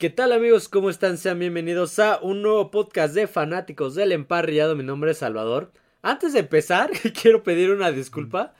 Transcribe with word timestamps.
¿Qué 0.00 0.08
tal 0.08 0.32
amigos? 0.32 0.70
¿Cómo 0.70 0.88
están? 0.88 1.18
Sean 1.18 1.38
bienvenidos 1.38 1.98
a 1.98 2.20
un 2.22 2.40
nuevo 2.40 2.70
podcast 2.70 3.14
de 3.14 3.26
fanáticos 3.26 3.94
del 3.94 4.12
emparrillado. 4.12 4.74
Mi 4.74 4.82
nombre 4.82 5.10
es 5.10 5.18
Salvador. 5.18 5.72
Antes 6.00 6.32
de 6.32 6.38
empezar, 6.38 6.90
quiero 7.22 7.42
pedir 7.42 7.70
una 7.70 7.92
disculpa 7.92 8.54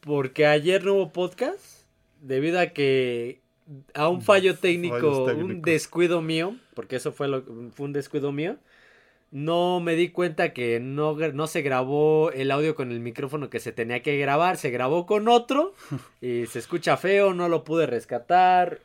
porque 0.00 0.46
ayer 0.46 0.84
no 0.84 0.94
hubo 0.94 1.12
podcast 1.12 1.84
debido 2.20 2.58
a 2.58 2.66
que 2.70 3.40
a 3.94 4.08
un 4.08 4.20
fallo 4.20 4.56
técnico, 4.56 5.26
un 5.26 5.62
descuido 5.62 6.22
mío, 6.22 6.56
porque 6.74 6.96
eso 6.96 7.12
fue, 7.12 7.28
lo, 7.28 7.44
fue 7.70 7.86
un 7.86 7.92
descuido 7.92 8.32
mío, 8.32 8.56
no 9.30 9.78
me 9.78 9.94
di 9.94 10.08
cuenta 10.08 10.52
que 10.52 10.80
no, 10.80 11.14
no 11.14 11.46
se 11.46 11.62
grabó 11.62 12.32
el 12.32 12.50
audio 12.50 12.74
con 12.74 12.90
el 12.90 12.98
micrófono 12.98 13.48
que 13.48 13.60
se 13.60 13.70
tenía 13.70 14.02
que 14.02 14.18
grabar, 14.18 14.56
se 14.56 14.70
grabó 14.70 15.06
con 15.06 15.28
otro 15.28 15.72
y 16.20 16.46
se 16.46 16.58
escucha 16.58 16.96
feo, 16.96 17.32
no 17.32 17.48
lo 17.48 17.62
pude 17.62 17.86
rescatar, 17.86 18.80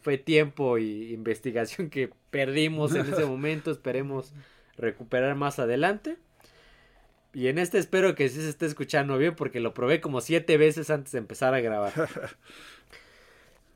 fue 0.00 0.18
tiempo 0.18 0.78
y 0.78 1.12
investigación 1.12 1.90
que 1.90 2.10
perdimos 2.30 2.94
en 2.94 3.12
ese 3.12 3.24
momento. 3.24 3.70
Esperemos 3.70 4.32
recuperar 4.76 5.34
más 5.34 5.58
adelante. 5.58 6.16
Y 7.32 7.48
en 7.48 7.58
este 7.58 7.78
espero 7.78 8.14
que 8.14 8.28
sí 8.28 8.40
se 8.40 8.48
esté 8.48 8.66
escuchando 8.66 9.18
bien 9.18 9.34
porque 9.34 9.60
lo 9.60 9.74
probé 9.74 10.00
como 10.00 10.20
siete 10.20 10.56
veces 10.56 10.90
antes 10.90 11.12
de 11.12 11.18
empezar 11.18 11.52
a 11.54 11.60
grabar. 11.60 11.92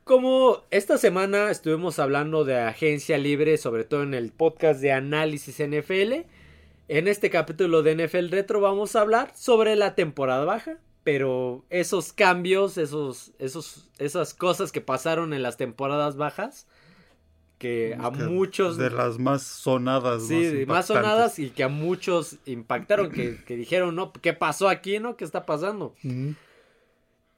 Como 0.05 0.63
esta 0.71 0.97
semana 0.97 1.51
estuvimos 1.51 1.99
hablando 1.99 2.43
de 2.43 2.57
agencia 2.57 3.19
libre, 3.19 3.57
sobre 3.57 3.83
todo 3.83 4.01
en 4.01 4.15
el 4.15 4.31
podcast 4.31 4.81
de 4.81 4.91
análisis 4.91 5.59
NFL, 5.59 6.25
en 6.87 7.07
este 7.07 7.29
capítulo 7.29 7.83
de 7.83 8.07
NFL 8.07 8.29
Retro 8.29 8.59
vamos 8.59 8.95
a 8.95 9.01
hablar 9.01 9.31
sobre 9.35 9.75
la 9.75 9.93
temporada 9.93 10.45
baja, 10.45 10.79
pero 11.11 11.65
esos 11.71 12.13
cambios, 12.13 12.77
esos, 12.77 13.31
esos, 13.39 13.89
esas 13.97 14.35
cosas 14.35 14.71
que 14.71 14.79
pasaron 14.79 15.33
en 15.33 15.41
las 15.41 15.57
temporadas 15.57 16.17
bajas, 16.17 16.67
que 17.57 17.97
a 17.99 18.11
muchos... 18.11 18.77
De 18.77 18.91
las 18.91 19.17
más 19.17 19.41
sonadas. 19.41 20.27
Sí, 20.27 20.65
más, 20.67 20.85
sonadas 20.85 21.39
y 21.39 21.49
que 21.49 21.63
a 21.63 21.67
muchos 21.67 22.35
impactaron, 22.45 23.09
que, 23.09 23.43
que, 23.47 23.55
dijeron, 23.55 23.95
no, 23.95 24.13
¿qué 24.13 24.33
pasó 24.33 24.69
aquí, 24.69 24.99
no? 24.99 25.17
¿Qué 25.17 25.25
está 25.25 25.47
pasando? 25.47 25.95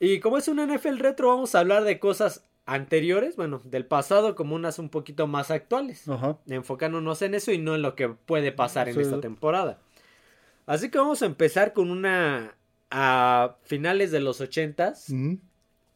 Y 0.02 0.20
como 0.20 0.38
es 0.38 0.50
un 0.50 0.58
NFL 0.58 0.98
retro, 0.98 1.30
vamos 1.30 1.56
a 1.56 1.60
hablar 1.60 1.86
de 1.86 1.98
cosas 1.98 2.44
anteriores, 2.66 3.38
bueno, 3.38 3.62
del 3.64 3.86
pasado 3.86 4.36
como 4.36 4.54
unas 4.54 4.80
un 4.80 4.90
poquito 4.90 5.28
más 5.28 5.50
actuales. 5.50 6.04
Enfocándonos 6.45 7.22
en 7.22 7.36
eso 7.36 7.54
y 7.54 7.58
no 7.58 7.76
en 7.76 7.84
lo 7.84 7.95
que 7.95 8.10
puede 8.10 8.52
pasar 8.52 8.90
en 8.90 9.00
esta 9.00 9.22
temporada. 9.22 9.80
Así 10.66 10.90
que 10.90 10.98
vamos 10.98 11.22
a 11.22 11.26
empezar 11.26 11.72
con 11.72 11.90
una 11.90 12.58
a 12.92 13.56
finales 13.64 14.11
de 14.11 14.20
los 14.20 14.42
ochentas 14.42 15.11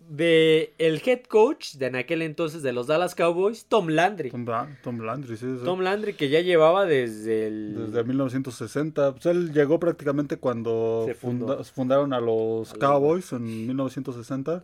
de 0.09 0.73
el 0.77 1.01
head 1.05 1.23
coach 1.23 1.75
de 1.75 1.87
en 1.87 1.95
aquel 1.95 2.21
entonces 2.21 2.61
de 2.61 2.71
los 2.73 2.87
Dallas 2.87 3.15
Cowboys, 3.15 3.65
Tom 3.65 3.87
Landry. 3.87 4.31
Tom, 4.83 4.99
Landry, 4.99 5.37
sí, 5.37 5.47
Tom 5.63 5.81
Landry 5.81 6.13
que 6.13 6.29
ya 6.29 6.41
llevaba 6.41 6.85
desde 6.85 7.47
el... 7.47 7.87
Desde 7.87 8.03
1960. 8.03 9.13
Pues 9.13 9.25
él 9.25 9.51
llegó 9.51 9.79
prácticamente 9.79 10.37
cuando 10.37 11.07
fundaron 11.73 12.13
a 12.13 12.19
los 12.19 12.73
Cowboys 12.73 13.31
en 13.33 13.67
1960. 13.67 14.63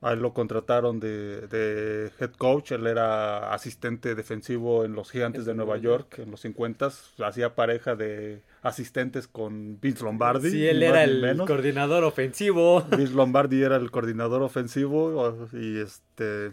A 0.00 0.12
él 0.12 0.20
lo 0.20 0.32
contrataron 0.32 1.00
de, 1.00 1.48
de, 1.48 2.12
head 2.20 2.30
coach, 2.38 2.70
él 2.70 2.86
era 2.86 3.52
asistente 3.52 4.14
defensivo 4.14 4.84
en 4.84 4.94
los 4.94 5.10
Gigantes 5.10 5.44
de 5.44 5.54
Nueva 5.54 5.76
York 5.76 6.20
en 6.20 6.30
los 6.30 6.40
50, 6.40 6.88
hacía 7.24 7.56
pareja 7.56 7.96
de 7.96 8.42
asistentes 8.62 9.26
con 9.26 9.80
Vince 9.80 10.04
Lombardi. 10.04 10.50
Sí, 10.50 10.66
él 10.68 10.84
era 10.84 11.02
el 11.02 11.36
coordinador 11.38 12.04
ofensivo. 12.04 12.82
Vince 12.96 13.12
Lombardi 13.12 13.60
era 13.60 13.74
el 13.74 13.90
coordinador 13.90 14.42
ofensivo 14.42 15.48
y 15.52 15.78
este 15.78 16.52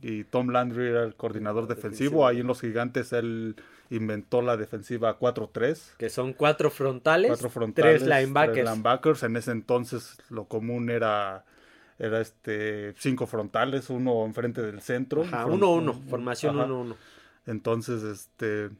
y 0.00 0.24
Tom 0.24 0.50
Landry 0.50 0.88
era 0.88 1.02
el 1.02 1.14
coordinador 1.14 1.66
defensivo. 1.66 2.26
Ahí 2.26 2.40
en 2.40 2.46
los 2.46 2.60
Gigantes 2.60 3.12
él 3.12 3.56
inventó 3.88 4.42
la 4.42 4.56
defensiva 4.56 5.18
4-3. 5.18 5.96
Que 5.96 6.10
son 6.10 6.34
cuatro 6.34 6.70
frontales, 6.70 7.28
cuatro 7.28 7.48
frontales 7.48 8.02
tres 8.02 8.08
linebackers. 8.08 8.54
Tres 8.54 8.70
linebackers. 8.70 9.22
En 9.22 9.36
ese 9.36 9.52
entonces 9.52 10.18
lo 10.28 10.44
común 10.44 10.90
era 10.90 11.44
era 11.98 12.20
este 12.20 12.94
cinco 12.98 13.26
frontales, 13.26 13.90
uno 13.90 14.24
enfrente 14.24 14.62
del 14.62 14.80
centro. 14.80 15.22
Ajá, 15.22 15.46
uno 15.46 15.72
uno, 15.72 15.94
formación 15.94 16.58
uno 16.58 16.80
uno. 16.80 16.96
Entonces, 17.46 18.02
este, 18.02 18.70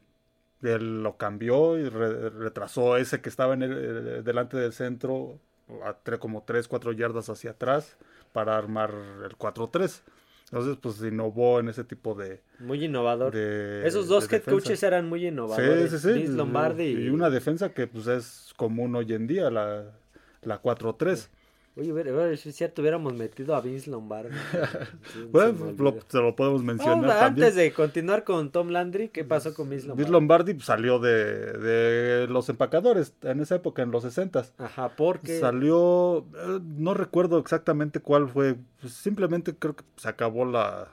él 0.62 1.02
lo 1.02 1.16
cambió 1.16 1.78
y 1.78 1.88
retrasó 1.88 2.97
ese 2.97 3.20
que 3.20 3.28
estaba 3.28 3.54
en 3.54 3.62
el, 3.62 3.72
eh, 3.72 4.22
delante 4.22 4.56
del 4.56 4.72
centro 4.72 5.38
a 5.84 5.94
como 6.19 6.42
tres, 6.42 6.69
cuatro 6.69 6.92
yardas 6.92 7.28
hacia 7.28 7.52
atrás 7.52 7.97
para 8.32 8.56
armar 8.56 8.92
el 9.25 9.36
4-3. 9.38 10.02
Entonces, 10.50 10.78
pues 10.81 11.02
innovó 11.02 11.58
en 11.58 11.69
ese 11.69 11.84
tipo 11.84 12.14
de. 12.14 12.42
Muy 12.58 12.84
innovador. 12.84 13.34
Esos 13.34 14.08
dos 14.08 14.31
head 14.31 14.42
coaches 14.42 14.82
eran 14.82 15.08
muy 15.08 15.26
innovadores. 15.26 15.91
Sí, 15.91 15.98
sí, 15.98 16.26
sí. 16.26 16.26
Lombardi. 16.28 16.84
Y, 16.84 17.08
una 17.08 17.31
defensa 17.31 17.72
que 17.72 17.86
pues 17.86 18.06
es 18.06 18.52
común 18.56 18.94
hoy 18.94 19.12
en 19.14 19.26
día, 19.26 19.50
la, 19.50 19.84
la 20.42 20.62
4-3. 20.62 21.28
Oye, 21.76 21.90
bueno, 21.90 22.22
es 22.26 22.40
cierto, 22.40 22.82
hubiéramos 22.82 23.14
metido 23.14 23.56
a 23.56 23.60
Vince 23.60 23.90
Lombardi. 23.90 24.30
bueno, 25.32 25.74
se 26.06 26.18
lo 26.18 26.36
podemos 26.36 26.62
mencionar. 26.62 27.24
antes 27.24 27.56
de 27.56 27.72
continuar 27.72 28.22
con 28.22 28.52
Tom 28.52 28.68
Landry, 28.68 29.08
¿qué 29.08 29.24
pasó 29.24 29.52
con 29.54 29.68
Vince 29.68 29.88
Lombardi? 29.88 30.02
Vince 30.04 30.12
Lombardi 30.12 30.60
salió 30.60 31.00
de, 31.00 31.52
de 31.52 32.28
los 32.28 32.48
empacadores 32.48 33.14
en 33.22 33.40
esa 33.40 33.56
época, 33.56 33.82
en 33.82 33.90
los 33.90 34.04
60 34.04 34.44
Ajá, 34.58 34.94
porque. 34.96 35.40
Salió, 35.40 36.26
eh, 36.36 36.60
no 36.62 36.94
recuerdo 36.94 37.38
exactamente 37.38 37.98
cuál 37.98 38.28
fue, 38.28 38.54
pues, 38.80 38.92
simplemente 38.92 39.56
creo 39.56 39.74
que 39.74 39.82
se 39.96 40.08
acabó 40.08 40.44
la. 40.44 40.92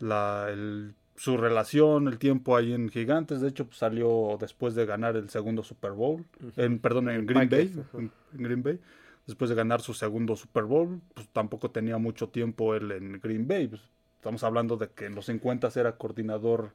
la 0.00 0.48
el, 0.50 0.94
su 1.14 1.36
relación, 1.36 2.08
el 2.08 2.18
tiempo 2.18 2.56
ahí 2.56 2.72
en 2.72 2.88
Gigantes. 2.88 3.40
De 3.40 3.48
hecho, 3.48 3.66
pues, 3.66 3.78
salió 3.78 4.38
después 4.40 4.74
de 4.74 4.86
ganar 4.86 5.16
el 5.16 5.30
segundo 5.30 5.62
Super 5.62 5.92
Bowl. 5.92 6.24
en, 6.56 6.80
perdón, 6.80 7.10
en 7.10 7.26
Green 7.26 7.48
Bay. 7.48 7.72
en 7.94 8.10
Green 8.32 8.62
Bay 8.64 8.80
después 9.28 9.50
de 9.50 9.54
ganar 9.54 9.82
su 9.82 9.94
segundo 9.94 10.34
Super 10.34 10.64
Bowl, 10.64 11.00
pues 11.14 11.28
tampoco 11.28 11.70
tenía 11.70 11.98
mucho 11.98 12.30
tiempo 12.30 12.74
él 12.74 12.90
en 12.90 13.20
Green 13.20 13.46
Bay. 13.46 13.68
Pues, 13.68 13.82
estamos 14.16 14.42
hablando 14.42 14.76
de 14.76 14.88
que 14.88 15.04
en 15.04 15.14
los 15.14 15.26
50 15.26 15.68
era 15.76 15.96
coordinador 15.96 16.72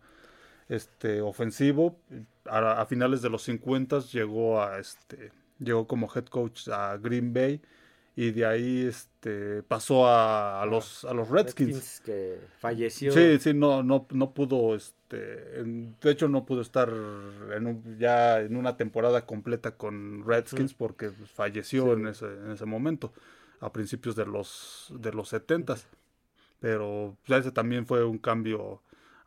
este 0.69 1.21
ofensivo, 1.21 1.99
a, 2.45 2.85
finales 2.85 3.21
de 3.21 3.29
los 3.29 3.43
50 3.43 3.99
llegó 3.99 4.61
a 4.61 4.79
este 4.79 5.31
llegó 5.59 5.87
como 5.87 6.09
head 6.13 6.25
coach 6.25 6.69
a 6.69 6.97
Green 6.97 7.33
Bay 7.33 7.61
y 8.15 8.31
de 8.31 8.45
ahí 8.45 8.85
este 8.85 9.63
pasó 9.63 10.07
a, 10.07 10.61
a 10.61 10.65
los 10.65 11.03
a 11.05 11.13
los 11.13 11.29
Redskins. 11.29 12.01
que 12.05 12.39
falleció. 12.59 13.11
Sí 13.11 13.39
sí 13.39 13.53
no 13.53 13.81
no 13.81 14.07
no 14.11 14.33
pudo 14.33 14.75
este 14.75 15.63
de 15.63 16.11
hecho 16.11 16.27
no 16.27 16.45
pudo 16.45 16.61
estar 16.61 16.91
en 17.55 17.97
ya 17.97 18.39
en 18.41 18.55
una 18.55 18.77
temporada 18.77 19.25
completa 19.25 19.75
con 19.77 20.25
Redskins 20.25 20.73
porque 20.73 21.09
pues, 21.09 21.29
falleció 21.31 21.93
en 21.93 22.07
ese 22.07 22.25
en 22.25 22.51
ese 22.51 22.65
momento 22.65 23.13
a 23.59 23.71
principios 23.71 24.15
de 24.15 24.25
los 24.25 24.93
de 24.99 25.11
los 25.11 25.29
70 25.29 25.75
pero 26.59 27.17
ya 27.27 27.37
ese 27.37 27.51
también 27.51 27.85
fue 27.85 28.03
un 28.03 28.17
cambio 28.19 28.81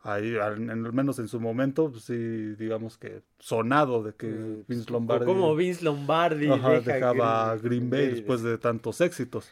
ahí, 0.07 0.37
al, 0.37 0.59
menos 0.59 1.19
en 1.19 1.27
su 1.27 1.39
momento, 1.39 1.91
pues 1.91 2.03
sí, 2.05 2.15
digamos 2.55 2.97
que 2.97 3.21
sonado 3.39 4.03
de 4.03 4.13
que 4.13 4.27
mm, 4.27 4.63
Vince 4.67 4.91
Lombardi. 4.91 5.25
como 5.25 5.55
Vince 5.55 5.83
Lombardi 5.83 6.47
dejaba 6.47 7.57
Green, 7.57 7.89
Bay, 7.89 8.07
después 8.07 8.41
de 8.41 8.57
tantos 8.57 9.01
éxitos. 9.01 9.49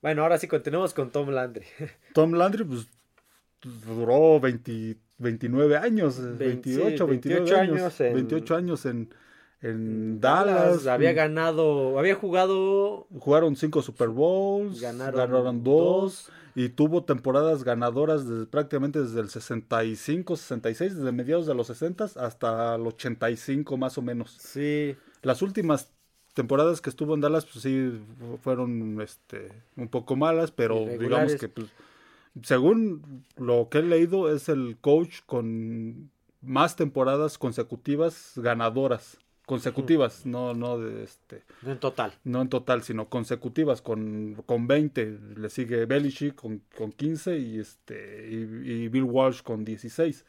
Bueno, 0.00 0.22
ahora 0.22 0.38
sí 0.38 0.48
continuamos 0.48 0.94
con 0.94 1.10
Tom 1.10 1.28
Landry. 1.28 1.66
Tom 2.14 2.32
Landry, 2.32 2.64
pues 2.64 2.88
duró 3.86 4.40
29 4.40 5.76
años, 5.76 6.18
28, 6.38 7.06
29 7.06 7.56
años, 7.56 7.98
28 7.98 8.56
años 8.56 8.86
en, 8.86 9.14
en 9.60 10.20
Dallas. 10.20 10.86
Había 10.86 11.12
ganado, 11.12 11.98
había 11.98 12.14
jugado. 12.14 13.06
Jugaron 13.18 13.56
cinco 13.56 13.82
Super 13.82 14.08
Bowls, 14.08 14.80
ganaron, 14.80 15.62
dos 15.62 16.30
y 16.54 16.68
tuvo 16.68 17.04
temporadas 17.04 17.64
ganadoras 17.64 18.28
desde, 18.28 18.46
prácticamente 18.46 19.00
desde 19.00 19.20
el 19.20 19.30
65, 19.30 20.36
66, 20.36 20.96
desde 20.96 21.12
mediados 21.12 21.46
de 21.46 21.54
los 21.54 21.66
60 21.68 22.04
hasta 22.16 22.74
el 22.74 22.86
85 22.86 23.76
más 23.76 23.96
o 23.98 24.02
menos. 24.02 24.36
Sí. 24.38 24.96
Las 25.22 25.42
últimas 25.42 25.90
temporadas 26.34 26.80
que 26.80 26.90
estuvo 26.90 27.14
en 27.14 27.20
Dallas, 27.20 27.46
pues 27.46 27.62
sí, 27.62 28.00
fueron 28.42 29.00
este, 29.00 29.52
un 29.76 29.88
poco 29.88 30.16
malas, 30.16 30.50
pero 30.50 30.86
digamos 30.86 31.36
que, 31.36 31.48
pues, 31.48 31.68
según 32.42 33.24
lo 33.36 33.68
que 33.70 33.78
he 33.78 33.82
leído, 33.82 34.34
es 34.34 34.48
el 34.48 34.76
coach 34.80 35.20
con 35.26 36.10
más 36.40 36.76
temporadas 36.76 37.38
consecutivas 37.38 38.32
ganadoras 38.36 39.18
consecutivas, 39.52 40.24
no, 40.24 40.54
no 40.54 40.78
de 40.78 41.04
este. 41.04 41.42
No 41.60 41.72
en 41.72 41.78
total. 41.78 42.14
No 42.24 42.40
en 42.40 42.48
total, 42.48 42.82
sino 42.82 43.08
consecutivas 43.08 43.82
con, 43.82 44.42
con 44.46 44.66
20. 44.66 45.18
Le 45.36 45.50
sigue 45.50 45.84
Belichick 45.84 46.34
con, 46.34 46.62
con 46.76 46.90
15 46.90 47.38
y 47.38 47.58
este 47.58 48.28
y, 48.30 48.88
Bill 48.88 49.04
Walsh 49.04 49.42
con 49.42 49.64
16, 49.64 50.24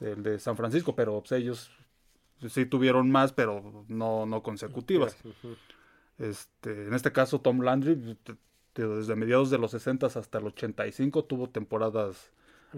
el 0.00 0.22
de 0.22 0.38
San 0.38 0.56
Francisco, 0.56 0.94
pero 0.94 1.20
pues, 1.20 1.32
ellos 1.32 1.72
sí 2.48 2.64
tuvieron 2.66 3.10
más, 3.10 3.32
pero 3.32 3.84
no, 3.88 4.26
no 4.26 4.42
consecutivas. 4.42 5.16
Este, 6.18 6.86
en 6.86 6.94
este 6.94 7.10
caso, 7.10 7.40
Tom 7.40 7.62
Landry, 7.62 8.16
desde 8.74 9.16
mediados 9.16 9.50
de 9.50 9.58
los 9.58 9.72
60 9.72 10.06
hasta 10.06 10.38
el 10.38 10.46
85, 10.46 11.24
tuvo 11.24 11.48
temporadas 11.48 12.30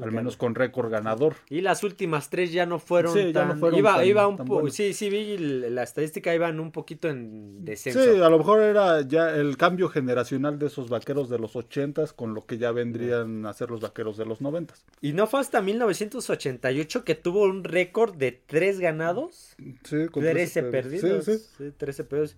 al 0.03 0.13
menos 0.13 0.37
con 0.37 0.55
récord 0.55 0.91
ganador. 0.91 1.37
Y 1.49 1.61
las 1.61 1.83
últimas 1.85 2.31
tres 2.31 2.53
ya 2.53 2.67
no 2.67 2.79
fueron 2.79 3.13
Sí, 3.13 3.27
ya 3.27 3.33
tan... 3.33 3.49
no 3.49 3.57
fueron 3.57 3.79
iba, 3.79 3.97
tan- 3.97 4.07
iba 4.07 4.27
un 4.29 4.37
tan 4.37 4.47
po-. 4.47 4.69
Sí, 4.71 4.93
sí, 4.93 5.09
vi 5.11 5.39
la 5.39 5.83
estadística, 5.83 6.35
iban 6.35 6.59
un 6.61 6.73
poquito 6.73 7.09
en 7.09 7.65
descenso. 7.65 8.03
Sí, 8.03 8.21
a 8.21 8.29
lo 8.29 8.39
mejor 8.39 8.61
era 8.63 9.03
ya 9.03 9.31
el 9.35 9.57
cambio 9.57 9.89
generacional 9.89 10.59
de 10.59 10.67
esos 10.67 10.89
vaqueros 10.89 11.29
de 11.29 11.39
los 11.39 11.57
ochentas 11.57 12.13
con 12.13 12.35
lo 12.35 12.45
que 12.47 12.59
ya 12.59 12.73
vendrían 12.73 13.47
a 13.47 13.53
ser 13.53 13.71
los 13.71 13.81
vaqueros 13.81 14.17
de 14.17 14.27
los 14.27 14.41
noventas. 14.41 14.85
Y 15.01 15.13
no 15.13 15.27
fue 15.27 15.41
hasta 15.41 15.61
1988 15.63 17.05
que 17.05 17.15
tuvo 17.15 17.43
un 17.45 17.65
récord 17.65 18.15
de 18.17 18.33
tres 18.33 18.81
ganados, 18.81 19.55
Sí, 19.85 20.07
con 20.11 20.23
13 20.23 20.63
per- 20.63 20.71
perdidos. 20.71 21.25
Sí, 21.25 21.39
sí. 21.39 21.45
Sí, 21.59 21.73
13 21.77 22.05
perdidos. 22.05 22.37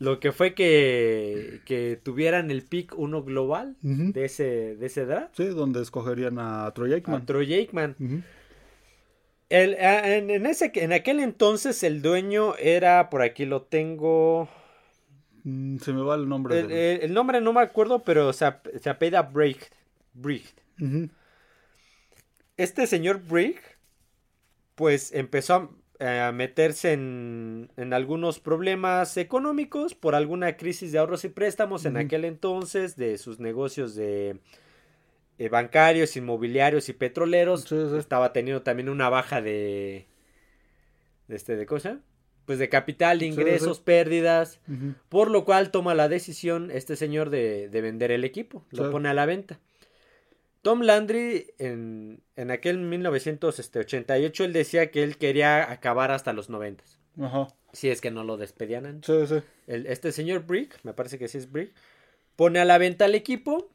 Lo 0.00 0.18
que 0.18 0.32
fue 0.32 0.54
que, 0.54 1.60
que 1.66 2.00
tuvieran 2.02 2.50
el 2.50 2.62
pick 2.62 2.98
uno 2.98 3.22
global 3.22 3.76
de 3.82 4.24
ese, 4.24 4.74
de 4.76 4.86
ese 4.86 5.04
draft. 5.06 5.36
Sí, 5.36 5.44
donde 5.44 5.82
escogerían 5.82 6.38
a 6.38 6.72
Troy 6.74 6.94
Aikman. 6.94 7.22
A 7.22 7.26
Troy 7.26 7.52
Aikman. 7.54 7.96
El- 9.50 9.74
en, 9.78 10.30
en 10.30 10.46
ese, 10.46 10.72
en 10.74 10.92
aquel 10.92 11.20
entonces 11.20 11.82
el 11.82 12.00
dueño 12.02 12.54
era, 12.56 13.10
por 13.10 13.22
aquí 13.22 13.44
lo 13.46 13.62
tengo, 13.62 14.48
Mm, 15.42 15.78
Se 15.78 15.92
me 15.94 16.02
va 16.02 16.16
el 16.16 16.28
nombre. 16.28 16.60
el, 16.60 16.68
del- 16.68 16.76
el- 16.76 17.00
el 17.02 17.14
nombre 17.14 17.40
no 17.40 17.52
me 17.54 17.60
acuerdo, 17.62 18.02
pero 18.02 18.32
se, 18.34 18.44
se 18.80 18.90
apellida 18.90 19.22
Bright. 19.22 19.62
Bright. 20.12 20.44
Ujú. 20.80 21.08
Este 22.58 22.86
señor 22.86 23.22
Brick, 23.26 23.58
pues 24.74 25.12
empezó 25.14 25.54
a, 25.54 25.70
a 26.00 26.32
meterse 26.32 26.92
en, 26.92 27.70
en 27.76 27.92
algunos 27.92 28.40
problemas 28.40 29.16
económicos 29.16 29.94
por 29.94 30.14
alguna 30.14 30.56
crisis 30.56 30.92
de 30.92 30.98
ahorros 30.98 31.24
y 31.24 31.28
préstamos 31.28 31.84
en 31.84 31.96
aquel 31.98 32.24
entonces 32.24 32.96
de 32.96 33.18
sus 33.18 33.38
negocios 33.38 33.94
de 33.94 34.38
eh, 35.38 35.48
bancarios, 35.50 36.16
inmobiliarios 36.16 36.88
y 36.88 36.94
petroleros. 36.94 37.62
Sí, 37.62 37.76
sí. 37.90 37.96
Estaba 37.98 38.32
teniendo 38.32 38.62
también 38.62 38.88
una 38.88 39.10
baja 39.10 39.42
de, 39.42 40.06
de 41.28 41.36
este, 41.36 41.56
de 41.56 41.66
cosa, 41.66 42.00
pues 42.46 42.58
de 42.58 42.68
capital, 42.68 43.18
de 43.18 43.26
ingresos, 43.26 43.76
sí. 43.76 43.82
pérdidas. 43.84 44.58
Por 45.08 45.30
lo 45.30 45.44
cual 45.44 45.70
toma 45.70 45.94
la 45.94 46.08
decisión 46.08 46.70
este 46.70 46.96
señor 46.96 47.28
de, 47.28 47.68
de 47.68 47.80
vender 47.82 48.10
el 48.10 48.24
equipo. 48.24 48.64
Lo 48.70 48.90
pone 48.90 49.08
a 49.08 49.14
la 49.14 49.26
venta. 49.26 49.60
Tom 50.62 50.82
Landry 50.82 51.52
en, 51.58 52.22
en 52.36 52.50
aquel 52.50 52.78
1988 52.78 54.44
él 54.44 54.52
decía 54.52 54.90
que 54.90 55.02
él 55.02 55.16
quería 55.16 55.70
acabar 55.70 56.10
hasta 56.10 56.32
los 56.32 56.50
90. 56.50 56.84
Ajá. 57.20 57.48
Si 57.72 57.88
es 57.90 58.00
que 58.00 58.10
no 58.10 58.24
lo 58.24 58.36
despedían 58.36 58.86
antes. 58.86 59.06
Sí, 59.28 59.34
sí. 59.36 59.42
El- 59.66 59.86
este 59.86 60.12
señor 60.12 60.44
Brick, 60.46 60.78
me 60.82 60.92
parece 60.92 61.18
que 61.18 61.28
sí 61.28 61.38
es 61.38 61.50
Brick, 61.50 61.72
pone 62.36 62.58
a 62.58 62.64
la 62.64 62.78
venta 62.78 63.06
el 63.06 63.14
equipo 63.14 63.70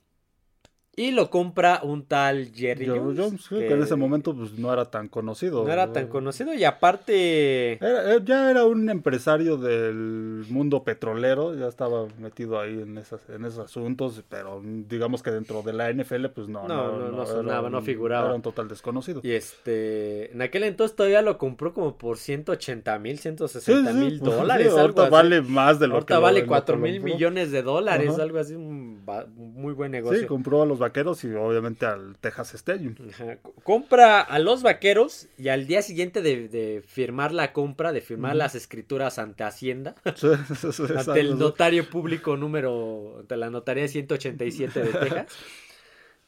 y 0.98 1.12
lo 1.12 1.30
compra 1.30 1.82
un 1.84 2.06
tal 2.06 2.52
Jerry 2.54 2.86
Jerry 2.86 3.00
Jones. 3.00 3.20
Jones, 3.20 3.42
sí, 3.44 3.56
que 3.56 3.68
que 3.68 3.74
en 3.74 3.84
ese 3.84 3.96
momento 3.96 4.34
pues 4.36 4.58
no 4.58 4.72
era 4.72 4.86
tan 4.86 5.08
conocido. 5.10 5.66
no 5.66 5.72
era 5.74 5.92
tan 5.92 6.08
conocido 6.08 6.54
y 6.54 6.64
aparte... 6.64 7.74
Era- 7.74 8.16
eh, 8.16 8.20
ya 8.24 8.50
era 8.50 8.64
un 8.66 8.90
empresario 8.90 9.58
del 9.58 10.46
mundo 10.50 10.84
petrolero, 10.84 11.54
ya 11.56 11.68
estaba 11.68 12.08
metido 12.20 12.60
ahí 12.60 12.82
en, 12.82 12.98
esas, 12.98 13.28
en 13.30 13.46
esos 13.46 13.66
asuntos, 13.66 14.24
pero 14.30 14.62
digamos 14.64 15.22
que 15.24 15.32
dentro 15.32 15.62
de 15.64 15.74
la 15.74 15.92
NFL, 15.92 16.28
pues 16.28 16.48
no. 16.48 16.68
No, 16.68 16.98
no, 16.98 17.12
no 17.12 17.24
era 17.24 17.26
sonaba, 17.26 17.70
no 17.70 17.82
figuraba. 17.82 18.28
Era 18.28 18.36
un 18.36 18.42
total 18.42 18.68
desconocido. 18.68 19.20
Y 19.24 19.32
este, 19.32 20.32
en 20.32 20.42
aquel 20.42 20.64
entonces 20.64 20.96
todavía 20.96 21.22
lo 21.22 21.38
compró 21.38 21.74
como 21.74 21.98
por 21.98 22.18
180 22.18 22.98
mil, 23.00 23.18
Sí, 23.18 23.24
160 23.24 23.92
sí, 23.92 23.98
mil 23.98 24.12
sí, 24.20 24.24
dólares. 24.24 24.68
algo 24.68 24.80
ahorita 24.80 25.10
vale 25.10 25.42
más 25.42 25.80
de 25.80 25.88
lo 25.88 25.96
Ahorita 25.96 26.08
que 26.08 26.14
lo- 26.16 26.22
vale 26.22 26.42
lo 26.42 26.48
4 26.48 26.76
que 26.78 26.82
mil 26.82 27.02
millones 27.02 27.52
de 27.52 27.62
dólares, 27.64 28.12
Ajá. 28.14 28.24
algo 28.24 28.40
así, 28.40 28.54
un, 28.56 29.04
muy 29.36 29.74
buen 29.74 29.92
Sí, 29.92 29.98
negocio. 29.98 30.28
compró 30.28 30.62
a 30.62 30.66
los 30.66 30.80
vaqueros 30.86 31.24
y 31.24 31.34
obviamente 31.34 31.86
al 31.86 32.18
Texas 32.20 32.54
Stadium. 32.54 32.96
Ajá. 33.10 33.38
Compra 33.64 34.22
a 34.22 34.40
los 34.40 34.64
vaqueros 34.64 35.28
y 35.38 35.50
al 35.50 35.68
día 35.68 35.82
siguiente 35.82 36.22
de, 36.22 36.48
de 36.48 36.84
firmar 36.86 37.32
la 37.32 37.54
compra, 37.54 37.92
de 37.92 38.02
firmar 38.02 38.36
las 38.36 38.56
escrituras 38.56 39.20
ante 39.20 39.44
Hacienda, 39.44 39.96
Sí, 40.16 40.28
sí, 40.60 40.72
sí, 40.72 40.84
ante 40.96 41.20
el 41.20 41.38
notario 41.38 41.90
público 41.90 42.38
número, 42.38 43.18
ante 43.20 43.38
la 43.38 43.50
notaría 43.50 43.88
187 43.88 44.80
de 44.82 44.94
Texas, 45.00 45.28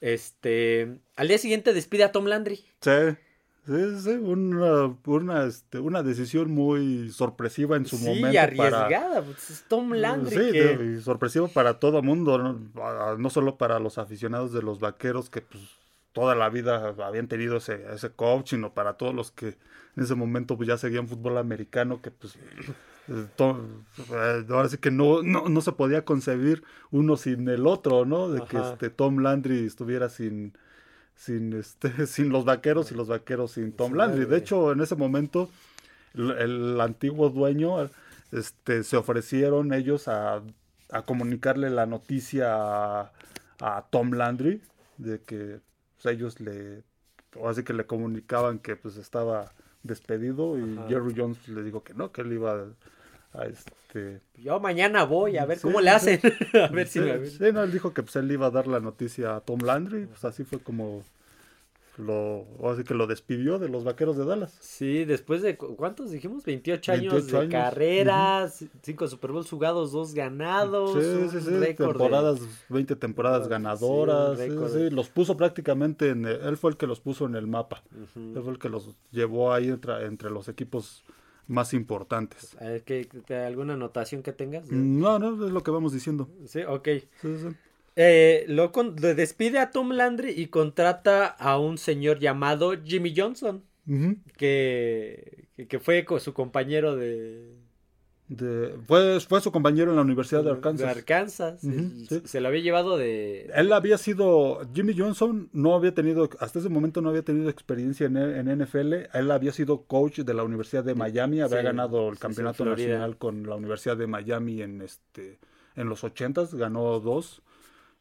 este, 0.02 1.00
al 1.16 1.28
día 1.28 1.38
siguiente 1.38 1.74
despide 1.74 2.04
a 2.04 2.12
Tom 2.12 2.26
Landry. 2.26 2.66
Sí, 2.82 2.92
sí, 3.68 4.00
sí, 4.00 4.10
una, 4.12 4.96
una, 5.06 5.44
este, 5.46 5.80
una 5.80 6.02
decisión 6.02 6.50
muy 6.52 7.10
sorpresiva 7.12 7.76
en 7.78 7.86
su 7.86 7.98
sí, 7.98 8.06
momento. 8.06 8.56
para- 8.58 8.86
arriesgada, 8.86 9.22
pues, 9.22 9.50
es 9.50 9.64
Tom 9.68 9.92
Landry 9.94 10.36
Sí, 10.36 10.52
que... 10.52 10.78
sí, 10.78 10.84
y 10.98 11.02
sorpresivo 11.02 11.48
para 11.50 11.80
todo 11.80 12.02
mundo, 12.02 12.38
¿no? 12.38 13.18
No 13.18 13.30
solo 13.30 13.58
para 13.58 13.80
los 13.80 13.98
aficionados 13.98 14.54
de 14.54 14.62
los 14.62 14.80
vaqueros 14.80 15.30
que 15.30 15.42
pues 15.42 15.64
toda 16.14 16.34
la 16.34 16.50
vida 16.50 16.96
habían 17.06 17.28
tenido 17.28 17.58
ese, 17.58 17.86
ese 17.94 18.10
coach, 18.10 18.50
sino 18.52 18.74
para 18.74 18.94
todos 18.94 19.14
los 19.14 19.32
que 19.32 19.50
en 19.96 20.04
ese 20.04 20.16
momento 20.16 20.58
pues, 20.58 20.68
ya 20.68 20.78
seguían 20.78 21.08
fútbol 21.08 21.38
americano, 21.38 22.02
que 22.02 22.10
pues 22.10 22.36
eh, 23.10 23.28
eh, 23.38 24.46
ahora 24.50 24.70
sí 24.70 24.78
que 24.78 24.92
no, 24.92 25.22
no, 25.22 25.48
no 25.48 25.62
se 25.62 25.72
podía 25.74 26.06
concebir 26.06 26.64
uno 26.92 27.18
sin 27.18 27.48
el 27.50 27.68
otro, 27.68 28.06
¿no? 28.06 28.30
De 28.30 28.44
que 28.46 28.58
este 28.58 28.90
Tom 28.90 29.20
Landry 29.20 29.66
estuviera 29.66 30.10
sin 30.10 30.54
sin 31.18 31.54
este 31.54 32.06
sin 32.08 32.30
los 32.30 32.46
vaqueros 32.46 32.92
y 32.92 32.96
los 32.96 33.08
vaqueros 33.08 33.52
sin 33.52 33.74
Tom 33.74 33.94
Landry. 33.94 34.26
De 34.26 34.38
hecho, 34.38 34.72
en 34.72 34.82
ese 34.82 34.96
momento 34.96 35.50
el, 36.14 36.32
el 36.32 36.82
antiguo 36.82 37.30
dueño 37.30 37.90
este 38.32 38.84
se 38.84 38.98
ofrecieron 38.98 39.74
ellos 39.74 40.08
a, 40.08 40.42
a 40.92 41.02
comunicarle 41.04 41.70
la 41.70 41.86
noticia 41.86 42.54
a, 42.54 43.12
a 43.60 43.86
Tom 43.90 44.12
Landry 44.12 44.62
de 44.98 45.22
que 45.22 45.60
pues, 45.96 46.14
ellos 46.14 46.40
le 46.40 46.84
o 47.36 47.50
así 47.50 47.64
que 47.64 47.74
le 47.74 47.86
comunicaban 47.86 48.60
que 48.60 48.76
pues 48.76 48.98
estaba 48.98 49.52
despedido 49.84 50.58
y 50.58 50.78
Ajá. 50.78 50.88
Jerry 50.88 51.14
Jones 51.16 51.48
le 51.48 51.64
dijo 51.64 51.84
que 51.84 51.94
no, 51.94 52.12
que 52.12 52.22
él 52.22 52.34
iba 52.34 52.66
este 53.50 54.22
Yo 54.36 54.60
mañana 54.60 55.04
voy 55.04 55.38
a 55.38 55.46
ver 55.46 55.58
Sí, 55.58 55.64
cómo 55.64 55.82
le 55.82 55.90
hacen. 55.92 56.20
a 56.54 56.68
ver 56.68 56.88
si 56.88 57.00
sí, 57.00 57.06
me... 57.06 57.26
sí, 57.28 57.44
no, 57.54 57.64
él 57.64 57.72
dijo 57.72 57.94
que 57.94 58.04
pues 58.04 58.16
él 58.16 58.32
iba 58.32 58.48
a 58.48 58.52
dar 58.52 58.68
la 58.68 58.80
noticia 58.80 59.36
a 59.36 59.42
Tom 59.42 59.60
Landry, 59.62 60.06
pues 60.08 60.24
así 60.26 60.44
fue 60.44 60.60
como 60.60 61.04
lo, 61.98 62.46
así 62.72 62.84
que 62.84 62.94
lo 62.94 63.08
despidió 63.08 63.58
de 63.58 63.70
los 63.70 63.84
vaqueros 63.84 64.18
de 64.18 64.26
Dallas. 64.26 64.56
Sí, 64.60 65.04
después 65.04 65.42
de 65.42 65.58
cu- 65.58 65.76
¿cuántos 65.76 66.12
dijimos? 66.12 66.46
28 66.46 66.92
años 66.92 67.14
28 67.14 67.32
de 67.38 67.42
años. 67.42 67.52
carreras, 67.52 68.66
5 68.84 69.08
Super 69.08 69.32
Bowls 69.32 69.50
jugados, 69.50 69.92
2 69.92 70.14
ganados, 70.14 70.92
Sí, 70.92 71.00
un 71.00 71.32
sí, 71.32 71.42
sí, 71.42 71.50
récord 71.58 71.94
de- 71.94 71.98
temporadas, 71.98 72.40
20 72.70 72.96
temporadas 72.96 73.48
ganadoras, 73.48 74.38
los 74.92 75.10
puso 75.10 75.36
prácticamente 75.38 76.10
en, 76.10 76.26
el- 76.26 76.40
él 76.42 76.58
fue 76.58 76.70
el 76.70 76.78
que 76.78 76.86
los 76.86 77.00
puso 77.00 77.26
en 77.26 77.34
el 77.36 77.48
mapa, 77.48 77.82
él 78.16 78.42
fue 78.44 78.54
el 78.54 78.60
que 78.60 78.70
los 78.70 78.96
llevó 79.12 79.52
ahí 79.52 79.70
entre, 79.70 80.06
entre 80.06 80.30
los 80.30 80.48
equipos 80.50 81.04
más 81.48 81.74
importantes. 81.74 82.56
A 82.60 82.66
ver, 82.66 82.84
¿qué- 82.84 83.08
qué- 83.26 83.36
¿alguna 83.36 83.74
anotación 83.74 84.22
que 84.24 84.34
tengas? 84.34 84.70
No, 84.72 85.18
no, 85.20 85.46
es 85.48 85.52
lo 85.52 85.64
que 85.64 85.72
vamos 85.72 85.94
diciendo. 85.94 86.30
Sí, 86.46 86.62
ok. 86.68 86.88
Sí, 87.22 87.38
sí. 87.38 87.48
Eh, 87.96 88.46
lo 88.48 88.72
con- 88.72 88.96
le 88.98 89.16
despide 89.16 89.58
a 89.60 89.72
Tom 89.72 89.92
Landry 89.92 90.30
y 90.32 90.48
contrata 90.48 91.26
a 91.26 91.58
un 91.60 91.78
señor 91.80 92.20
llamado 92.20 92.74
Jimmy 92.84 93.14
Johnson, 93.16 93.64
que, 94.38 95.48
que- 95.56 95.68
que 95.68 95.80
fue 95.80 96.06
su 96.20 96.34
compañero 96.34 96.96
de, 96.96 97.56
De- 98.30 98.78
fue, 98.86 99.20
fue 99.22 99.40
su 99.40 99.52
compañero 99.54 99.92
en 99.92 99.96
la 99.96 100.02
Universidad 100.02 100.44
de 100.44 100.52
Arkansas. 100.52 100.98
Arkansas. 100.98 101.64
Él 101.64 102.06
sí. 102.10 102.22
Se 102.26 102.42
lo 102.42 102.50
había 102.50 102.62
llevado 102.62 102.98
de... 102.98 103.50
Él 103.56 103.72
había 103.72 103.98
sido, 103.98 104.60
Jimmy 104.74 104.94
Johnson 104.98 105.50
no 105.54 105.76
había 105.76 105.94
tenido, 105.94 106.30
hasta 106.40 106.60
ese 106.60 106.68
momento 106.68 107.02
no 107.02 107.10
había 107.10 107.22
tenido 107.24 107.50
experiencia 107.50 108.06
en, 108.08 108.18
en 108.18 108.62
NFL. 108.62 108.94
Él 109.14 109.32
había 109.32 109.54
sido 109.54 109.84
coach 109.84 110.20
de 110.20 110.34
la 110.34 110.44
Universidad 110.44 110.84
de 110.84 110.94
Miami, 110.94 111.40
había 111.40 111.60
Sí, 111.60 111.64
ganado 111.64 112.10
el 112.10 112.16
sí, 112.16 112.22
campeonato 112.22 112.66
nacional 112.66 113.18
con 113.18 113.48
la 113.48 113.56
Universidad 113.56 113.96
de 113.96 114.08
Miami 114.08 114.62
en 114.62 114.82
este, 114.82 115.40
en 115.78 115.88
los 115.88 116.04
ochentas, 116.04 116.54
ganó 116.54 117.00
dos. 117.00 117.42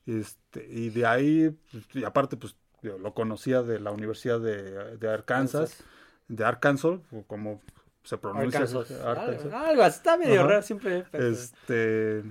Este, 0.07 0.67
y 0.71 0.91
de 0.91 1.07
ahí, 1.07 1.57
y 1.95 2.05
aparte, 2.05 2.37
pues 2.37 2.57
yo 2.83 2.99
lo 2.99 3.15
conocía 3.15 3.63
de 3.63 3.79
la 3.81 3.91
Universidad 3.93 4.41
de, 4.41 4.97
de 4.97 5.09
Arkansas, 5.09 5.83
de 6.29 6.45
Arkansas, 6.45 6.99
como 7.29 7.61
se 8.07 8.17
pronuncia. 8.19 8.61
Arkansas. 8.61 8.91
Arkansas. 9.03 9.53
Algo, 9.53 9.85
está 9.85 10.17
medio 10.17 10.41
Ajá. 10.41 10.49
raro 10.49 10.63
siempre. 10.63 11.05
pero- 11.11 11.27
Este, 11.29 12.23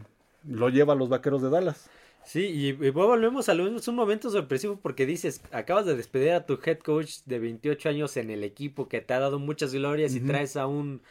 lo 0.47 0.69
lleva 0.69 0.93
a 0.93 0.95
los 0.95 1.09
vaqueros 1.09 1.41
de 1.41 1.49
Dallas. 1.49 1.89
Sí, 2.23 2.39
y, 2.45 2.67
y 2.69 2.89
volvemos 2.89 3.49
a 3.49 3.53
lo 3.53 3.65
mismo. 3.65 3.77
Es 3.77 3.87
un 3.87 3.95
momento 3.95 4.31
sorpresivo 4.31 4.79
porque 4.81 5.05
dices, 5.05 5.41
acabas 5.51 5.85
de 5.85 5.95
despedir 5.95 6.31
a 6.31 6.45
tu 6.47 6.57
head 6.65 6.79
coach 6.79 7.17
de 7.25 7.37
28 7.37 7.89
años 7.89 8.17
en 8.17 8.31
el 8.31 8.43
equipo 8.43 8.87
que 8.89 9.01
te 9.01 9.13
ha 9.13 9.19
dado 9.19 9.37
muchas 9.37 9.73
glorias 9.73 10.15
y 10.15 10.21
traes 10.21 10.55
a 10.57 10.65
un, 10.65 11.01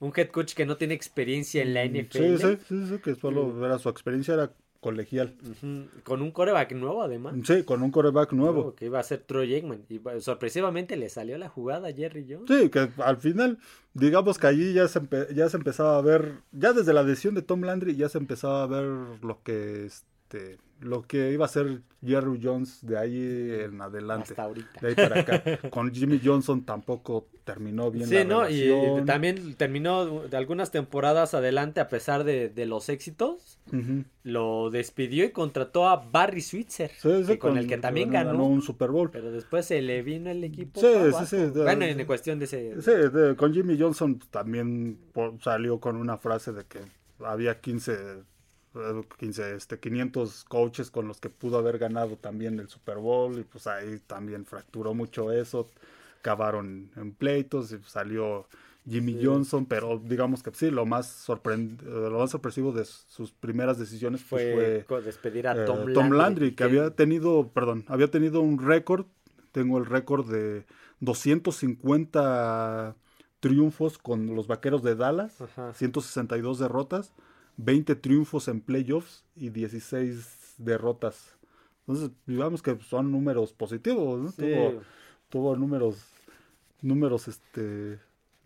un 0.00 0.12
head 0.16 0.30
coach 0.30 0.54
que 0.54 0.66
no 0.66 0.76
tiene 0.76 0.94
experiencia 0.94 1.62
en 1.62 1.74
la 1.74 1.84
NFL. 1.84 2.18
Sí, 2.18 2.38
sí, 2.38 2.58
sí, 2.68 2.86
sí, 2.88 2.98
que 2.98 3.14
solo 3.14 3.64
era 3.64 3.78
su 3.78 3.88
experiencia 3.88 4.34
era 4.34 4.50
colegial. 4.82 5.32
Con 6.02 6.22
un 6.22 6.32
coreback 6.32 6.72
nuevo 6.72 7.02
además. 7.02 7.34
Sí, 7.44 7.62
con 7.62 7.82
un 7.82 7.92
coreback 7.92 8.32
nuevo. 8.32 8.74
Que 8.74 8.86
iba 8.86 8.98
a 8.98 9.02
ser 9.04 9.20
Troy 9.20 9.54
Aikman. 9.54 9.86
Y 9.88 10.00
sorpresivamente 10.20 10.96
le 10.96 11.08
salió 11.08 11.38
la 11.38 11.48
jugada 11.48 11.88
a 11.88 11.92
Jerry 11.92 12.26
Jones. 12.28 12.48
Sí, 12.48 12.68
que 12.68 12.90
al 12.98 13.16
final, 13.18 13.58
digamos 13.94 14.38
que 14.38 14.48
allí 14.48 14.74
ya 14.74 14.88
se, 14.88 15.00
ya 15.34 15.48
se 15.48 15.56
empezaba 15.56 15.96
a 15.96 16.02
ver, 16.02 16.40
ya 16.50 16.72
desde 16.72 16.92
la 16.92 17.04
decisión 17.04 17.36
de 17.36 17.42
Tom 17.42 17.62
Landry 17.62 17.94
ya 17.94 18.08
se 18.08 18.18
empezaba 18.18 18.64
a 18.64 18.66
ver 18.66 18.84
lo 19.22 19.40
que 19.44 19.86
este 19.86 20.58
lo 20.82 21.02
que 21.02 21.32
iba 21.32 21.44
a 21.44 21.48
ser 21.48 21.82
Jerry 22.04 22.40
Jones 22.42 22.84
de 22.84 22.98
ahí 22.98 23.60
en 23.64 23.80
adelante. 23.80 24.30
Hasta 24.30 24.42
ahorita. 24.42 24.80
De 24.80 24.88
ahí 24.88 24.94
para 24.94 25.20
acá. 25.20 25.42
Con 25.70 25.92
Jimmy 25.94 26.20
Johnson 26.22 26.64
tampoco 26.64 27.28
terminó 27.44 27.90
bien 27.90 28.08
Sí, 28.08 28.14
la 28.14 28.24
¿no? 28.24 28.48
Y, 28.50 29.04
también 29.04 29.54
terminó 29.54 30.22
de 30.28 30.36
algunas 30.36 30.70
temporadas 30.70 31.34
adelante 31.34 31.80
a 31.80 31.88
pesar 31.88 32.24
de, 32.24 32.48
de 32.48 32.66
los 32.66 32.88
éxitos. 32.88 33.58
Lo 34.24 34.70
despidió 34.70 35.24
y 35.24 35.30
contrató 35.30 35.88
a 35.88 35.96
Barry 35.96 36.40
Switzer, 36.40 36.90
Sí, 36.90 37.08
sí, 37.22 37.32
que 37.32 37.38
con, 37.38 37.56
el 37.58 37.66
que 37.66 37.78
también 37.78 38.10
ganó. 38.10 38.44
un 38.44 38.62
Super 38.62 38.90
Bowl. 38.90 39.10
Pero 39.10 39.30
después 39.32 39.66
se 39.66 39.80
le 39.82 40.02
vino 40.02 40.30
el 40.30 40.42
equipo. 40.44 40.80
Sí, 40.80 40.86
sí, 41.18 41.26
sí, 41.26 41.36
de- 41.36 41.62
Bueno, 41.62 41.84
en 41.84 42.04
cuestión 42.06 42.38
de 42.38 42.44
ese. 42.46 42.80
Sí, 42.82 42.90
de- 42.90 43.34
con 43.36 43.52
Jimmy 43.54 43.78
Johnson 43.78 44.18
también 44.30 44.98
salió 45.40 45.78
con 45.80 45.96
una 45.96 46.18
frase 46.18 46.52
de 46.52 46.64
que 46.64 46.80
había 47.24 47.60
15, 47.60 47.92
eh, 47.92 48.22
15, 49.18 49.54
este, 49.54 49.78
500 49.78 50.44
coaches 50.44 50.90
con 50.90 51.06
los 51.08 51.20
que 51.20 51.28
pudo 51.30 51.58
haber 51.58 51.78
ganado 51.78 52.16
también 52.16 52.58
el 52.60 52.68
Super 52.68 52.98
Bowl 52.98 53.38
y 53.38 53.42
pues 53.44 53.66
ahí 53.66 53.98
también 54.06 54.46
fracturó 54.46 54.94
mucho 54.94 55.30
eso, 55.32 55.66
acabaron 56.20 56.90
en 56.96 57.12
pleitos 57.12 57.72
y 57.72 57.78
salió 57.86 58.46
Jimmy 58.88 59.12
Sí. 59.14 59.20
Johnson, 59.26 59.66
pero 59.66 59.98
digamos 60.04 60.42
que 60.42 60.50
sí, 60.54 60.70
lo 60.70 60.86
más, 60.86 61.28
sorprend- 61.28 61.80
eh, 61.82 62.10
lo 62.10 62.18
más 62.18 62.30
sorpresivo 62.30 62.72
de 62.72 62.84
sus 62.84 63.30
primeras 63.30 63.78
decisiones 63.78 64.22
pues, 64.28 64.84
Fue, 64.86 65.00
despedir 65.02 65.46
a 65.46 65.52
eh, 65.52 65.64
Tom 65.64 65.76
Landry. 65.78 65.94
Tom 65.94 66.10
Landry, 66.12 66.54
que 66.54 66.64
había 66.64 66.90
tenido, 66.90 67.48
perdón, 67.54 67.84
había 67.88 68.10
tenido 68.10 68.40
un 68.40 68.58
récord, 68.58 69.06
tengo 69.52 69.78
el 69.78 69.86
récord 69.86 70.28
de 70.30 70.64
250 71.00 72.96
triunfos 73.40 73.98
con 73.98 74.34
los 74.34 74.46
Vaqueros 74.46 74.82
de 74.82 74.94
Dallas, 74.94 75.40
Ajá. 75.40 75.74
162 75.74 76.58
derrotas, 76.58 77.12
20 77.56 77.94
triunfos 77.96 78.48
en 78.48 78.60
playoffs 78.60 79.24
y 79.36 79.50
16 79.50 80.54
derrotas. 80.58 81.34
Entonces, 81.86 82.10
digamos 82.26 82.62
que 82.62 82.76
son 82.88 83.10
números 83.10 83.52
positivos, 83.52 84.20
¿no? 84.20 84.30
Sí. 84.30 84.36
Tuvo, 84.38 84.82
tuvo 85.28 85.56
números, 85.56 86.04
números, 86.80 87.28
este, 87.28 87.98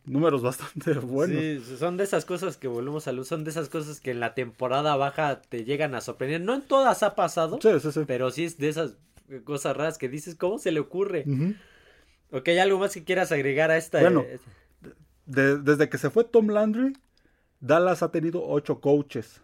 números 0.05 0.43
bastante 0.43 0.95
buenos. 0.95 1.43
Sí, 1.43 1.77
son 1.79 1.97
de 1.97 2.05
esas 2.05 2.25
cosas 2.25 2.57
que 2.57 2.69
volvemos 2.69 3.07
a 3.09 3.13
luz, 3.13 3.29
son 3.29 3.45
de 3.45 3.51
esas 3.51 3.69
cosas 3.69 4.01
que 4.01 4.11
en 4.13 4.21
la 4.21 4.35
temporada 4.35 4.97
baja 4.97 5.43
te 5.43 5.65
llegan 5.65 5.95
a 5.95 6.01
sorprender. 6.01 6.41
No 6.41 6.55
en 6.55 6.63
todas 6.63 7.03
ha 7.03 7.15
pasado, 7.15 7.59
Sí, 7.61 7.69
sí, 7.81 7.93
sí. 7.93 8.01
pero 8.07 8.31
sí 8.31 8.45
es 8.45 8.59
de 8.59 8.69
esas 8.69 8.97
cosas 9.45 9.77
raras 9.77 9.99
que 9.99 10.09
dices, 10.09 10.35
¿cómo 10.35 10.59
se 10.59 10.71
le 10.73 10.81
ocurre? 10.81 11.25
Ujú. 11.27 11.55
Ok, 12.33 12.49
¿hay 12.49 12.59
algo 12.59 12.79
más 12.79 12.93
que 12.95 13.05
quieras 13.05 13.33
agregar 13.33 13.71
a 13.71 13.77
esta? 13.77 14.01
Bueno, 14.01 14.23
eh, 14.23 14.39
De- 15.27 15.59
desde 15.59 15.89
que 15.89 15.99
se 15.99 16.09
fue 16.11 16.25
Tom 16.25 16.49
Landry, 16.49 16.97
Dallas 17.67 18.03
ha 18.03 18.11
tenido 18.11 18.43
ocho 18.47 18.81
coaches. 18.81 19.41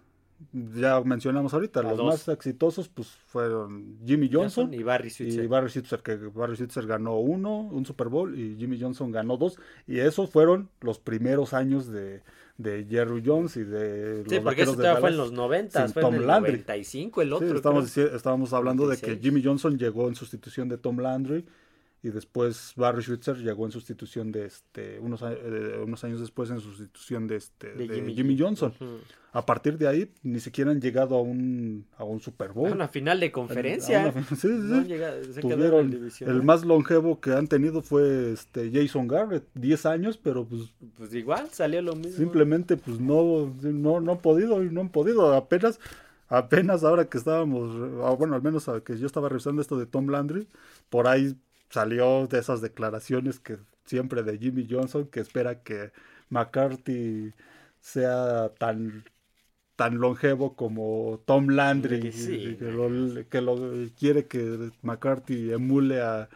Ya 0.53 1.01
mencionamos 1.03 1.55
ahorita, 1.55 1.81
A 1.81 1.83
los 1.85 1.97
dos. 1.97 2.07
más 2.07 2.29
exitosos 2.29 2.89
pues 2.89 3.07
fueron 3.29 3.97
Jimmy 4.05 4.29
Johnson, 4.33 4.75
y 4.75 4.83
Barry 4.83 5.09
Switzer. 5.09 5.45
y 5.45 5.47
Barry 5.47 5.71
Switzer, 5.71 6.01
que 6.01 6.17
Barry 6.17 6.57
Switzer 6.57 6.85
ganó 6.85 7.17
uno, 7.21 7.61
un 7.61 7.87
Super 7.87 8.09
Bowl, 8.09 8.37
y 8.37 8.57
Jimmy 8.59 8.77
Johnson 8.81 9.13
ganó 9.13 9.37
dos. 9.37 9.57
Y 9.87 10.01
esos 10.01 10.31
fueron 10.31 10.69
los 10.81 10.99
primeros 10.99 11.55
años 11.55 11.87
de, 11.93 12.23
de 12.59 12.85
Jerry 12.91 13.23
Jones 13.25 13.57
y 13.57 13.63
de 13.63 14.25
Sí, 14.29 14.35
los 14.35 14.45
porque 14.45 14.63
eso 14.63 14.75
fue 14.75 15.11
en 15.11 15.17
los 15.17 15.31
90, 15.31 15.87
sin 15.87 15.93
fue 15.95 16.03
en 16.09 16.15
el 16.17 16.27
Landry. 16.27 16.53
95 16.53 17.23
el 17.23 17.29
Sí, 17.29 17.35
otro. 17.35 17.55
estamos, 17.55 17.93
creo. 17.93 18.09
dici- 18.09 18.17
estábamos 18.17 18.53
hablando 18.53 18.89
de 18.89 18.97
que 18.97 19.07
96. 19.13 19.23
Jimmy 19.23 19.45
Johnson 19.45 19.79
llegó 19.79 20.09
en 20.09 20.17
sustitución 20.17 20.69
de 20.69 20.77
Tom 20.77 20.99
Landry 20.99 21.47
y 22.05 22.11
después 22.11 22.73
Barry 22.77 23.01
Switzer 23.03 23.37
llegó 23.37 23.65
en 23.65 23.71
sustitución 23.71 24.33
de 24.33 24.47
este 24.47 24.99
unos, 24.99 25.23
a- 25.23 25.33
eh, 25.33 25.81
unos 25.85 26.03
años 26.03 26.21
después 26.21 26.51
en 26.51 26.61
sustitución 26.61 27.29
de 27.29 27.37
este 27.37 27.73
De 27.75 27.87
de 27.87 27.95
Jimmy- 27.95 28.15
Jimmy, 28.15 28.37
Johnson. 28.39 28.75
A 29.35 29.47
partir 29.47 29.79
de 29.79 29.87
ahí 29.89 30.11
ni 30.23 30.41
siquiera 30.41 30.73
han 30.73 30.81
llegado 30.81 31.15
a 31.17 31.23
un 31.23 31.87
a 31.97 32.05
un 32.05 32.21
Super 32.21 32.51
A 32.51 32.53
Bowl. 32.53 32.73
una 32.73 32.89
final 32.89 33.21
de 33.21 33.27
A 33.27 33.33
conferencia. 33.33 34.13
una- 34.15 34.25
sí, 34.25 34.37
sí, 34.37 34.49
No 34.49 34.85
se 34.85 35.41
Tuvieron 35.41 35.91
divisional. 35.91 36.37
el 36.37 36.43
más 36.43 36.65
longevo 36.65 37.21
que 37.21 37.33
han 37.33 37.47
tenido 37.47 37.83
fue 37.83 38.33
este 38.33 38.71
Jason 38.73 39.07
Garrett, 39.07 39.45
10 39.55 39.87
años, 39.87 40.19
pero 40.19 40.45
pues 40.45 40.75
Pues 40.99 41.15
igual 41.15 41.49
salió 41.53 41.81
lo 41.83 41.95
mismo. 41.95 42.17
simplemente 42.19 42.77
pues 42.77 42.99
no 43.01 43.55
no 43.63 44.01
no 44.01 44.13
han 44.13 44.19
podido 44.19 44.63
y 44.65 44.71
no 44.71 44.81
han 44.81 44.89
podido 44.91 45.33
apenas 45.35 45.79
apenas 46.29 46.83
ahora 46.83 47.05
que 47.05 47.19
estábamos 47.19 47.71
ah, 48.05 48.11
bueno 48.19 48.35
al 48.35 48.43
menos 48.43 48.69
a 48.69 48.81
que 48.81 48.99
yo 48.99 49.07
estaba 49.07 49.29
revisando 49.29 49.61
esto 49.63 49.79
de 49.79 49.87
Tom 49.87 50.09
Landry 50.09 50.49
por 50.91 51.07
ahí 51.07 51.37
salió 51.73 52.29
de 52.29 52.39
esas 52.41 52.63
declaraciones 52.63 53.41
que 53.41 53.59
siempre 53.87 54.23
de 54.25 54.39
Jimmy 54.39 54.69
Johnson 54.71 55.09
que 55.09 55.21
espera 55.21 55.63
que 55.65 55.93
McCarthy 56.31 57.35
sea 57.81 58.51
tan 58.59 59.05
tan 59.77 59.99
longevo 59.99 60.57
como 60.57 61.23
Tom 61.27 61.49
Landry 61.49 62.13
Sí. 62.13 62.57
que 62.59 62.67
lo, 62.73 63.29
que 63.29 63.41
lo 63.43 63.57
quiere 63.99 64.29
que 64.29 64.71
McCarthy 64.83 65.53
emule 65.53 66.03
a 66.03 66.29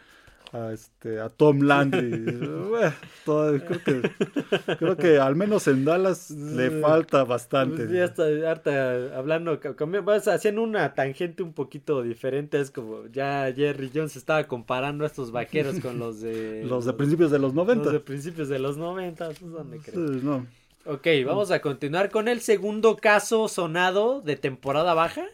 a, 0.64 0.72
este, 0.72 1.20
a 1.20 1.28
Tom 1.28 1.60
Landry. 1.60 2.10
Bueno, 2.66 2.92
todo- 3.24 3.58
creo, 3.58 3.82
que, 3.82 4.76
creo 4.76 4.96
que 4.96 5.18
al 5.18 5.34
menos 5.36 5.66
en 5.68 5.84
Dallas 5.84 6.30
le 6.30 6.70
falta 6.82 7.24
bastante. 7.24 7.84
Pues 7.84 7.90
ya 7.90 8.04
está 8.04 8.24
harta 8.50 9.16
hablando, 9.16 9.58
vas 10.04 10.28
haciendo 10.28 10.62
una 10.62 10.94
tangente 10.94 11.42
un 11.42 11.52
poquito 11.52 12.02
diferente, 12.02 12.60
es 12.60 12.70
como 12.70 13.06
ya 13.12 13.50
Jerry 13.54 13.90
Jones 13.94 14.16
estaba 14.16 14.44
comparando 14.44 15.04
a 15.04 15.06
estos 15.06 15.30
vaqueros 15.30 15.80
con 15.80 15.98
los 15.98 16.20
de 16.20 16.64
Los 16.68 16.84
de 16.84 16.92
principios 16.92 17.30
de 17.30 17.38
los 17.38 17.54
90. 17.54 17.84
los 17.84 17.92
de 17.92 18.00
principios 18.00 18.48
de 18.48 18.58
los 18.58 18.76
90, 18.76 19.26
pues 19.26 19.40
dónde 19.50 19.78
Sí, 19.78 19.90
creo. 19.90 20.00
no. 20.22 20.46
Ok, 20.84 21.06
vamos 21.24 21.50
a 21.50 21.60
continuar 21.60 22.10
con 22.10 22.28
el 22.28 22.40
segundo 22.40 22.96
caso 22.96 23.48
sonado 23.48 24.20
de 24.20 24.36
temporada 24.36 24.94
baja 24.94 25.24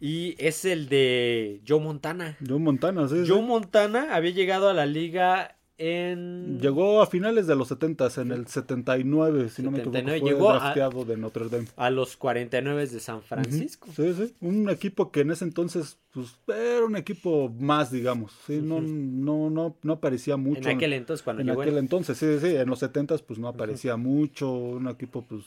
Y 0.00 0.34
es 0.38 0.64
el 0.64 0.88
de 0.88 1.60
Joe 1.66 1.80
Montana. 1.80 2.36
Joe 2.46 2.58
Montana, 2.58 3.08
sí. 3.08 3.24
sí. 3.24 3.30
Joe 3.30 3.42
Montana 3.42 4.14
había 4.14 4.30
llegado 4.32 4.68
a 4.68 4.74
la 4.74 4.86
liga 4.86 5.56
en 5.78 6.60
Llegó 6.60 7.02
a 7.02 7.06
finales 7.06 7.46
de 7.46 7.56
los 7.56 7.66
70 7.68 8.08
en 8.18 8.30
el 8.30 8.46
79, 8.46 9.48
si 9.48 9.62
no 9.62 9.70
me 9.70 9.78
79, 9.78 10.18
equivoco, 10.18 10.58
fue 10.60 10.74
llegó 10.74 11.00
a- 11.00 11.04
de 11.04 11.16
Notre 11.16 11.48
Dame. 11.48 11.66
a 11.76 11.90
los 11.90 12.16
49 12.16 12.86
de 12.86 13.00
San 13.00 13.22
Francisco. 13.22 13.88
Sí, 13.96 14.12
sí. 14.14 14.34
Un 14.40 14.68
equipo 14.70 15.10
que 15.10 15.20
en 15.22 15.30
ese 15.32 15.44
entonces, 15.44 15.98
pues, 16.12 16.36
era 16.46 16.84
un 16.84 16.94
equipo 16.96 17.48
más, 17.58 17.90
digamos. 17.90 18.32
Sí, 18.46 18.60
no, 18.62 18.80
no, 18.80 19.50
no, 19.50 19.76
no 19.82 19.92
aparecía 19.94 20.36
mucho. 20.36 20.68
En 20.68 20.76
aquel 20.76 20.92
entonces 20.92 21.24
cuando 21.24 21.42
en 21.42 21.48
llegó 21.48 21.62
aquel 21.62 21.78
entonces, 21.78 22.16
sí, 22.18 22.26
sí, 22.40 22.54
en 22.54 22.68
los 22.68 22.78
70 22.78 23.16
pues 23.18 23.38
no 23.40 23.48
aparecía 23.48 23.96
mucho, 23.96 24.52
un 24.52 24.88
equipo 24.88 25.22
pues 25.26 25.42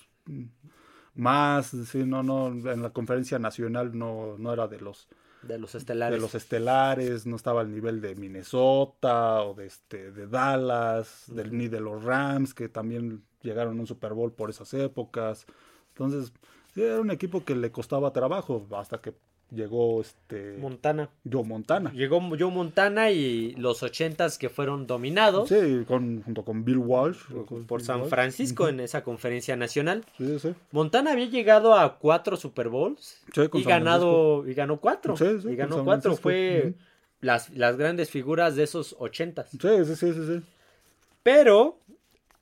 más, 1.15 1.67
sí, 1.67 2.05
no, 2.05 2.23
no, 2.23 2.47
en 2.47 2.81
la 2.81 2.91
conferencia 2.91 3.39
nacional 3.39 3.97
no, 3.97 4.37
no 4.37 4.53
era 4.53 4.67
de 4.67 4.79
los 4.79 5.07
de 5.41 5.59
los 5.59 5.75
estelares. 5.75 6.17
de 6.17 6.21
los 6.21 6.35
estelares, 6.35 7.25
no 7.25 7.35
estaba 7.35 7.61
al 7.61 7.71
nivel 7.71 8.01
de 8.01 8.15
Minnesota 8.15 9.43
o 9.43 9.53
de 9.53 9.67
este 9.67 10.11
de 10.11 10.27
Dallas, 10.27 11.25
del, 11.27 11.55
ni 11.55 11.67
de 11.67 11.79
los 11.79 12.03
Rams 12.03 12.53
que 12.53 12.67
también 12.67 13.23
llegaron 13.41 13.77
a 13.77 13.81
un 13.81 13.87
Super 13.87 14.13
Bowl 14.13 14.33
por 14.33 14.49
esas 14.49 14.73
épocas. 14.73 15.45
Entonces, 15.89 16.33
sí, 16.73 16.81
era 16.81 16.99
un 16.99 17.11
equipo 17.11 17.45
que 17.45 17.55
le 17.55 17.71
costaba 17.71 18.11
trabajo 18.11 18.67
hasta 18.75 18.99
que 18.99 19.13
llegó 19.55 20.01
este 20.01 20.57
Montana. 20.59 21.09
Joe 21.29 21.43
Montana. 21.43 21.91
Llegó 21.93 22.19
Joe 22.37 22.51
Montana 22.51 23.09
y 23.11 23.53
los 23.55 23.81
ochentas 23.81 24.37
que 24.37 24.49
fueron 24.49 24.85
dominados 24.85 25.49
Sí, 25.49 25.83
con, 25.87 26.21
junto 26.23 26.43
con 26.43 26.63
Bill 26.65 26.77
Walsh. 26.77 27.17
por 27.67 27.79
Bill 27.79 27.85
San 27.85 28.01
Walsh. 28.01 28.09
Francisco 28.09 28.67
en 28.67 28.79
esa 28.81 29.03
conferencia 29.03 29.55
nacional. 29.55 30.05
Sí, 30.17 30.37
sí. 30.39 30.53
Montana 30.71 31.13
había 31.13 31.25
llegado 31.27 31.73
a 31.75 31.97
cuatro 31.97 32.37
Super 32.37 32.69
Bowls 32.69 33.23
Sí, 33.33 33.47
con 33.47 33.61
y 33.61 33.63
San 33.63 33.71
ganado 33.71 34.47
y 34.47 34.53
ganó 34.53 34.79
cuatro. 34.79 35.15
Sí, 35.17 35.25
sí, 35.41 35.49
y 35.49 35.55
ganó 35.55 35.83
cuatro. 35.83 36.15
Francisco. 36.15 36.21
Fue 36.23 36.73
las, 37.21 37.49
las 37.51 37.77
grandes 37.77 38.09
figuras 38.11 38.55
de 38.55 38.63
esos 38.63 38.95
ochentas. 38.99 39.49
Sí, 39.49 39.57
sí, 39.59 39.95
sí, 39.95 40.13
sí, 40.13 40.25
sí. 40.27 40.41
Pero 41.23 41.79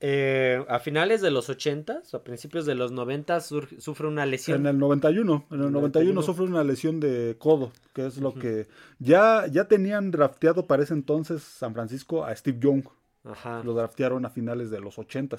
eh, 0.06 0.62
a 0.68 0.80
finales 0.80 1.22
de 1.22 1.30
los 1.30 1.48
ochentas 1.48 2.12
o 2.12 2.18
a 2.18 2.24
principios 2.24 2.66
de 2.66 2.74
los 2.74 2.92
noventas 2.92 3.46
sur- 3.46 3.68
sufre 3.80 4.06
una 4.06 4.26
lesión. 4.26 4.60
En 4.60 4.66
el 4.66 4.78
91, 4.78 5.46
en 5.50 5.60
el 5.60 5.66
el 5.66 5.72
91 5.72 6.12
91. 6.14 6.22
sufre 6.22 6.44
una 6.44 6.62
lesión 6.62 7.00
de 7.00 7.36
codo, 7.38 7.72
que 7.94 8.04
es 8.06 8.18
lo 8.18 8.34
que 8.34 8.66
ya, 8.98 9.46
ya 9.46 9.64
tenían 9.66 10.10
drafteado 10.10 10.66
para 10.66 10.82
ese 10.82 10.92
entonces 10.92 11.42
San 11.42 11.72
Francisco 11.72 12.24
a 12.26 12.36
Steve 12.36 12.58
Young. 12.60 12.84
Ajá. 13.24 13.62
Lo 13.64 13.72
draftearon 13.72 14.26
a 14.26 14.30
finales 14.30 14.68
de 14.70 14.80
los 14.80 14.98
80 14.98 15.38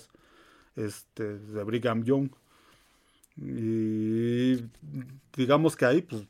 este, 0.77 1.37
de 1.37 1.63
Brigham 1.63 2.03
Young. 2.03 2.29
Y 3.37 4.63
digamos 5.35 5.75
que 5.75 5.85
ahí, 5.85 6.01
pues, 6.01 6.23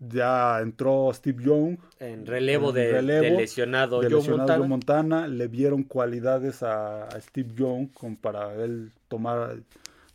ya 0.00 0.60
entró 0.60 1.10
Steve 1.12 1.44
Young. 1.44 1.78
En 1.98 2.26
relevo 2.26 2.70
En 2.70 2.74
de, 2.76 2.92
relevo 2.92 3.38
lesionado 3.38 4.00
de 4.00 4.08
lesionado 4.10 4.64
Montana. 4.64 5.28
Le 5.28 5.46
vieron 5.46 5.82
cualidades 5.84 6.62
a, 6.62 7.04
a 7.04 7.20
Steve 7.20 7.50
Young 7.54 7.88
para 8.20 8.54
él 8.54 8.90
tomar, 9.08 9.58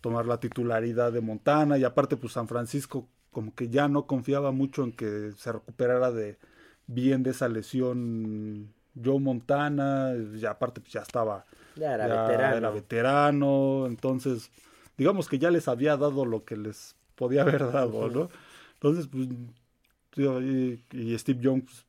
tomar 0.02 0.26
la 0.26 0.40
titularidad 0.40 1.12
de 1.14 1.22
Montana 1.22 1.78
y 1.78 1.84
aparte 1.84 2.18
pues 2.18 2.34
San 2.34 2.48
Francisco 2.48 3.08
como 3.32 3.54
que 3.54 3.70
ya 3.70 3.88
no 3.88 4.08
confiaba 4.08 4.52
mucho 4.52 4.84
en 4.84 4.92
que 4.94 5.32
se 5.38 5.52
recuperara 5.52 6.12
de 6.12 6.38
bien 6.88 7.22
de 7.24 7.32
esa 7.32 7.48
lesión 7.50 8.74
Joe 9.04 9.20
Montana 9.20 10.14
y 10.36 10.46
aparte 10.46 10.82
pues 10.82 10.94
ya 10.94 11.02
estaba 11.02 11.46
Ya 11.76 11.94
era 11.94 12.08
ya 12.08 12.22
veterano. 12.24 12.56
era 12.58 12.70
veterano, 12.72 13.86
entonces 13.88 14.50
digamos 14.98 15.28
que 15.28 15.38
ya 15.38 15.52
les 15.52 15.68
había 15.68 15.98
dado 15.98 16.26
lo 16.26 16.46
que 16.46 16.56
les 16.58 16.96
podía 17.16 17.42
haber 17.42 17.72
dado, 17.72 18.10
¿no? 18.10 18.30
Entonces, 18.76 19.08
pues, 19.08 19.28
y, 20.18 20.82
y 20.92 21.18
Steve 21.18 21.40
Young, 21.42 21.64
pues, 21.64 21.86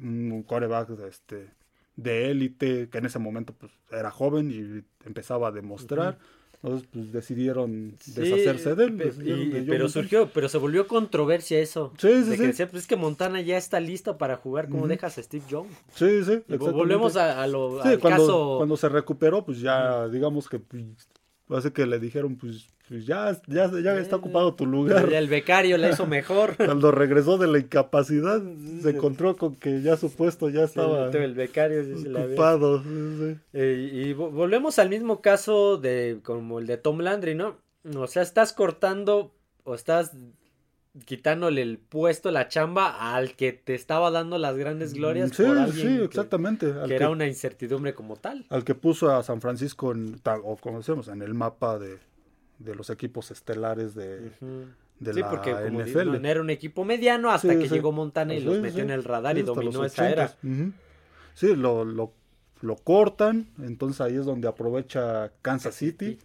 un 0.00 0.42
coreback 0.46 0.90
este, 1.08 1.50
de 1.96 2.30
élite, 2.30 2.88
que 2.88 2.98
en 2.98 3.06
ese 3.06 3.18
momento 3.18 3.54
pues, 3.54 3.72
era 3.90 4.10
joven 4.10 4.50
y 4.50 5.06
empezaba 5.06 5.48
a 5.48 5.52
demostrar. 5.52 6.18
Entonces, 6.62 6.88
pues 6.90 7.12
decidieron 7.12 7.98
deshacerse 8.06 8.74
de 8.74 8.84
él. 8.84 9.66
pero 9.68 9.86
surgió, 9.90 10.30
pero 10.32 10.48
se 10.48 10.56
volvió 10.56 10.88
controversia 10.88 11.58
eso. 11.60 11.92
Sí, 11.98 12.24
sí, 12.24 12.36
sí. 12.54 12.64
pues, 12.64 12.82
es 12.82 12.86
que 12.86 12.96
Montana 12.96 13.42
ya 13.42 13.58
está 13.58 13.80
listo 13.80 14.16
para 14.16 14.36
jugar. 14.36 14.70
¿Cómo 14.70 14.88
dejas 14.88 15.18
a 15.18 15.22
Steve 15.22 15.44
Young? 15.46 15.66
Sí, 15.94 16.24
sí. 16.24 16.42
Volvemos 16.56 17.16
a, 17.16 17.46
lo 17.46 17.82
al 17.82 18.00
cuando, 18.00 18.18
caso. 18.18 18.54
Cuando 18.56 18.78
se 18.78 18.88
recuperó, 18.88 19.44
pues 19.44 19.60
ya, 19.60 20.08
digamos 20.08 20.48
que 20.48 20.58
pues, 20.58 20.82
hace 21.50 21.72
que 21.72 21.86
le 21.86 21.98
dijeron, 21.98 22.36
pues 22.36 22.68
pues 22.88 23.06
ya, 23.06 23.34
ya, 23.46 23.70
ya 23.80 23.96
está 23.96 24.16
ocupado 24.16 24.54
tu 24.54 24.66
lugar. 24.66 25.10
el 25.10 25.26
becario 25.26 25.78
le 25.78 25.90
hizo 25.90 26.06
mejor. 26.06 26.56
Cuando 26.58 26.90
regresó 26.90 27.38
de 27.38 27.46
la 27.46 27.58
incapacidad, 27.58 28.42
se 28.82 28.90
encontró 28.90 29.36
con 29.36 29.56
que 29.56 29.80
ya 29.80 29.96
su 29.96 30.14
puesto 30.14 30.50
ya 30.50 30.64
estaba 30.64 31.08
el 31.10 31.34
becario 31.34 31.82
ocupado. 32.14 32.82
Eh, 33.54 33.90
y 33.90 34.12
volvemos 34.12 34.78
al 34.78 34.90
mismo 34.90 35.22
caso 35.22 35.78
de 35.78 36.20
como 36.22 36.58
el 36.58 36.66
de 36.66 36.76
Tom 36.76 37.00
Landry, 37.00 37.34
¿no? 37.34 37.56
O 37.96 38.06
sea, 38.06 38.22
estás 38.22 38.52
cortando 38.52 39.34
o 39.62 39.74
estás 39.74 40.12
quitándole 41.04 41.62
el 41.62 41.78
puesto, 41.78 42.30
la 42.30 42.48
chamba 42.48 43.14
al 43.14 43.34
que 43.34 43.52
te 43.52 43.74
estaba 43.74 44.10
dando 44.10 44.38
las 44.38 44.56
grandes 44.56 44.94
glorias. 44.94 45.30
Sí, 45.34 45.44
sí, 45.72 45.98
exactamente. 46.02 46.72
Que, 46.86 46.94
era 46.94 47.10
una 47.10 47.26
incertidumbre 47.26 47.94
como 47.94 48.16
tal. 48.16 48.46
Al 48.48 48.64
que 48.64 48.74
puso 48.74 49.10
a 49.10 49.22
San 49.22 49.40
Francisco, 49.40 49.92
en, 49.92 50.20
o 50.44 50.56
como 50.56 50.78
decíamos, 50.78 51.08
en 51.08 51.22
el 51.22 51.34
mapa 51.34 51.78
de, 51.78 51.98
de 52.58 52.74
los 52.74 52.90
equipos 52.90 53.30
estelares 53.30 53.94
de, 53.94 54.30
de 55.00 55.14
la 55.14 55.30
porque 55.30 55.52
NFL. 55.52 56.24
era 56.24 56.40
un 56.40 56.50
equipo 56.50 56.84
mediano 56.84 57.30
hasta 57.30 57.58
que 57.58 57.68
llegó 57.68 57.90
Montana 57.90 58.34
y 58.34 58.40
los 58.40 58.58
metió 58.58 58.82
en 58.82 58.90
el 58.90 59.02
radar 59.02 59.36
y 59.36 59.42
dominó 59.42 59.84
esa 59.84 60.10
era. 60.10 60.36
Sí, 61.34 61.56
lo, 61.56 61.84
lo, 61.84 62.12
lo, 62.60 62.76
cortan, 62.76 63.48
entonces 63.60 64.00
ahí 64.00 64.14
es 64.14 64.24
donde 64.24 64.46
aprovecha 64.46 65.32
Kansas 65.42 65.74
City, 65.74 66.16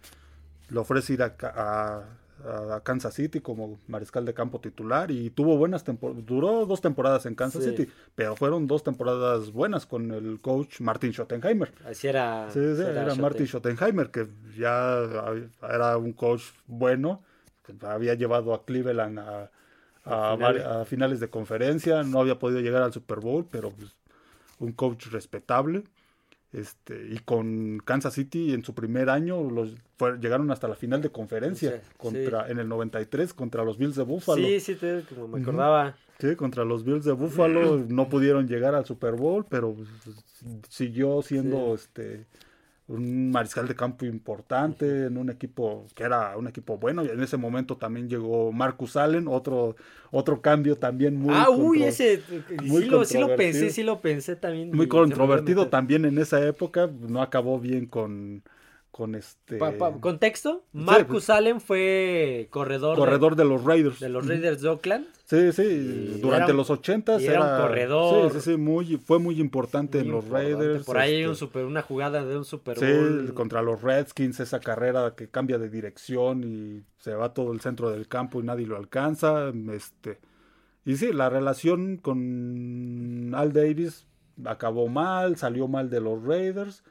le 0.68 0.78
ofrece 0.78 1.14
ir 1.14 1.22
a, 1.24 1.34
a 1.42 2.04
a 2.44 2.80
Kansas 2.80 3.14
City 3.14 3.40
como 3.40 3.78
mariscal 3.86 4.24
de 4.24 4.34
campo 4.34 4.60
titular 4.60 5.10
y 5.10 5.30
tuvo 5.30 5.56
buenas 5.56 5.84
temporadas, 5.84 6.24
duró 6.24 6.66
dos 6.66 6.80
temporadas 6.80 7.26
en 7.26 7.34
Kansas 7.34 7.64
City, 7.64 7.88
pero 8.14 8.36
fueron 8.36 8.66
dos 8.66 8.82
temporadas 8.82 9.52
buenas 9.52 9.86
con 9.86 10.10
el 10.12 10.40
coach 10.40 10.80
Martin 10.80 11.12
Schottenheimer. 11.12 11.72
Así 11.84 12.08
era. 12.08 12.48
Sí, 12.50 12.60
sí, 12.76 12.82
era, 12.82 13.14
Martin 13.14 13.46
Schottenheimer, 13.46 14.10
que 14.10 14.28
ya 14.56 15.02
era 15.62 15.96
un 15.96 16.12
coach 16.12 16.42
bueno, 16.66 17.22
que 17.64 17.74
había 17.86 18.14
llevado 18.14 18.54
a 18.54 18.64
Cleveland 18.64 19.18
a, 19.18 19.50
a, 20.04 20.84
finales. 20.84 21.20
de 21.20 21.28
conferencia, 21.28 22.02
no 22.02 22.20
había 22.20 22.38
podido 22.38 22.60
llegar 22.60 22.82
al 22.82 22.92
Super 22.92 23.20
Bowl, 23.20 23.46
pero 23.50 23.70
pues, 23.70 23.94
un 24.58 24.72
coach 24.72 25.06
respetable. 25.06 25.84
Este, 26.52 27.06
y 27.08 27.18
con 27.18 27.78
Kansas 27.84 28.14
City 28.14 28.52
en 28.52 28.64
su 28.64 28.74
primer 28.74 29.08
año 29.08 29.48
los 29.48 29.76
llegaron 30.20 30.50
hasta 30.50 30.66
la 30.66 30.74
final 30.74 31.00
de 31.00 31.10
conferencia 31.10 31.80
contra 31.96 32.50
en 32.50 32.58
el 32.58 32.68
93 32.68 33.32
contra 33.34 33.64
los 33.64 33.78
Bills 33.78 33.94
de 33.94 34.02
Buffalo. 34.02 34.44
Sí, 34.44 34.58
sí, 34.58 34.76
como 35.14 35.28
me 35.28 35.42
acordaba. 35.42 35.96
Sí, 36.18 36.34
contra 36.36 36.64
los 36.64 36.84
Bills 36.84 37.04
de 37.04 37.12
Buffalo 37.12 37.76
no 37.88 38.08
pudieron 38.08 38.48
llegar 38.48 38.74
al 38.74 38.84
Super 38.84 39.14
Bowl, 39.14 39.46
pero 39.48 39.74
pues, 39.74 39.88
siguió 40.68 41.22
siendo 41.22 41.74
este 41.74 42.26
un 42.90 43.30
mariscal 43.30 43.68
de 43.68 43.76
campo 43.76 44.04
importante 44.04 45.06
en 45.06 45.16
un 45.16 45.30
equipo 45.30 45.86
que 45.94 46.02
era 46.02 46.36
un 46.36 46.48
equipo 46.48 46.76
bueno 46.76 47.04
y 47.04 47.08
en 47.08 47.22
ese 47.22 47.36
momento 47.36 47.76
también 47.76 48.08
llegó 48.08 48.50
Marcus 48.50 48.96
Allen 48.96 49.28
otro 49.28 49.76
otro 50.10 50.40
cambio 50.40 50.76
también 50.76 51.16
muy 51.16 51.32
ah 51.32 51.50
uy 51.50 51.84
ese 51.84 52.20
sí, 52.20 52.84
lo, 52.86 53.04
sí, 53.04 53.18
lo, 53.18 53.36
pensé 53.36 53.70
sí 53.70 53.84
lo 53.84 54.00
pensé 54.00 54.34
también 54.34 54.72
muy 54.72 54.88
controvertido 54.88 55.68
también 55.68 56.04
en 56.04 56.18
esa 56.18 56.44
época 56.44 56.90
no 57.08 57.22
acabó 57.22 57.60
bien 57.60 57.86
con 57.86 58.42
con 59.00 59.14
este 59.14 59.58
contexto 60.00 60.62
Marcus 60.74 61.30
Allen 61.30 61.62
fue 61.62 62.48
corredor 62.50 62.98
corredor 62.98 63.34
de, 63.34 63.46
los 63.46 63.64
Raiders. 63.64 63.98
de 63.98 64.10
los 64.10 64.26
Raiders 64.26 64.60
de 64.60 64.68
Oakland. 64.68 65.06
Sí 65.24 65.52
sí 65.52 66.18
durante 66.20 66.52
los 66.52 66.68
ochentas 66.68 67.22
era, 67.22 67.40
un 67.40 67.62
corredor. 67.62 68.30
Sí 68.30 68.40
sí 68.40 68.50
sí 68.50 68.56
muy 68.58 68.98
fue 68.98 69.18
muy 69.18 69.40
importante 69.40 70.00
en 70.00 70.10
los 70.10 70.28
Raiders 70.28 70.84
por 70.84 70.98
ahí 70.98 71.14
hay 71.14 71.24
un 71.24 71.32
este, 71.32 71.46
super 71.46 71.64
una 71.64 71.80
jugada 71.80 72.26
de 72.26 72.36
un 72.36 72.44
Super 72.44 72.78
Bowl. 72.78 73.28
sí 73.28 73.32
contra 73.32 73.62
los 73.62 73.80
Redskins 73.80 74.38
esa 74.38 74.60
carrera 74.60 75.14
que 75.16 75.30
cambia 75.30 75.56
de 75.56 75.70
dirección 75.70 76.44
y 76.44 76.82
se 76.98 77.14
va 77.14 77.32
todo 77.32 77.54
el 77.54 77.62
centro 77.62 77.88
del 77.88 78.06
campo 78.06 78.38
y 78.40 78.42
nadie 78.42 78.66
lo 78.66 78.76
alcanza 78.76 79.50
este 79.72 80.18
y 80.84 80.96
sí 80.96 81.14
la 81.14 81.30
relación 81.30 81.96
con 81.96 83.32
Al 83.34 83.54
Davis 83.54 84.06
acabó 84.44 84.88
mal 84.88 85.38
salió 85.38 85.68
mal 85.68 85.88
de 85.88 86.02
los 86.02 86.22
Raiders 86.22 86.84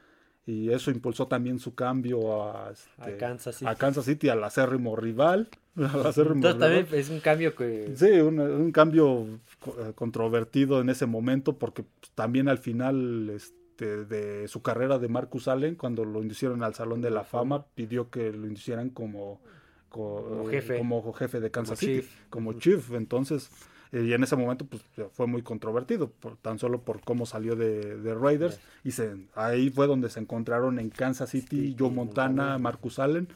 y 0.50 0.72
eso 0.72 0.90
impulsó 0.90 1.28
también 1.28 1.58
su 1.60 1.74
cambio 1.74 2.42
a, 2.42 2.72
este, 2.72 3.16
Kansas 3.16 3.56
City. 3.56 3.70
a 3.70 3.74
Kansas 3.76 4.04
City, 4.04 4.28
al 4.28 4.42
acérrimo 4.42 4.96
rival. 4.96 5.48
Entonces 5.76 6.58
también 6.58 6.86
es 6.92 7.08
un 7.08 7.20
cambio 7.20 7.54
que... 7.54 7.92
Sí, 7.94 8.10
un, 8.20 8.72
cambio 8.72 9.26
eh, 9.66 9.92
controvertido 9.94 10.80
en 10.80 10.88
ese 10.90 11.06
momento 11.06 11.56
porque 11.56 11.84
también 12.16 12.48
al 12.48 12.58
final 12.58 13.30
este, 13.30 14.04
de 14.04 14.48
su 14.48 14.60
carrera 14.60 14.98
de 14.98 15.08
Marcus 15.08 15.46
Allen, 15.46 15.76
cuando 15.76 16.04
lo 16.04 16.20
inducieron 16.20 16.64
al 16.64 16.74
Salón 16.74 17.00
de 17.00 17.10
la 17.10 17.22
Fama, 17.22 17.66
pidió 17.76 18.10
que 18.10 18.32
lo 18.32 18.46
inducieran 18.48 18.90
como, 18.90 19.40
como, 19.88 20.46
jefe. 20.48 20.78
como 20.78 21.12
jefe 21.12 21.38
de 21.38 21.50
Kansas 21.52 21.78
City, 21.78 22.08
como 22.28 22.54
chief. 22.54 22.90
Entonces 22.92 23.50
eh, 23.92 24.04
y 24.04 24.12
en 24.12 24.22
ese 24.22 24.36
momento 24.36 24.66
pues 24.66 24.82
fue 25.12 25.26
muy 25.26 25.42
controvertido, 25.42 26.10
por, 26.10 26.36
tan 26.36 26.58
solo 26.58 26.82
por 26.82 27.00
cómo 27.00 27.26
salió 27.26 27.56
de, 27.56 27.96
de 27.96 28.14
Raiders. 28.14 28.60
Y 28.84 28.92
se, 28.92 29.16
ahí 29.34 29.70
fue 29.70 29.86
donde 29.86 30.10
se 30.10 30.20
encontraron 30.20 30.78
en 30.78 30.90
Kansas 30.90 31.30
City 31.30 31.74
Joe 31.78 31.90
Montana, 31.90 32.58
Marcus 32.58 32.98
Allen. 32.98 33.28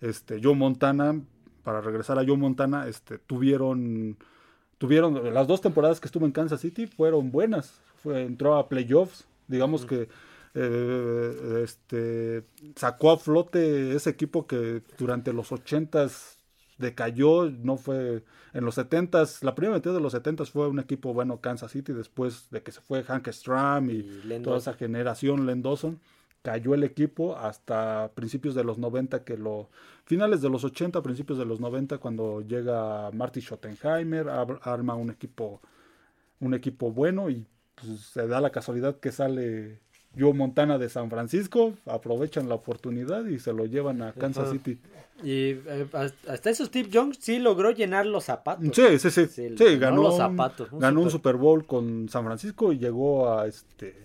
Este, 0.00 0.40
Joe 0.42 0.54
Montana, 0.54 1.20
para 1.62 1.80
regresar 1.80 2.18
a 2.18 2.24
Joe 2.24 2.36
Montana, 2.36 2.86
este, 2.88 3.18
tuvieron, 3.18 4.18
tuvieron, 4.78 5.32
las 5.32 5.46
dos 5.46 5.60
temporadas 5.60 6.00
que 6.00 6.06
estuvo 6.06 6.26
en 6.26 6.32
Kansas 6.32 6.60
City 6.60 6.86
fueron 6.86 7.30
buenas. 7.30 7.80
Fue, 8.02 8.22
entró 8.22 8.56
a 8.56 8.68
playoffs, 8.68 9.24
digamos 9.48 9.86
que 9.86 10.08
eh, 10.54 11.62
este, 11.64 12.44
sacó 12.76 13.12
a 13.12 13.18
flote 13.18 13.96
ese 13.96 14.10
equipo 14.10 14.46
que 14.46 14.82
durante 14.98 15.32
los 15.32 15.50
ochentas 15.52 16.33
decayó, 16.78 17.50
no 17.50 17.76
fue 17.76 18.24
en 18.52 18.64
los 18.64 18.78
70s, 18.78 19.42
la 19.42 19.54
primera 19.54 19.76
metida 19.76 19.92
de 19.92 20.00
los 20.00 20.14
70s 20.14 20.50
fue 20.50 20.68
un 20.68 20.78
equipo 20.78 21.12
bueno 21.12 21.40
Kansas 21.40 21.72
City 21.72 21.92
después 21.92 22.50
de 22.50 22.62
que 22.62 22.72
se 22.72 22.80
fue 22.80 23.02
Hank 23.02 23.28
Stram 23.28 23.90
y, 23.90 24.02
toda 24.42 24.58
esa 24.58 24.74
generación 24.74 25.46
Len 25.46 25.62
cayó 26.42 26.74
el 26.74 26.84
equipo 26.84 27.36
hasta 27.36 28.10
principios 28.14 28.54
de 28.54 28.64
los 28.64 28.76
90 28.78 29.24
que 29.24 29.38
lo 29.38 29.70
finales 30.04 30.42
de 30.42 30.50
los 30.50 30.62
80, 30.62 31.02
principios 31.02 31.38
de 31.38 31.46
los 31.46 31.58
90 31.58 31.98
cuando 31.98 32.42
llega 32.42 33.10
Marty 33.12 33.40
Schottenheimer, 33.40 34.28
arma 34.28 34.94
un 34.94 35.10
equipo 35.10 35.62
un 36.40 36.52
equipo 36.52 36.92
bueno 36.92 37.30
y 37.30 37.46
pues, 37.74 38.00
se 38.00 38.26
da 38.26 38.40
la 38.40 38.50
casualidad 38.50 39.00
que 39.00 39.10
sale 39.10 39.80
Joe 40.18 40.32
Montana 40.32 40.78
de 40.78 40.88
San 40.88 41.10
Francisco, 41.10 41.74
aprovechan 41.86 42.48
la 42.48 42.54
oportunidad 42.54 43.24
y 43.26 43.38
se 43.38 43.52
lo 43.52 43.66
llevan 43.66 44.02
a 44.02 44.12
Kansas 44.12 44.50
City. 44.50 44.78
Y 45.22 45.50
eh, 45.50 45.86
hasta 46.28 46.50
eso 46.50 46.64
Steve 46.66 46.88
Young 46.88 47.14
sí 47.18 47.38
logró 47.38 47.70
llenar 47.70 48.06
los 48.06 48.24
zapatos. 48.24 48.64
Sí, 48.72 48.98
sí, 48.98 49.10
sí. 49.10 49.26
sí, 49.28 49.78
ganó, 49.78 50.02
los 50.02 50.16
zapatos, 50.16 50.72
un 50.72 50.80
ganó 50.80 51.02
un 51.02 51.10
Super 51.10 51.36
Bowl 51.36 51.66
con 51.66 52.08
San 52.08 52.24
Francisco 52.24 52.72
y 52.72 52.78
llegó 52.78 53.32
a 53.32 53.46
este 53.46 54.04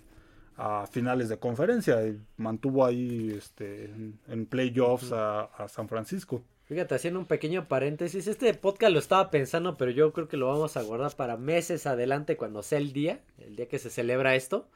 a 0.62 0.86
finales 0.88 1.30
de 1.30 1.38
conferencia 1.38 2.06
y 2.06 2.20
mantuvo 2.36 2.86
ahí 2.86 3.34
este 3.36 3.86
en, 4.28 4.46
playoffs 4.46 5.14
a, 5.14 5.44
a, 5.44 5.70
San 5.70 5.88
Francisco. 5.88 6.44
Fíjate, 6.66 6.96
haciendo 6.96 7.20
un 7.20 7.26
pequeño 7.26 7.68
paréntesis, 7.68 8.28
este 8.28 8.54
podcast 8.54 8.94
lo 8.94 9.00
estaba 9.00 9.32
pensando, 9.32 9.78
pero 9.78 9.90
yo 9.90 10.12
creo 10.12 10.28
que 10.28 10.38
lo 10.38 10.48
vamos 10.48 10.76
a 10.76 10.84
guardar 10.84 11.16
para 11.16 11.38
meses 11.38 11.88
adelante 11.88 12.36
cuando 12.36 12.62
sea 12.62 12.78
el 12.78 12.92
día, 12.92 13.22
el 13.38 13.56
día 13.56 13.68
que 13.68 13.80
se 13.80 13.90
celebra 13.90 14.36
esto. 14.36 14.68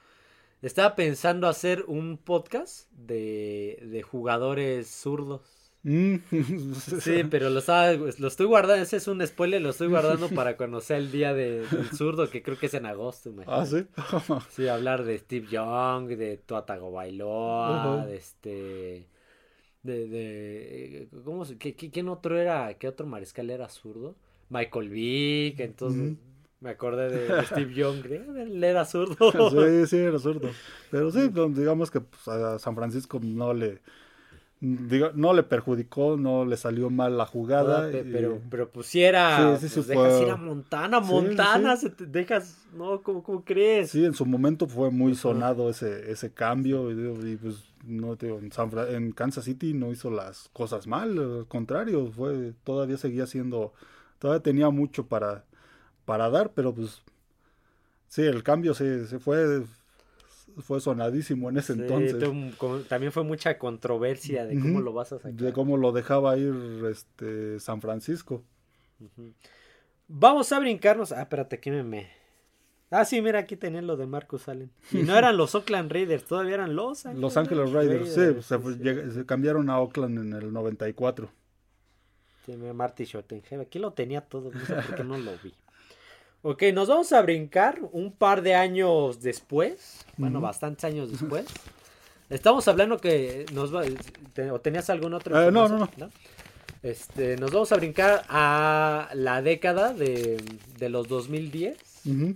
Estaba 0.63 0.95
pensando 0.95 1.49
hacer 1.49 1.83
un 1.87 2.17
podcast 2.17 2.89
de, 2.93 3.85
de 3.85 4.01
jugadores 4.01 4.87
zurdos. 4.87 5.73
Mm. 5.83 6.15
sí, 7.01 7.23
pero 7.29 7.49
lo, 7.49 7.59
estaba, 7.59 7.91
lo 7.91 8.27
estoy 8.29 8.45
guardando, 8.45 8.81
ese 8.81 8.95
es 8.95 9.09
un 9.09 9.27
spoiler, 9.27 9.61
lo 9.61 9.71
estoy 9.71 9.89
guardando 9.89 10.29
para 10.29 10.55
cuando 10.55 10.79
sea 10.79 10.95
el 10.95 11.11
día 11.11 11.33
de, 11.33 11.67
del 11.67 11.89
zurdo, 11.89 12.29
que 12.29 12.41
creo 12.41 12.57
que 12.57 12.67
es 12.67 12.73
en 12.75 12.85
agosto. 12.85 13.33
Ah, 13.45 13.65
sí. 13.65 13.85
sí, 14.51 14.69
hablar 14.69 15.03
de 15.03 15.17
Steve 15.17 15.47
Young, 15.51 16.07
de 16.07 16.37
Tuatago 16.37 16.91
Bailoa, 16.91 18.05
de 18.05 18.15
este... 18.15 19.09
De, 19.81 20.07
de 20.07 21.09
¿cómo 21.25 21.43
se, 21.43 21.57
qué, 21.57 21.75
quién 21.75 22.07
otro 22.07 22.39
era, 22.39 22.73
qué 22.75 22.87
otro 22.87 23.05
mariscal 23.05 23.49
era 23.49 23.67
zurdo? 23.67 24.15
Michael 24.49 24.87
Vick, 24.87 25.59
entonces... 25.59 26.13
Me 26.63 26.69
acordé 26.71 27.09
de 27.09 27.45
Steve 27.45 27.73
Young, 27.73 28.05
él 28.05 28.63
era 28.63 28.85
zurdo. 28.85 29.31
Sí, 29.49 29.87
sí, 29.87 29.97
era 29.97 30.17
zurdo. 30.19 30.49
Pero 30.89 31.11
sí, 31.11 31.29
pues, 31.33 31.55
digamos 31.55 31.91
que 31.91 32.01
pues, 32.01 32.27
a 32.27 32.57
San 32.57 32.75
Francisco 32.75 33.19
no 33.21 33.53
le 33.53 33.81
digo, 34.61 35.09
no 35.13 35.33
le 35.33 35.43
perjudicó, 35.43 36.15
no 36.15 36.45
le 36.45 36.55
salió 36.55 36.89
mal 36.89 37.17
la 37.17 37.25
jugada. 37.25 37.89
Pe- 37.91 37.99
y- 38.07 38.11
Pero, 38.11 38.39
pero 38.49 38.69
pues 38.69 38.87
si 38.87 39.03
era, 39.03 39.57
Sí, 39.57 39.67
sí, 39.67 39.75
pues 39.75 39.87
dejas 39.87 40.21
ir 40.21 40.29
a 40.29 40.37
Montana, 40.37 40.99
Montana, 41.01 41.75
sí. 41.75 41.83
se 41.83 41.89
te 41.89 42.05
dejas, 42.05 42.65
no, 42.73 43.01
¿cómo, 43.01 43.21
cómo 43.23 43.43
crees? 43.43 43.89
Sí, 43.91 44.05
en 44.05 44.13
su 44.13 44.25
momento 44.25 44.65
fue 44.67 44.89
muy 44.89 45.15
sonado 45.15 45.69
ese, 45.69 46.09
ese 46.11 46.31
cambio 46.31 46.89
y, 46.91 47.35
pues 47.35 47.55
no 47.85 48.15
digo, 48.15 48.39
en, 48.39 48.53
San 48.53 48.71
Fra- 48.71 48.89
en 48.91 49.11
Kansas 49.11 49.43
City 49.43 49.73
no 49.73 49.91
hizo 49.91 50.09
las 50.09 50.49
cosas 50.53 50.87
mal, 50.87 51.17
al 51.17 51.45
contrario, 51.49 52.09
fue 52.15 52.53
todavía 52.63 52.95
seguía 52.95 53.27
siendo, 53.27 53.73
todavía 54.19 54.41
tenía 54.41 54.69
mucho 54.69 55.05
para, 55.07 55.43
para 56.05 56.29
dar, 56.29 56.51
pero 56.53 56.73
pues 56.73 57.01
sí, 58.07 58.21
el 58.23 58.43
cambio 58.43 58.73
se, 58.73 59.07
se 59.07 59.19
fue, 59.19 59.63
fue 60.59 60.79
sonadísimo 60.81 61.49
en 61.49 61.57
ese 61.57 61.73
Sí, 61.73 61.81
entonces. 61.81 62.87
también 62.87 63.11
fue 63.11 63.23
mucha 63.23 63.57
controversia 63.57 64.45
de 64.45 64.59
cómo 64.59 64.81
lo 64.81 64.93
vas 64.93 65.11
a 65.13 65.17
sacar. 65.17 65.33
de 65.33 65.53
cómo 65.53 65.77
lo 65.77 65.91
dejaba 65.91 66.37
ir 66.37 66.53
este 66.91 67.59
San 67.59 67.81
Francisco. 67.81 68.43
Vamos 70.07 70.51
a 70.51 70.59
brincarnos. 70.59 71.11
Ah, 71.11 71.21
espérate, 71.21 71.55
aquí 71.57 71.71
me, 71.71 71.83
me- 71.83 72.09
Ah, 72.91 73.05
sí, 73.05 73.21
mira, 73.23 73.39
aquí 73.39 73.55
tenían 73.55 73.87
lo 73.87 73.97
de 73.97 74.05
Marcus 74.05 74.47
Allen. 74.47 74.69
Y 74.91 74.97
no 74.97 75.17
eran 75.17 75.35
los 75.35 75.55
Oakland 75.55 75.91
Raiders, 75.91 76.25
todavía 76.25 76.53
eran 76.55 76.75
los 76.75 77.05
Ángeles 77.07 77.21
Los 77.21 77.37
Ángeles 77.37 77.71
Raiders, 77.71 78.13
sí, 78.13 78.19
Raiders, 78.19 78.45
se, 78.45 78.55
sí, 78.57 78.61
fue- 78.61 78.73
sí. 78.75 78.79
llega- 78.83 79.09
se 79.11 79.25
cambiaron 79.25 79.69
a 79.71 79.79
Oakland 79.79 80.19
en 80.19 80.33
el 80.33 80.53
94. 80.53 81.31
Sí, 82.45 82.55
mira, 82.57 82.73
Marty 82.73 83.05
Schottenheimer. 83.05 83.65
Aquí 83.65 83.79
lo 83.79 83.93
tenía 83.93 84.21
todo, 84.21 84.51
no 84.51 84.59
sé 84.65 84.73
por 84.75 84.95
qué 84.95 85.03
no 85.03 85.17
lo 85.17 85.31
vi. 85.43 85.53
Ok, 86.45 86.63
nos 86.73 86.89
vamos 86.89 87.11
a 87.13 87.21
brincar 87.21 87.79
un 87.93 88.11
par 88.11 88.41
de 88.41 88.53
años 88.53 89.21
después. 89.21 90.05
Bueno, 90.17 90.41
bastantes 90.41 90.83
años 90.83 91.09
después. 91.11 91.45
Estamos 92.29 92.67
hablando 92.67 92.97
que 92.97 93.45
nos 93.53 93.73
va... 93.73 93.83
te- 94.33 94.51
¿O 94.51 94.59
tenías 94.59 94.89
algún 94.89 95.13
otro? 95.13 95.41
Eh, 95.41 95.51
no, 95.51 95.63
información? 95.63 96.11
Este, 96.81 97.37
nos 97.37 97.51
vamos 97.51 97.71
a 97.71 97.77
brincar 97.77 98.25
a 98.27 99.09
la 99.13 99.41
década 99.41 99.93
de, 99.93 100.35
de 100.77 100.89
los 100.89 101.07
2010. 101.07 101.77
Ujú. 102.05 102.35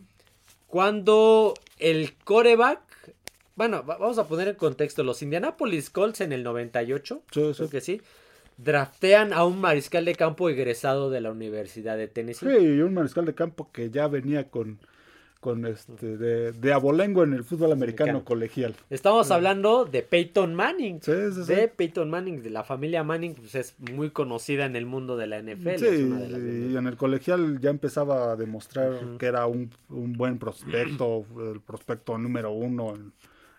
Cuando 0.67 1.53
el 1.77 2.15
coreback, 2.23 2.79
bueno, 3.55 3.83
va- 3.85 3.97
vamos 3.97 4.17
a 4.19 4.27
poner 4.27 4.47
en 4.47 4.55
contexto, 4.55 5.03
los 5.03 5.21
Indianapolis 5.21 5.89
Colts 5.89 6.21
en 6.21 6.31
el 6.31 6.43
98, 6.43 7.23
Sí, 7.31 7.41
sí. 7.41 7.53
creo 7.57 7.69
que 7.69 7.81
sí, 7.81 8.01
draftean 8.57 9.33
a 9.33 9.45
un 9.45 9.61
mariscal 9.61 10.05
de 10.05 10.15
campo 10.15 10.49
egresado 10.49 11.09
de 11.09 11.21
la 11.21 11.31
Universidad 11.31 11.97
de 11.97 12.07
Tennessee. 12.07 12.47
Sí, 12.49 12.65
y 12.65 12.81
un 12.81 12.93
mariscal 12.93 13.25
de 13.25 13.35
campo 13.35 13.71
que 13.71 13.89
ya 13.91 14.07
venía 14.07 14.49
con, 14.49 14.79
con 15.39 15.65
este 15.65 16.17
de, 16.17 16.51
de 16.51 16.73
abolengo 16.73 17.23
en 17.23 17.33
el 17.33 17.43
fútbol 17.43 17.71
americano 17.71 18.09
Americano. 18.11 18.25
colegial. 18.25 18.75
Estamos 18.89 19.29
hablando 19.31 19.85
de 19.85 20.01
Peyton 20.01 20.55
Manning. 20.55 20.99
Sí, 21.01 21.11
sí, 21.33 21.43
sí. 21.43 21.53
De 21.53 21.67
Peyton 21.67 22.09
Manning, 22.09 22.41
de 22.41 22.49
la 22.49 22.63
familia 22.63 23.03
Manning, 23.03 23.35
pues 23.35 23.53
es 23.55 23.75
muy 23.79 24.09
conocida 24.09 24.65
en 24.65 24.75
el 24.75 24.85
mundo 24.85 25.15
de 25.17 25.27
la 25.27 25.41
NFL. 25.41 25.77
Sí, 25.77 26.09
las 26.09 26.41
y 26.41 26.75
en 26.75 26.87
el 26.87 26.97
colegial 26.97 27.59
ya 27.59 27.69
empezaba 27.69 28.31
a 28.31 28.35
demostrar 28.35 28.99
que 29.19 29.27
era 29.27 29.45
un, 29.45 29.69
un 29.89 30.13
buen 30.13 30.39
prospecto, 30.39 31.25
el 31.53 31.61
prospecto 31.61 32.17
número 32.17 32.51
uno 32.51 32.95
en, 32.95 33.13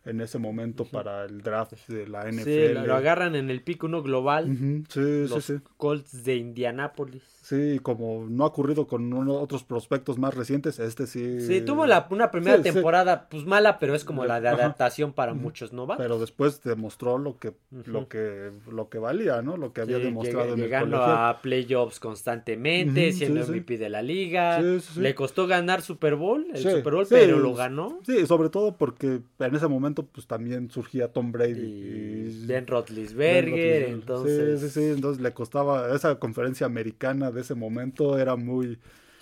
en 0.09 0.21
ese 0.21 0.39
momento 0.39 0.85
para 0.85 1.25
el 1.25 1.43
draft 1.43 1.75
de 1.89 2.09
la 2.09 2.31
NFL. 2.31 2.43
Sí, 2.45 2.69
lo, 2.87 2.95
agarran 2.95 3.37
en 3.37 3.51
el 3.51 3.63
pick 3.63 3.85
uno 3.85 4.03
global. 4.03 4.47
Sí, 4.89 5.27
los 5.29 5.45
sí, 5.45 5.59
sí. 5.59 5.63
Colts 5.77 6.25
de 6.25 6.37
Indianapolis. 6.37 7.23
Sí, 7.43 7.79
como 7.83 8.27
no 8.29 8.45
ha 8.45 8.49
ocurrido 8.49 8.87
con 8.87 9.11
otros 9.31 9.65
prospectos 9.65 10.19
más 10.19 10.35
recientes, 10.35 10.79
este 10.79 11.07
sí. 11.07 11.41
Sí, 11.41 11.61
tuvo 11.63 11.87
la, 11.87 12.07
una 12.11 12.31
primera 12.31 12.59
sí, 12.59 12.63
sí. 12.65 12.73
temporada 12.75 13.29
pues 13.31 13.47
mala, 13.47 13.79
pero 13.79 13.95
es 13.95 14.05
como 14.05 14.27
la 14.27 14.41
de 14.41 14.49
Ajá. 14.49 14.57
adaptación 14.65 15.13
para 15.13 15.33
muchos 15.35 15.73
novatos. 15.73 16.05
Pero 16.05 16.19
después 16.19 16.63
demostró 16.63 17.17
lo 17.17 17.39
que, 17.39 17.55
lo 17.87 18.07
que, 18.09 18.51
lo 18.71 18.89
que 18.91 18.99
valía, 18.99 19.41
¿no? 19.41 19.57
Lo 19.57 19.73
que 19.73 19.81
había 19.81 19.97
Sí, 19.99 20.03
demostrado 20.05 20.49
en 20.49 20.55
el 20.55 20.65
llegando 20.65 20.99
colegial. 20.99 21.17
a 21.31 21.39
playoffs 21.41 22.01
constantemente, 22.01 23.09
Ujú, 23.09 23.17
siendo 23.19 23.41
sí, 23.41 23.47
sí. 23.47 23.53
MVP 23.61 23.79
de 23.79 23.89
la 23.89 24.03
liga. 24.03 24.61
Sí, 24.61 24.81
sí, 24.81 24.93
sí. 24.95 25.01
Le 25.01 25.15
costó 25.15 25.47
ganar 25.47 25.81
Super 25.83 26.17
Bowl, 26.17 26.47
el 26.53 26.63
Super 26.63 26.93
Bowl, 26.95 27.07
pero 27.09 27.39
lo 27.39 27.55
ganó. 27.55 28.01
Sí, 28.05 28.27
sobre 28.27 28.51
todo 28.51 28.73
porque 28.77 29.21
en 29.39 29.55
ese 29.55 29.69
momento 29.69 30.05
pues 30.05 30.27
también 30.27 30.71
surgía 30.71 31.13
Tom 31.13 31.33
Brady. 31.33 31.61
Y 31.61 32.29
y- 32.43 32.47
Ben 32.47 32.67
Roethlisberger, 32.67 33.45
Roethlisberger. 33.51 33.83
entonces. 33.95 34.61
Sí, 34.61 34.69
sí, 34.69 34.81
sí, 34.81 34.87
entonces 34.91 35.23
le 35.23 35.33
costaba, 35.33 35.95
esa 35.95 36.19
conferencia 36.19 36.67
americana 36.67 37.31
de 37.31 37.38
ese 37.39 37.55
momento 37.55 38.19
era 38.19 38.37
muy, 38.37 38.79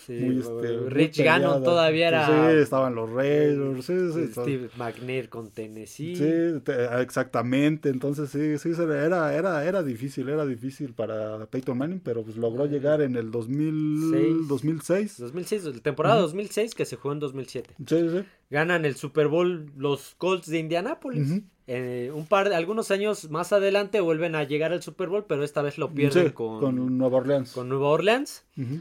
sí, 0.07 0.13
muy, 0.15 0.39
este, 0.41 0.53
muy 0.79 0.89
Rich 0.91 1.17
peleada. 1.19 1.39
Gannon 1.39 1.65
todavía 1.65 2.09
era. 2.09 2.27
Sí, 2.27 2.59
estaban 2.63 2.95
los 2.95 3.11
Raiders, 3.11 3.85
sí, 3.85 3.95
sí. 4.13 4.27
Steve 4.33 4.69
McNair 4.77 5.29
con 5.29 5.51
Tennessee. 5.51 6.17
Sí, 6.17 6.61
te- 6.65 7.03
exactamente. 7.03 7.89
Entonces 7.89 8.31
sí, 8.31 8.59
sí, 8.59 8.71
era, 8.81 9.35
era, 9.35 9.65
era 9.65 9.83
difícil, 9.83 10.29
era 10.29 10.47
difícil 10.47 10.93
para 10.95 11.47
Peyton 11.47 11.77
Manning, 11.79 12.01
pero 12.01 12.23
pues 12.23 12.37
logró 12.37 12.67
llegar 12.67 13.01
en 13.03 13.17
el 13.17 13.31
2000, 13.31 14.11
Seis. 14.13 14.49
2006. 14.49 15.19
2006, 15.19 15.65
la 15.65 15.81
temporada 15.81 16.17
Ujú. 16.17 16.23
2006 16.27 16.75
que 16.75 16.85
se 16.85 16.97
jugó 16.97 17.13
en 17.13 17.21
2007. 17.21 17.75
Sí, 17.87 18.09
sí. 18.11 18.25
Ganan 18.51 18.85
el 18.85 18.95
Super 18.95 19.27
Bowl 19.29 19.71
los 19.77 20.15
Colts 20.19 20.49
de 20.49 20.59
Indianápolis. 20.59 21.31
Ujú. 21.31 21.43
Eh, 21.69 22.13
un 22.15 22.27
par 22.27 22.49
de 22.49 22.55
algunos 22.55 22.93
años 22.93 23.29
más 23.29 23.53
adelante 23.53 23.99
vuelven 24.01 24.37
a 24.37 24.45
llegar 24.45 24.73
al 24.73 24.83
Super 24.85 25.09
Bowl, 25.09 25.25
pero 25.29 25.43
esta 25.43 25.63
vez 25.63 25.79
lo 25.79 25.91
pierden 25.91 26.27
Sí, 26.29 26.33
con, 26.33 26.61
con 26.61 26.97
Nueva 26.99 27.17
Orleans. 27.19 27.51
con 27.53 27.69
Nueva 27.69 27.89
Orleans. 27.89 28.45
Ujú. 28.57 28.79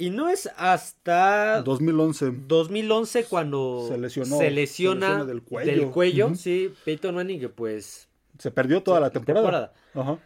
Y 0.00 0.10
no 0.10 0.28
es 0.28 0.48
hasta 0.56 1.60
2011. 1.62 2.32
2011 2.46 3.24
cuando 3.24 3.84
Se 3.88 3.98
lesionó, 3.98 4.38
se 4.38 4.44
se 4.44 4.50
lesiona 4.52 5.08
lesiona 5.08 5.24
del 5.24 5.42
cuello. 5.90 6.26
Ujú. 6.26 6.36
sí, 6.36 6.72
Peyton 6.84 7.14
Manning, 7.16 7.40
que 7.40 7.48
pues 7.48 8.08
Se 8.38 8.50
perdió 8.52 8.80
toda 8.82 8.98
Sí, 8.98 9.02
la 9.02 9.10
temporada. 9.10 9.72
Ajá. 9.94 10.18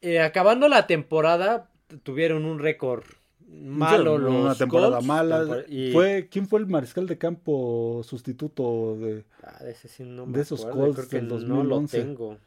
eh, 0.00 0.20
acabando 0.20 0.68
la 0.68 0.86
temporada 0.86 1.70
tuvieron 2.02 2.44
un 2.44 2.58
récord 2.58 3.04
malo 3.48 4.18
los 4.18 4.32
una 4.32 4.54
temporada 4.54 4.92
Colts, 4.92 5.06
mala. 5.06 5.64
y- 5.68 5.92
Fue, 5.92 6.28
¿Quién 6.30 6.48
fue 6.48 6.60
el 6.60 6.66
mariscal 6.66 7.06
de 7.06 7.16
campo 7.18 8.02
sustituto 8.04 8.96
de 8.98 9.24
Ah, 9.42 9.62
de 9.62 9.70
ese 9.72 9.88
sí 9.88 10.02
no 10.04 10.26
me 10.26 10.32
de 10.36 10.42
esos 10.42 10.64
acuerdo, 10.64 10.94
Colts 10.94 11.10
del 11.10 11.28
no 11.28 11.34
lo 11.62 11.76
2011? 11.76 12.00
tengo. 12.02 12.38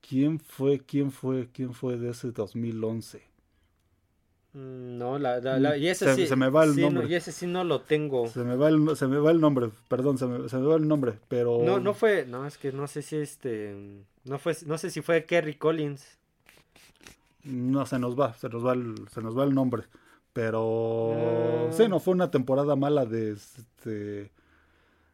quién 0.00 0.40
fue, 0.40 0.80
quién 0.80 1.12
fue, 1.12 1.48
quién 1.52 1.72
fue 1.74 1.96
de 1.98 2.10
ese 2.10 2.32
2011? 2.32 3.22
Mm, 4.52 4.98
No, 4.98 5.18
la, 5.18 5.40
la- 5.40 5.58
la- 5.58 5.76
y 5.76 5.88
ese 5.88 6.06
Se- 6.06 6.14
sí. 6.16 6.26
se 6.26 6.36
me 6.36 6.48
va 6.50 6.64
el 6.64 6.74
sí, 6.74 6.80
no, 6.80 6.90
nombre. 6.90 7.06
y 7.08 7.14
ese 7.14 7.30
sí 7.32 7.46
no 7.46 7.62
lo 7.64 7.80
tengo. 7.82 8.26
Se 8.28 8.40
me 8.44 8.56
va 8.56 8.68
el, 8.68 8.96
se 8.96 9.06
me 9.06 9.18
va 9.18 9.30
el 9.30 9.40
nombre, 9.40 9.70
perdón, 9.88 10.18
se 10.18 10.26
me, 10.26 10.48
se 10.48 10.56
me 10.58 10.66
va 10.66 10.74
el 10.76 10.88
nombre, 10.88 11.14
pero 11.28 11.60
No, 11.64 11.78
no 11.78 11.94
fue, 11.94 12.26
no, 12.26 12.46
es 12.46 12.58
que 12.58 12.72
no 12.72 12.86
sé 12.88 13.02
si 13.02 13.16
este, 13.16 13.74
no 14.24 14.38
fue, 14.38 14.56
no 14.66 14.76
sé 14.78 14.90
si 14.90 15.02
fue 15.02 15.24
Kerry 15.24 15.54
Collins. 15.54 16.18
no 17.44 17.86
se 17.86 17.98
nos 17.98 18.18
va, 18.18 18.34
se 18.34 18.48
nos 18.48 18.64
va 18.66 18.72
el, 18.74 19.08
se 19.08 19.22
nos 19.22 19.38
va 19.38 19.44
el 19.44 19.54
nombre, 19.54 19.84
pero 20.32 21.68
sí, 21.72 21.88
no 21.88 22.00
fue 22.00 22.14
una 22.14 22.30
temporada 22.30 22.76
mala 22.76 23.06
de 23.06 23.32
este 23.32 24.30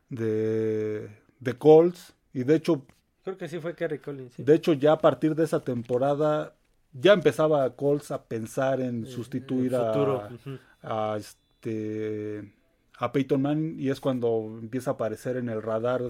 de 0.09 1.09
de 1.41 1.53
Colts 1.59 2.15
y 2.33 2.45
de 2.45 2.55
hecho 2.57 2.83
Creo 3.25 3.37
que 3.37 3.49
sí 3.49 3.59
fue 3.59 3.75
Kerry 3.75 3.99
Collins. 3.99 4.35
sí. 4.35 4.45
De 4.45 4.55
hecho, 4.55 4.73
ya 4.73 4.93
a 4.93 4.99
partir 5.01 5.35
de 5.35 5.43
esa 5.45 5.59
temporada, 5.65 6.55
ya 7.01 7.13
empezaba 7.13 7.69
Colts 7.77 8.11
a 8.11 8.25
pensar 8.25 8.81
en 8.81 9.07
sustituir 9.07 9.75
a, 9.75 11.17
este 11.19 12.53
a 12.99 13.13
Peyton 13.13 13.43
Manning 13.43 13.79
y 13.81 13.91
es 13.91 14.01
cuando 14.01 14.57
empieza 14.61 14.91
a 14.91 14.95
aparecer 14.95 15.37
en 15.37 15.49
el 15.49 15.63
radar 15.63 16.03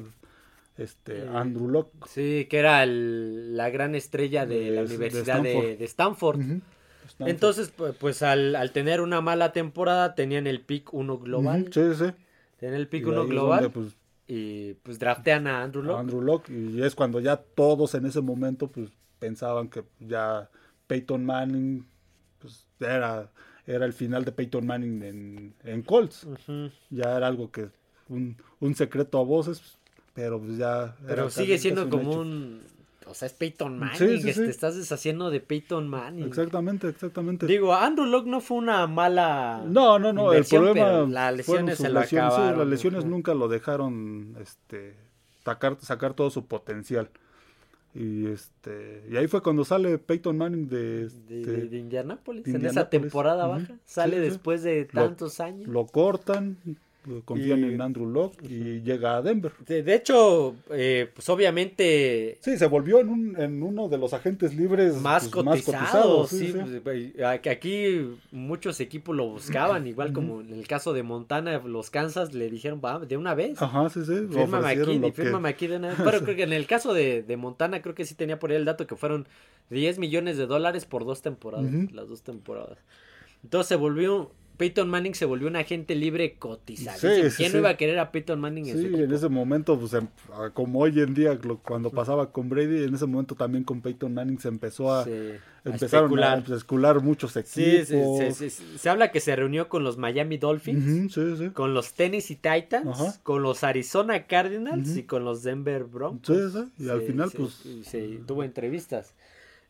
este 0.76 1.24
Eh, 1.24 1.28
Andrew 1.32 1.68
Locke. 1.68 2.06
Sí, 2.08 2.46
que 2.50 2.58
era 2.58 2.82
el- 2.84 3.56
la 3.56 3.70
gran 3.70 3.94
estrella 3.94 4.46
de, 4.46 4.60
De- 4.60 4.70
la 4.70 4.82
Universidad 4.82 5.40
de, 5.42 5.50
Stanford. 5.52 5.78
de 5.78 5.84
Stanford. 5.84 6.38
Ujú. 6.40 6.60
Stanford. 7.08 7.28
Entonces, 7.30 7.76
pu- 7.76 7.94
pues 7.94 8.22
al, 8.22 8.54
al 8.56 8.72
tener 8.72 9.00
una 9.00 9.20
mala 9.20 9.52
temporada, 9.52 10.14
tenían 10.14 10.46
el 10.46 10.60
pick 10.60 10.92
1 10.92 11.18
global. 11.18 11.62
Ujú, 11.62 11.72
sí, 11.72 12.04
sí. 12.04 12.12
Tenían 12.58 12.78
el 12.80 12.88
pick 12.88 13.04
ahí 13.04 13.10
1 13.12 13.22
es 13.22 13.28
global. 13.30 13.62
donde, 13.62 13.74
pues, 13.74 13.96
y 14.28 14.74
pues 14.82 14.98
draftean 14.98 15.46
a 15.46 15.62
Andrew 15.62 15.82
Locke. 15.84 16.00
Andrew 16.00 16.20
Locke 16.20 16.50
y 16.50 16.82
es 16.82 16.94
cuando 16.96 17.20
ya 17.20 17.36
todos 17.36 17.94
en 17.94 18.06
ese 18.06 18.20
momento 18.20 18.66
pues 18.68 18.90
pensaban 19.20 19.68
que 19.68 19.84
ya 20.00 20.50
Peyton 20.86 21.24
Manning 21.24 21.86
pues 22.38 22.66
era 22.80 23.30
era 23.66 23.84
el 23.84 23.92
final 23.92 24.24
de 24.24 24.32
Peyton 24.32 24.66
Manning 24.66 25.02
en, 25.02 25.54
en 25.64 25.82
Colts. 25.82 26.26
Ya 26.90 27.16
era 27.16 27.26
algo 27.26 27.50
que 27.50 27.68
un, 28.08 28.36
un 28.60 28.74
secreto 28.74 29.18
a 29.18 29.24
voces, 29.24 29.78
pero 30.14 30.40
pues 30.40 30.56
ya 30.58 30.96
Pero 31.06 31.30
sigue 31.30 31.58
siendo 31.58 31.88
como 31.88 32.10
hecho. 32.12 32.20
un... 32.20 32.62
O 33.08 33.14
sea, 33.14 33.26
es 33.26 33.34
Peyton 33.34 33.78
Manning. 33.78 33.98
Sí, 33.98 34.20
sí, 34.20 34.30
este, 34.30 34.48
estás 34.48 34.76
deshaciendo 34.76 35.30
de 35.30 35.38
Peyton 35.40 35.88
Manning. 35.88 36.26
Exactamente, 36.26 36.88
exactamente. 36.88 37.46
Digo, 37.46 37.72
Andrew 37.72 38.06
Locke 38.06 38.26
no 38.26 38.40
fue 38.40 38.58
una 38.58 38.86
mala... 38.88 39.62
no, 39.64 39.98
no, 39.98 40.12
no, 40.12 40.32
el 40.32 40.44
problema 40.44 41.06
las 41.06 41.36
lesiones 41.36 41.78
se 41.78 41.88
lo 41.88 42.00
lesiones, 42.00 42.32
sí, 42.32 42.36
acabaron. 42.36 42.58
las 42.58 42.68
lesiones 42.68 43.04
nunca 43.04 43.34
lo 43.34 43.48
dejaron 43.48 44.36
este 44.40 44.96
sacar 45.44 45.76
sacar 45.80 46.14
todo 46.14 46.30
su 46.30 46.46
potencial. 46.46 47.10
Y 47.98 48.26
este 48.26 49.02
y 49.10 49.16
ahí 49.16 49.26
fue 49.26 49.42
cuando 49.42 49.64
sale 49.64 49.96
Peyton 49.96 50.36
Manning 50.36 50.68
de, 50.68 51.04
este, 51.06 51.34
de- 51.34 51.68
de 51.68 51.78
Indianápolis, 51.78 52.46
en 52.46 52.66
esa 52.66 52.90
temporada 52.90 53.46
baja. 53.46 53.78
Sale 53.86 54.16
Sí, 54.16 54.22
después 54.22 54.62
de 54.62 54.86
Lo- 54.92 55.04
tantos 55.04 55.40
años. 55.40 55.66
lo 55.66 55.86
cortan, 55.86 56.58
confían 57.24 57.60
Y- 57.60 57.74
en 57.74 57.80
Andrew 57.80 58.06
Locke 58.06 58.42
y 58.48 58.82
llega 58.82 59.16
a 59.16 59.22
Denver. 59.22 59.52
De, 59.66 59.82
de 59.82 59.94
hecho, 59.94 60.54
eh, 60.70 61.10
pues 61.14 61.28
obviamente 61.28 62.38
Sí, 62.40 62.56
se 62.58 62.66
volvió 62.66 63.00
en, 63.00 63.08
un, 63.08 63.40
en 63.40 63.62
uno 63.62 63.88
de 63.88 63.98
los 63.98 64.12
agentes 64.12 64.54
libres 64.54 64.94
más 64.96 65.28
pues, 65.28 65.44
cotizado, 65.64 66.26
sí, 66.26 66.54
pues, 66.82 67.22
aquí 67.48 68.08
muchos 68.32 68.80
equipos 68.80 69.14
lo 69.16 69.28
buscaban, 69.28 69.86
igual 69.86 70.12
como 70.12 70.40
en 70.40 70.52
el 70.52 70.66
caso 70.66 70.92
de 70.92 71.02
Montana, 71.02 71.58
los 71.64 71.90
Kansas 71.90 72.34
le 72.34 72.50
dijeron, 72.50 72.80
va, 72.84 72.98
de 72.98 73.16
una 73.16 73.34
vez. 73.34 73.60
Ajá, 73.60 73.88
sí, 73.88 74.00
sí. 74.04 74.12
Fírmame 74.30 74.68
aquí, 74.68 75.00
que- 75.00 75.12
fírmame 75.12 75.48
aquí 75.48 75.66
de 75.66 75.76
una 75.76 75.88
vez. 75.88 75.96
Pero 76.04 76.20
creo 76.24 76.36
que 76.36 76.42
en 76.42 76.52
el 76.52 76.66
caso 76.66 76.94
de, 76.94 77.22
de 77.22 77.36
Montana, 77.36 77.82
creo 77.82 77.94
que 77.94 78.04
sí 78.04 78.14
tenía 78.14 78.38
por 78.38 78.50
ahí 78.50 78.56
el 78.56 78.64
dato 78.64 78.86
que 78.86 78.96
fueron 78.96 79.26
10 79.70 79.98
millones 79.98 80.36
de 80.36 80.46
dólares 80.46 80.84
por 80.84 81.04
dos 81.04 81.22
temporadas, 81.22 81.70
las 81.92 82.08
dos 82.08 82.22
temporadas. 82.22 82.78
Entonces 83.42 83.68
se 83.68 83.76
volvió, 83.76 84.30
Peyton 84.56 84.88
Manning 84.88 85.14
se 85.14 85.24
volvió 85.24 85.48
un 85.48 85.56
agente 85.56 85.94
libre 85.94 86.34
cotizadísimo. 86.38 87.12
Sí, 87.14 87.30
sí, 87.30 87.36
¿Quién 87.36 87.48
sí. 87.50 87.54
no 87.54 87.60
iba 87.60 87.70
a 87.70 87.76
querer 87.76 87.98
a 87.98 88.10
Peyton 88.12 88.40
Manning 88.40 88.68
en 88.68 88.76
Sí, 88.82 88.90
su 88.90 88.96
en 88.96 89.12
ese 89.12 89.28
momento, 89.28 89.78
pues 89.78 89.92
em- 89.94 90.08
como 90.54 90.80
hoy 90.80 90.98
en 91.00 91.14
día, 91.14 91.38
cuando 91.62 91.90
pasaba 91.90 92.32
con 92.32 92.48
Brady, 92.48 92.84
en 92.84 92.94
ese 92.94 93.06
momento 93.06 93.34
también 93.34 93.64
con 93.64 93.80
Peyton 93.82 94.12
Manning 94.14 94.38
se 94.38 94.48
empezó 94.48 94.92
a, 94.94 95.04
Sí, 95.04 95.10
a 95.64 95.68
empezaron 95.68 96.18
a 96.22 96.34
especular 96.36 97.02
muchos 97.02 97.32
Sí, 97.32 97.38
equipos. 97.40 98.18
sí, 98.18 98.32
sí, 98.32 98.50
sí. 98.50 98.78
se 98.78 98.88
habla 98.88 99.10
que 99.10 99.20
se 99.20 99.34
reunió 99.36 99.68
con 99.68 99.84
los 99.84 99.98
Miami 99.98 100.38
Dolphins, 100.38 101.12
sí, 101.12 101.36
sí. 101.36 101.50
con 101.50 101.74
los 101.74 101.92
Tennessee 101.94 102.36
Titans, 102.36 102.86
Ajá. 102.88 103.14
con 103.22 103.42
los 103.42 103.64
Arizona 103.64 104.26
Cardinals 104.26 104.96
y 104.96 105.02
con 105.02 105.24
los 105.24 105.42
Denver 105.42 105.84
Broncos. 105.84 106.26
Sí, 106.52 106.58
sí, 106.78 106.84
y 106.84 106.88
al 106.88 107.02
final, 107.02 107.30
pues, 107.36 107.62
se 107.82 108.20
tuvo 108.26 108.42
entrevistas. 108.44 109.14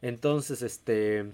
Entonces, 0.02 0.62
este, 0.62 1.24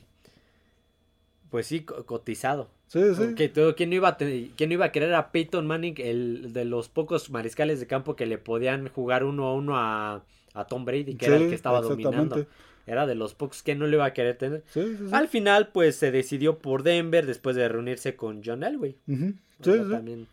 pues 1.50 1.66
sí, 1.66 1.80
co- 1.82 2.04
cotizado. 2.06 2.68
Sí, 2.92 3.14
sí. 3.14 3.34
Que 3.34 3.48
todo- 3.48 3.74
¿quién, 3.74 3.90
no 3.90 3.96
iba 3.96 4.08
a 4.08 4.16
quién 4.16 4.68
no 4.68 4.72
iba 4.74 4.84
a 4.86 4.92
querer 4.92 5.14
a 5.14 5.32
Peyton 5.32 5.66
Manning, 5.66 5.94
el 5.98 6.52
de 6.52 6.64
los 6.64 6.88
pocos 6.88 7.30
mariscales 7.30 7.80
de 7.80 7.86
campo 7.86 8.16
que 8.16 8.26
le 8.26 8.38
podían 8.38 8.88
jugar 8.88 9.24
uno 9.24 9.46
a 9.46 9.54
uno 9.54 9.76
a, 9.76 10.24
a 10.54 10.64
Tom 10.66 10.84
Brady, 10.84 11.14
que 11.14 11.26
era 11.26 11.36
el 11.36 11.48
que 11.48 11.54
estaba 11.54 11.80
dominando? 12.04 12.36
Era 12.86 13.06
de 13.06 13.14
los 13.14 13.34
pocos 13.34 13.62
que 13.62 13.74
no 13.76 13.86
le 13.86 13.94
iba 13.96 14.04
a 14.04 14.12
querer 14.12 14.36
tener. 14.36 14.64
Sí, 14.66 14.82
sí, 14.82 14.96
sí. 15.08 15.14
Al 15.14 15.28
final, 15.28 15.68
pues 15.68 15.94
se 15.96 16.10
decidió 16.10 16.58
por 16.58 16.82
Denver 16.82 17.26
después 17.26 17.54
de 17.54 17.68
reunirse 17.68 18.16
con 18.16 18.42
John 18.44 18.64
Elway. 18.64 18.96
O 19.60 19.64
sea, 19.64 19.84
sí. 19.84 19.90
También 19.90 20.26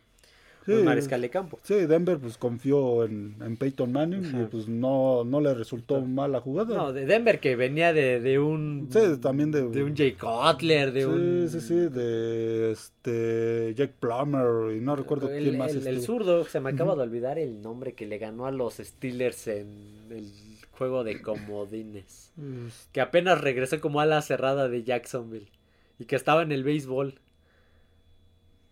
Sí, 0.65 0.73
un 0.73 0.85
mariscal 0.85 1.21
de 1.21 1.29
campo. 1.29 1.59
Sí, 1.63 1.73
Denver 1.85 2.17
pues 2.19 2.37
confió 2.37 3.03
en, 3.05 3.35
en 3.41 3.57
Peyton 3.57 3.91
Manning 3.91 4.25
Ajá. 4.25 4.41
y 4.41 4.45
pues 4.45 4.67
no, 4.67 5.23
no 5.23 5.41
le 5.41 5.53
resultó 5.53 6.01
mal 6.01 6.31
la 6.31 6.41
jugada. 6.41 6.75
No, 6.75 6.93
de 6.93 7.05
Denver 7.05 7.39
que 7.39 7.55
venía 7.55 7.91
de, 7.93 8.19
de 8.19 8.37
un... 8.39 8.87
Sí, 8.91 8.99
también 9.21 9.51
de- 9.51 9.67
De 9.69 9.83
un 9.83 9.95
Jay 9.95 10.13
Cutler, 10.13 10.91
de 10.91 11.01
sí, 11.01 11.05
un... 11.07 11.49
sí, 11.49 11.61
sí, 11.61 11.75
de 11.75 12.71
este 12.71 13.73
Jack 13.75 13.91
Plummer 13.99 14.75
y 14.75 14.81
no 14.81 14.95
recuerdo 14.95 15.29
el, 15.29 15.43
quién 15.43 15.57
más 15.57 15.73
el- 15.73 15.87
el 15.87 16.01
zurdo, 16.01 16.43
se 16.45 16.59
me 16.59 16.69
acaba 16.69 16.95
de 16.95 17.01
olvidar 17.03 17.39
el 17.39 17.61
nombre 17.61 17.93
que 17.93 18.05
le 18.05 18.17
ganó 18.17 18.45
a 18.45 18.51
los 18.51 18.75
Steelers 18.75 19.47
en 19.47 19.67
el 20.11 20.31
juego 20.71 21.03
de 21.03 21.21
comodines. 21.21 22.31
Es- 22.37 22.87
Que 22.91 23.01
apenas 23.01 23.41
regresó 23.41 23.79
como 23.81 24.01
ala 24.01 24.21
cerrada 24.21 24.69
de 24.69 24.83
Jacksonville. 24.83 25.47
Y 25.97 26.05
que 26.05 26.15
estaba 26.15 26.43
en 26.43 26.51
el 26.51 26.63
béisbol. 26.63 27.15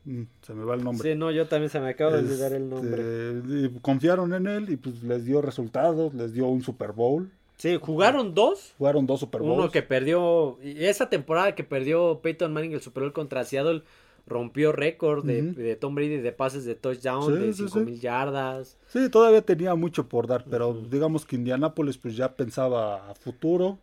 Mm, 0.07 0.23
se 0.41 0.53
me 0.53 0.63
va 0.63 0.75
el 0.75 0.83
nombre. 0.83 1.11
Sí, 1.11 1.17
no, 1.17 1.31
yo 1.31 1.47
también 1.47 1.69
se 1.69 1.79
me 1.79 1.89
acaba 1.89 2.13
de 2.13 2.19
olvidar 2.19 2.53
el 2.53 2.69
nombre. 2.69 3.37
Este, 3.37 3.59
y 3.77 3.79
confiaron 3.81 4.33
en 4.33 4.47
él 4.47 4.69
y 4.69 4.77
pues 4.77 5.03
les 5.03 5.25
dio 5.25 5.41
resultados, 5.41 6.13
les 6.13 6.33
dio 6.33 6.47
un 6.47 6.61
Super 6.61 6.91
Bowl. 6.93 7.29
Sí, 7.57 7.77
jugaron 7.81 8.33
dos. 8.35 8.73
Jugaron 8.77 9.05
dos 9.07 9.19
Super 9.19 9.41
Bowls. 9.41 9.57
Uno 9.57 9.71
que 9.71 9.81
perdió, 9.81 10.57
esa 10.61 11.09
temporada 11.09 11.55
que 11.55 11.63
perdió 11.63 12.19
Peyton 12.21 12.53
Manning 12.53 12.73
el 12.73 12.81
Super 12.81 13.03
Bowl 13.03 13.13
contra 13.13 13.43
Seattle, 13.45 13.81
rompió 14.27 14.71
récord 14.73 15.25
de, 15.25 15.41
Ujú. 15.41 15.53
de 15.61 15.75
Tom 15.75 15.95
Brady 15.95 16.17
de 16.17 16.31
pases 16.33 16.65
de 16.65 16.75
touchdown 16.75 17.25
Sí, 17.33 17.39
de 17.39 17.53
sí, 17.53 17.63
5000 17.69 17.95
sí. 17.95 18.01
yardas. 18.01 18.77
Sí, 18.89 19.09
todavía 19.09 19.41
tenía 19.41 19.73
mucho 19.75 20.07
por 20.09 20.27
dar, 20.27 20.45
pero 20.49 20.73
digamos 20.73 21.25
que 21.25 21.35
Indianapolis 21.37 21.97
pues 21.97 22.15
ya 22.15 22.35
pensaba 22.35 23.09
a 23.09 23.15
futuro. 23.15 23.79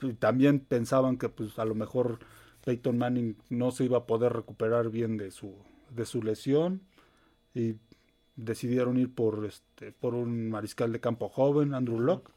Y 0.00 0.12
también 0.12 0.60
pensaban 0.60 1.18
que 1.18 1.28
pues 1.28 1.58
a 1.58 1.64
lo 1.64 1.74
mejor 1.74 2.20
Peyton 2.64 2.96
Manning 2.96 3.36
no 3.50 3.72
se 3.72 3.84
iba 3.84 3.98
a 3.98 4.06
poder 4.06 4.32
recuperar 4.32 4.88
bien 4.90 5.16
de 5.16 5.32
su 5.32 5.52
de 5.90 6.04
su 6.06 6.22
lesión 6.22 6.82
y 7.54 7.76
decidieron 8.36 8.98
ir 8.98 9.12
por 9.12 9.44
este 9.46 9.92
por 9.92 10.14
un 10.14 10.50
mariscal 10.50 10.92
de 10.92 11.00
campo 11.00 11.28
joven, 11.28 11.74
Andrew 11.74 11.98
Locke, 11.98 12.30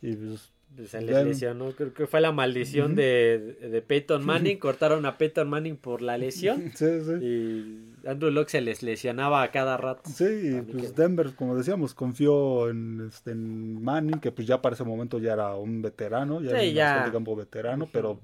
y 0.00 0.14
pues 0.14 0.52
Se 0.86 1.00
les 1.00 1.24
lesionó, 1.24 1.72
creo 1.72 1.92
que 1.94 2.06
fue 2.06 2.20
la 2.20 2.30
maldición 2.30 2.94
de, 2.94 3.56
de 3.60 3.82
Peyton 3.82 4.24
Manning. 4.24 4.58
Cortaron 4.58 5.04
a 5.06 5.16
Peyton 5.18 5.48
Manning 5.48 5.76
por 5.78 6.02
la 6.02 6.16
lesión. 6.18 6.70
sí, 6.74 6.86
sí. 7.00 7.12
Y 7.24 8.06
Andrew 8.06 8.30
Locke 8.30 8.50
se 8.50 8.60
les 8.60 8.82
lesionaba 8.82 9.42
a 9.42 9.50
cada 9.50 9.76
rato. 9.78 10.08
Sí, 10.10 10.24
y 10.58 10.60
pues 10.60 10.94
Denver, 10.94 11.34
como 11.34 11.56
decíamos, 11.56 11.94
confió 11.94 12.68
en, 12.68 13.08
este, 13.08 13.32
en 13.32 13.82
Manning, 13.82 14.20
que 14.20 14.30
pues 14.30 14.46
ya 14.46 14.60
para 14.62 14.74
ese 14.74 14.84
momento 14.84 15.18
ya 15.18 15.32
era 15.32 15.54
un 15.56 15.82
veterano, 15.82 16.40
ya 16.40 16.50
Sí, 16.50 16.56
era 16.56 16.68
un 16.68 16.74
ya. 16.74 17.04
de 17.06 17.12
campo 17.12 17.34
veterano, 17.34 17.88
pero 17.90 18.20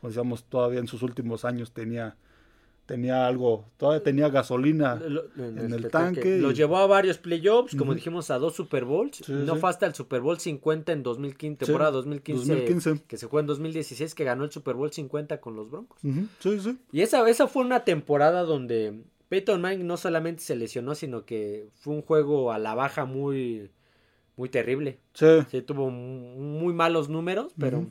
como 0.00 0.10
decíamos, 0.10 0.44
todavía 0.44 0.80
en 0.80 0.86
sus 0.86 1.02
últimos 1.02 1.44
años 1.44 1.72
tenía, 1.72 2.16
tenía 2.90 3.26
algo, 3.26 3.64
todavía 3.76 4.02
tenía 4.02 4.28
gasolina. 4.28 4.96
Lo- 4.96 5.24
en 5.36 5.58
el 5.58 5.74
este 5.74 5.88
tanque 5.90 6.36
y- 6.36 6.40
Lo 6.40 6.50
llevó 6.50 6.78
a 6.78 6.86
varios 6.86 7.18
playoffs, 7.18 7.76
como 7.76 7.94
dijimos, 7.94 8.30
a 8.30 8.38
dos 8.38 8.54
Super 8.56 8.84
Bowls. 8.84 9.18
Sí, 9.24 9.32
no 9.32 9.54
sí. 9.54 9.60
fue 9.60 9.70
hasta 9.70 9.86
el 9.86 9.94
Super 9.94 10.20
Bowl 10.20 10.38
50 10.40 10.92
en 10.92 11.02
2015, 11.02 11.64
temporada 11.66 11.92
2015, 11.92 12.52
2015. 12.52 13.04
que 13.06 13.16
se 13.16 13.26
jugó 13.26 13.40
en 13.40 13.46
2016, 13.46 14.14
que 14.14 14.24
ganó 14.24 14.44
el 14.44 14.50
Super 14.50 14.74
Bowl 14.74 14.92
50 14.92 15.40
con 15.40 15.54
los 15.56 15.70
Broncos. 15.70 15.98
Sí, 16.40 16.60
sí. 16.60 16.78
Y 16.92 17.02
esa, 17.02 17.28
esa 17.30 17.46
fue 17.46 17.62
una 17.64 17.84
temporada 17.84 18.42
donde 18.42 19.02
Peyton 19.28 19.60
Manning 19.60 19.86
no 19.86 19.96
solamente 19.96 20.42
se 20.42 20.56
lesionó, 20.56 20.94
sino 20.96 21.24
que 21.24 21.68
fue 21.76 21.94
un 21.94 22.02
juego 22.02 22.50
a 22.52 22.58
la 22.58 22.74
baja 22.74 23.04
muy, 23.04 23.70
muy 24.36 24.48
terrible. 24.48 24.98
Sí, 25.14 25.26
Sí, 25.50 25.62
tuvo 25.62 25.90
mu- 25.90 26.58
muy 26.58 26.72
malos 26.74 27.08
números, 27.08 27.52
pero... 27.58 27.86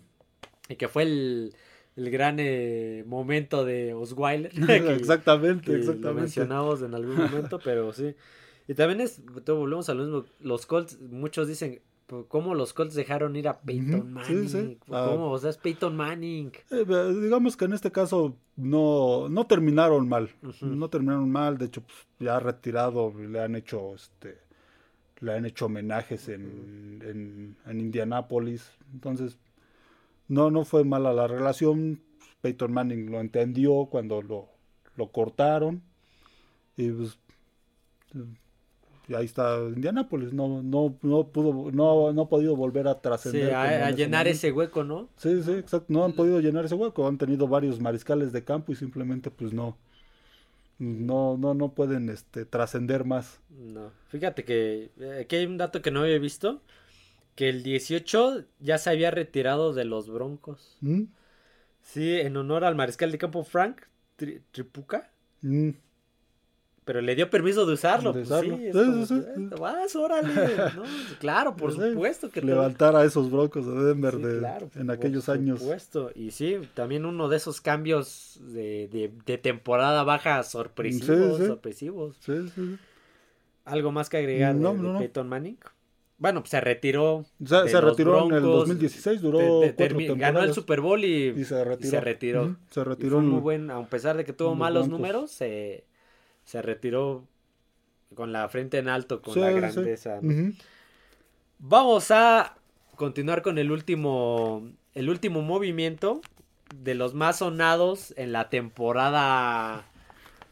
Y 0.68 0.76
que 0.76 0.88
fue 0.88 1.04
el, 1.04 1.54
el 2.00 2.10
gran 2.12 2.38
eh, 2.40 3.04
momento 3.06 3.66
de 3.66 3.94
Osweiler. 3.94 4.52
que- 4.68 4.94
exactamente, 4.96 5.66
que 5.66 5.72
lo 5.74 5.78
exactamente. 5.80 6.22
mencionamos 6.22 6.82
en 6.82 6.94
algún 6.96 7.16
momento, 7.18 7.60
pero 7.64 7.92
sí. 7.94 8.16
Y 8.68 8.74
también 8.74 9.02
es, 9.02 9.22
volvemos 9.26 9.90
a 9.90 9.94
lo 9.94 10.04
mismo, 10.04 10.26
los 10.42 10.66
Colts, 10.66 11.00
muchos 11.02 11.48
dicen, 11.48 11.82
"Pues, 12.06 12.26
¿cómo 12.28 12.54
los 12.56 12.74
Colts 12.74 12.94
dejaron 12.96 13.36
ir 13.36 13.48
a 13.48 13.60
Peyton 13.62 14.00
Ujú, 14.16 14.24
sí, 14.26 14.34
Manning? 14.34 14.48
sí. 14.50 14.78
Ah. 14.92 15.08
¿Cómo? 15.10 15.32
O 15.32 15.38
sea, 15.40 15.50
es 15.50 15.58
Peyton 15.58 15.96
Manning. 15.98 16.52
Eh, 16.72 16.86
digamos 17.22 17.58
que 17.58 17.66
en 17.66 17.74
este 17.74 17.92
caso 17.92 18.36
no, 18.56 19.28
no 19.30 19.46
terminaron 19.48 20.08
mal. 20.08 20.30
Ujú. 20.44 20.66
No 20.68 20.88
terminaron 20.90 21.30
mal. 21.32 21.58
De 21.58 21.66
hecho, 21.66 21.82
pues, 21.82 21.98
ya 22.20 22.40
retirado 22.40 23.12
le 23.18 23.40
han 23.42 23.56
hecho 23.56 23.96
este 23.96 24.38
le 25.22 25.34
han 25.34 25.46
hecho 25.46 25.66
homenajes 25.66 26.30
en, 26.30 27.02
en, 27.06 27.58
en 27.66 27.80
Indianápolis. 27.82 28.72
Entonces, 28.94 29.38
no, 30.30 30.52
no 30.52 30.64
fue 30.66 30.86
mala 30.86 31.14
la 31.14 31.28
relación. 31.28 32.02
Peyton 32.42 32.72
Manning 32.72 33.12
lo 33.12 33.20
entendió 33.20 33.88
cuando 33.92 34.22
lo, 34.22 34.48
lo 34.96 35.12
cortaron. 35.12 35.84
Y 36.78 36.92
pues 36.92 37.20
y 39.08 39.16
ahí 39.16 39.26
está 39.26 39.58
Indianápolis. 39.76 40.34
No, 40.34 40.62
no, 40.62 40.98
no 41.02 41.28
pudo, 41.30 41.72
no, 41.72 42.14
no 42.14 42.22
ha 42.24 42.30
podido 42.30 42.56
volver 42.56 42.88
a 42.88 42.94
Sí, 42.96 43.00
trascender. 43.02 43.54
a, 43.54 43.76
en 43.76 43.82
a 43.84 43.92
llenar 43.92 44.26
momento. 44.26 44.30
ese 44.30 44.52
hueco, 44.52 44.84
¿no? 44.84 45.10
Sí, 45.18 45.42
sí, 45.44 45.52
exacto. 45.54 45.88
No 45.90 46.06
han 46.06 46.14
podido 46.14 46.40
llenar 46.42 46.66
ese 46.66 46.76
hueco. 46.76 47.08
Han 47.08 47.18
tenido 47.18 47.48
varios 47.48 47.80
mariscales 47.80 48.32
de 48.32 48.44
campo 48.44 48.72
y 48.72 48.76
simplemente 48.76 49.32
pues 49.32 49.54
no. 49.54 49.78
No, 50.80 51.38
no, 51.38 51.54
no 51.54 51.74
pueden 51.74 52.10
este, 52.10 52.46
trascender 52.46 53.04
más. 53.06 53.42
No. 53.50 53.92
Fíjate 54.10 54.46
que 54.46 54.92
eh, 55.00 55.20
aquí 55.22 55.36
hay 55.38 55.46
un 55.46 55.58
dato 55.58 55.82
que 55.82 55.92
no 55.92 56.02
había 56.02 56.20
visto, 56.20 56.62
que 57.40 57.48
el 57.48 57.64
18 57.64 58.44
ya 58.60 58.78
se 58.78 58.90
había 58.90 59.12
retirado 59.12 59.72
de 59.74 59.86
los 59.86 60.10
Broncos. 60.10 60.76
¿Mm? 60.82 61.04
Sí, 61.82 62.20
en 62.20 62.36
honor 62.36 62.66
al 62.66 62.76
mariscal 62.76 63.14
de 63.14 63.18
campo 63.18 63.46
Frank 63.46 63.84
Tri- 64.18 64.42
Tripuca. 64.52 65.10
Mm. 65.42 65.70
Pero 66.84 67.00
le 67.00 67.16
dio 67.16 67.30
permiso 67.30 67.66
de 67.66 67.76
usarlo. 67.76 68.12
De 68.12 68.24
pues 68.24 68.30
usarlo. 68.30 68.58
sí, 68.58 68.66
es 68.68 68.74
Sí, 69.08 69.24
como 69.24 69.52
"Eh, 69.56 69.56
vas, 69.58 69.96
órale. 69.96 70.34
¿no? 70.76 70.84
Claro, 71.22 71.56
por 71.56 71.72
supuesto 71.72 72.30
que 72.30 72.42
Levantar 72.42 72.98
a 72.98 73.06
esos 73.06 73.32
broncos 73.32 73.66
de 73.66 73.86
Denver 73.86 74.18
de- 74.18 74.40
claro, 74.40 74.70
en 74.76 74.88
por 74.88 74.96
aquellos 74.96 75.30
años. 75.30 75.60
supuesto. 75.62 76.12
Y 76.16 76.32
sí, 76.32 76.58
también 76.74 77.06
uno 77.06 77.30
de 77.30 77.38
esos 77.38 77.62
cambios 77.62 78.38
de, 78.42 79.14
temporada 79.42 80.04
baja 80.04 80.44
sorpresivos, 80.44 81.38
Sí, 81.38 81.42
sí. 81.44 81.48
sorpresivos. 81.48 82.18
¿Algo 83.64 83.94
más 83.94 84.10
que 84.10 84.18
agregar 84.18 84.56
de, 84.56 84.60
no, 84.60 84.74
de 84.74 84.80
no. 84.82 85.00
Peyton 85.00 85.30
Manning? 85.30 85.58
Bueno, 86.20 86.42
pues 86.42 86.52
se 86.52 86.60
retiró. 86.62 87.26
Se, 87.44 87.56
de 87.56 87.82
retiró 87.82 88.18
en 88.28 88.34
el 88.34 88.42
Broncos, 88.42 88.60
2016, 88.68 89.22
duró 89.22 89.38
cuatro 89.40 89.62
termi- 89.78 90.08
temporadas. 90.08 90.18
ganó 90.20 90.44
el 90.44 90.54
Super 90.54 90.82
Bowl 90.82 91.04
y, 91.04 91.30
y 91.30 91.46
se 91.46 91.64
retiró. 91.64 91.90
se 91.92 92.00
retiró. 92.02 92.56
Se 92.70 92.84
fue 92.84 93.20
en- 93.20 93.26
muy 93.30 93.40
buen, 93.40 93.72
a 93.72 93.88
pesar 93.88 94.18
de 94.18 94.26
que 94.26 94.34
tuvo 94.34 94.50
los 94.50 94.58
malos 94.58 94.84
Broncos. 94.88 95.00
números, 95.00 95.32
se, 95.32 95.86
se 96.44 96.62
retiró 96.62 97.26
con 98.16 98.34
la 98.34 98.50
frente 98.50 98.78
en 98.80 98.90
alto, 98.90 99.22
con 99.22 99.34
Sí, 99.34 99.40
la 99.40 99.50
sí. 99.50 99.56
grandeza. 99.56 100.20
Vamos 101.60 102.12
a 102.12 102.56
continuar 102.96 103.42
con 103.42 103.58
el 103.58 103.72
último, 103.72 104.68
el 104.94 105.10
último 105.10 105.42
movimiento 105.42 106.22
de 106.76 106.96
los 106.96 107.14
más 107.14 107.38
sonados 107.40 108.14
en 108.18 108.32
la 108.32 108.50
temporada 108.50 109.86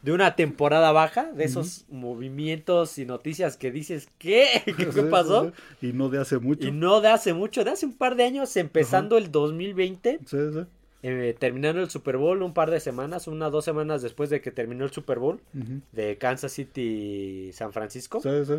de 0.02 0.12
una 0.12 0.36
temporada 0.36 0.92
baja, 0.92 1.32
de 1.32 1.44
esos 1.44 1.84
movimientos 1.88 2.98
y 2.98 3.04
noticias 3.06 3.56
que 3.56 3.70
dices, 3.72 4.08
¿qué? 4.18 4.46
¿Qué, 4.64 4.72
qué 4.94 5.02
pasó? 5.02 5.52
Y 5.82 5.92
no 5.92 6.08
de 6.08 6.18
hace 6.20 6.38
mucho. 6.38 6.68
Y 6.68 6.70
no 6.72 7.00
de 7.00 7.08
hace 7.08 7.32
mucho, 7.34 7.64
de 7.64 7.70
hace 7.70 7.86
un 7.86 7.94
par 7.96 8.14
de 8.16 8.24
años, 8.24 8.56
empezando 8.56 9.18
el 9.18 9.32
2020, 9.32 10.20
Sí, 10.24 10.36
sí. 10.52 10.60
eh, 11.02 11.36
terminando 11.38 11.80
el 11.82 11.90
Super 11.90 12.16
Bowl 12.16 12.42
un 12.42 12.54
par 12.54 12.70
de 12.70 12.78
semanas, 12.80 13.26
una 13.26 13.50
dos 13.50 13.64
semanas 13.64 14.00
después 14.02 14.30
de 14.30 14.40
que 14.40 14.50
terminó 14.52 14.84
el 14.84 14.92
Super 14.92 15.18
Bowl 15.18 15.40
de 15.92 16.16
Kansas 16.16 16.52
City 16.52 17.50
San 17.52 17.72
Francisco, 17.72 18.20
Sí, 18.20 18.30
sí. 18.46 18.54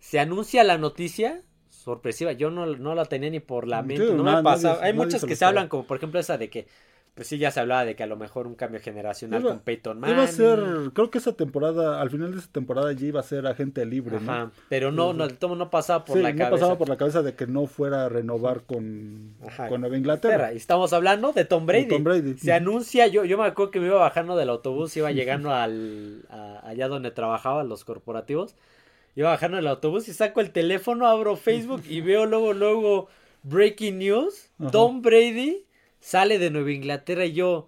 se 0.00 0.18
anuncia 0.20 0.64
la 0.64 0.78
noticia 0.78 1.42
sorpresiva. 1.68 2.32
Yo 2.32 2.50
no, 2.50 2.64
no 2.66 2.94
la 2.94 3.04
tenía 3.04 3.28
ni 3.30 3.40
por 3.40 3.66
la 3.68 3.82
Sí, 3.82 3.88
mente, 3.88 4.14
no 4.14 4.22
me 4.24 4.42
pasaba. 4.42 4.76
nadie- 4.76 4.86
Hay 4.86 4.92
nadie 4.92 5.04
muchas 5.06 5.24
que 5.24 5.36
se 5.36 5.44
hablan, 5.44 5.68
como 5.68 5.86
por 5.86 5.98
ejemplo 5.98 6.18
esa 6.20 6.38
de 6.38 6.48
que, 6.50 6.66
pues 7.14 7.28
sí, 7.28 7.38
ya 7.38 7.52
se 7.52 7.60
hablaba 7.60 7.84
de 7.84 7.94
que 7.94 8.02
a 8.02 8.06
lo 8.06 8.16
mejor 8.16 8.48
un 8.48 8.56
cambio 8.56 8.80
generacional 8.80 9.40
Iba- 9.40 9.50
con 9.50 9.60
Peyton 9.60 10.00
Manning. 10.00 10.16
Iba 10.16 10.24
a 10.24 10.26
ser, 10.26 10.58
creo 10.92 11.10
que 11.12 11.18
esa 11.18 11.32
temporada, 11.32 12.00
al 12.00 12.10
final 12.10 12.32
de 12.32 12.38
esa 12.38 12.50
temporada 12.50 12.90
ya 12.92 13.06
iba 13.06 13.20
a 13.20 13.22
ser 13.22 13.46
agente 13.46 13.86
libre, 13.86 14.18
¿no? 14.20 14.32
Ajá, 14.32 14.50
pero 14.68 14.90
no, 14.90 15.12
no, 15.12 15.28
de 15.28 15.34
todo 15.34 15.54
no 15.54 15.70
pasaba 15.70 16.04
por 16.04 16.16
sí, 16.16 16.22
la 16.24 16.32
no 16.32 16.38
cabeza. 16.38 16.50
pasaba 16.56 16.76
por 16.78 16.88
la 16.88 16.96
cabeza 16.96 17.22
de 17.22 17.34
que 17.34 17.46
no 17.46 17.66
fuera 17.66 18.06
a 18.06 18.08
renovar 18.08 18.62
con, 18.62 19.34
Ajá, 19.46 19.68
con 19.68 19.80
Nueva 19.82 19.96
Inglaterra. 19.96 20.52
Y 20.52 20.56
estamos 20.56 20.92
hablando 20.92 21.32
de 21.32 21.44
Tom 21.44 21.66
Brady. 21.66 21.86
Tom 21.86 22.02
Brady. 22.02 22.36
Se 22.36 22.52
anuncia, 22.52 23.06
yo, 23.06 23.24
yo 23.24 23.38
me 23.38 23.44
acuerdo 23.44 23.70
que 23.70 23.78
me 23.78 23.86
iba 23.86 24.00
bajando 24.00 24.34
del 24.36 24.48
autobús, 24.48 24.96
iba 24.96 25.12
llegando 25.12 25.52
al, 25.52 26.24
a- 26.30 26.62
allá 26.68 26.88
donde 26.88 27.12
trabajaba, 27.12 27.62
los 27.62 27.84
corporativos. 27.84 28.56
Iba 29.14 29.30
bajando 29.30 29.56
del 29.58 29.68
autobús 29.68 30.08
y 30.08 30.12
saco 30.14 30.40
el 30.40 30.50
teléfono, 30.50 31.06
abro 31.06 31.36
Facebook 31.36 31.82
y 31.88 32.00
veo 32.00 32.26
luego, 32.26 32.52
luego, 32.54 33.06
Breaking 33.44 33.98
News. 34.00 34.50
Ajá. 34.58 34.72
Tom 34.72 35.00
Brady 35.00 35.64
sale 36.04 36.38
de 36.38 36.50
Nueva 36.50 36.70
Inglaterra 36.70 37.24
y 37.24 37.32
yo... 37.32 37.66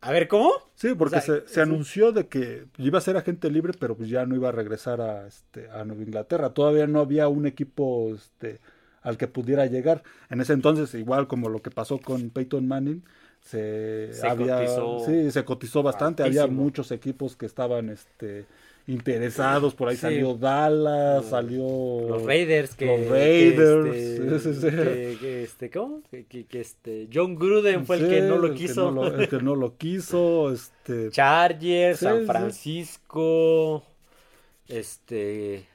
A 0.00 0.12
ver, 0.12 0.28
¿cómo? 0.28 0.52
Sí, 0.76 0.94
porque 0.96 1.16
O 1.16 1.20
sea, 1.20 1.40
se, 1.40 1.48
se 1.48 1.60
anunció 1.60 2.12
de 2.12 2.28
que 2.28 2.66
iba 2.76 2.98
a 2.98 3.00
ser 3.00 3.16
agente 3.16 3.50
libre, 3.50 3.72
pero 3.76 3.96
pues 3.96 4.08
ya 4.08 4.24
no 4.26 4.36
iba 4.36 4.50
a 4.50 4.52
regresar 4.52 5.00
a, 5.00 5.26
este, 5.26 5.68
a 5.70 5.84
Nueva 5.84 6.04
Inglaterra. 6.04 6.50
Todavía 6.50 6.86
no 6.86 7.00
había 7.00 7.26
un 7.26 7.46
equipo 7.46 8.14
este, 8.14 8.60
al 9.02 9.16
que 9.18 9.26
pudiera 9.26 9.66
llegar. 9.66 10.04
En 10.30 10.40
ese 10.40 10.52
entonces, 10.52 10.94
igual 10.94 11.26
como 11.26 11.48
lo 11.48 11.62
que 11.62 11.72
pasó 11.72 11.98
con 11.98 12.30
Peyton 12.30 12.68
Manning, 12.68 13.02
se, 13.40 14.12
Se 14.12 14.28
había, 14.28 14.58
cotizó 14.58 15.00
sí, 15.04 15.32
se 15.32 15.44
cotizó 15.44 15.82
bastante. 15.82 16.22
Había 16.22 16.46
muchos 16.46 16.92
equipos 16.92 17.34
que 17.34 17.46
estaban 17.46 17.88
este, 17.88 18.46
interesados. 18.88 19.74
Por 19.74 19.88
ahí 19.88 19.94
Sí. 19.96 20.00
salió 20.02 20.34
Dallas, 20.34 21.26
salió 21.26 21.62
Los 22.08 22.22
Raiders 22.24 22.74
que... 22.74 22.86
Los 22.86 23.00
que, 23.06 23.08
Raiders, 23.10 24.46
este, 24.46 24.70
que- 24.70 25.16
que, 25.20 25.42
este, 25.44 25.70
¿cómo? 25.70 26.02
Que, 26.10 26.46
este, 26.52 27.08
John 27.12 27.36
Gruden 27.36 27.86
fue 27.86 27.98
el 27.98 28.08
que 28.08 28.20
no 28.22 28.38
lo 28.38 28.52
quiso. 28.54 28.90
no 28.90 29.04
lo- 29.04 29.20
el 29.20 29.28
que 29.28 29.36
no 29.40 29.54
lo 29.54 29.76
quiso. 29.76 30.52
Este, 30.52 31.10
Chargers, 31.10 31.98
Sí, 32.00 32.04
San. 32.06 32.26
Francisco, 32.26 33.84
este, 34.68 35.66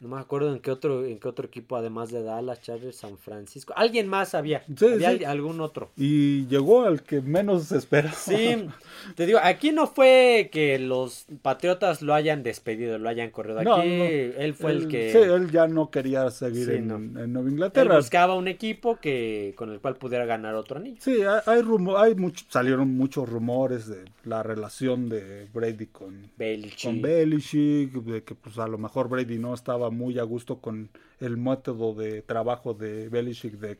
no 0.00 0.08
me 0.08 0.20
acuerdo 0.20 0.52
en 0.52 0.60
qué 0.60 0.70
otro, 0.70 1.04
en 1.04 1.18
qué 1.18 1.28
otro 1.28 1.46
equipo 1.46 1.76
además 1.76 2.10
de 2.10 2.22
Dallas, 2.22 2.60
Chargers, 2.60 2.96
San 2.96 3.18
Francisco, 3.18 3.72
alguien 3.76 4.08
más 4.08 4.34
había, 4.34 4.62
Sí, 4.76 4.86
había 4.86 5.10
sí. 5.16 5.24
al- 5.24 5.30
algún 5.32 5.60
otro. 5.60 5.90
y 5.96 6.46
llegó 6.46 6.82
al 6.84 7.02
que 7.02 7.20
menos 7.20 7.64
se 7.64 7.78
esperaba. 7.78 8.14
Sí, 8.14 8.66
te 9.14 9.26
digo, 9.26 9.38
aquí 9.42 9.72
no 9.72 9.86
fue 9.86 10.48
que 10.52 10.78
los 10.78 11.26
Patriotas 11.42 12.02
lo 12.02 12.14
hayan 12.14 12.42
despedido, 12.42 12.98
lo 12.98 13.08
hayan 13.08 13.30
corrido. 13.30 13.58
Aquí 13.60 13.64
No, 13.68 13.76
no. 13.78 13.82
él 13.84 14.54
fue 14.54 14.72
el 14.72 14.82
Él- 14.82 14.88
que 14.88 15.12
Sí, 15.12 15.18
él 15.18 15.50
ya 15.50 15.66
no 15.68 15.90
quería 15.90 16.30
seguir 16.30 16.66
Sí, 16.66 16.72
en, 16.76 16.88
no. 16.88 16.96
en 16.96 17.32
Nueva 17.32 17.48
él 17.48 17.52
Inglaterra. 17.54 17.96
buscaba 17.96 18.34
un 18.34 18.48
equipo 18.48 18.96
que 18.96 19.54
con 19.56 19.70
el 19.72 19.80
cual 19.80 19.96
pudiera 19.96 20.24
ganar 20.26 20.54
otro 20.54 20.78
anillo. 20.78 20.96
Sí, 21.00 21.22
hay, 21.22 21.40
hay, 21.46 21.62
rumo- 21.62 21.96
hay 21.98 22.14
mucho- 22.14 22.44
salieron 22.48 22.88
muchos 22.96 23.28
rumores 23.28 23.86
de 23.88 24.04
la 24.24 24.42
relación 24.42 25.08
de 25.08 25.46
Brady 25.52 25.86
con, 25.86 26.30
Belichick. 26.36 26.82
con 26.84 27.02
Belichick, 27.02 27.92
de 27.92 28.22
que 28.22 28.34
pues 28.34 28.58
a 28.58 28.66
lo 28.68 28.78
mejor 28.78 29.08
Brady 29.08 29.38
no 29.38 29.54
estaba 29.54 29.90
muy 29.90 30.18
a 30.18 30.22
gusto 30.22 30.58
con 30.58 30.88
el 31.20 31.36
método 31.36 31.94
de 31.94 32.22
trabajo 32.22 32.74
de 32.74 33.08
Belichick 33.08 33.54
de, 33.54 33.78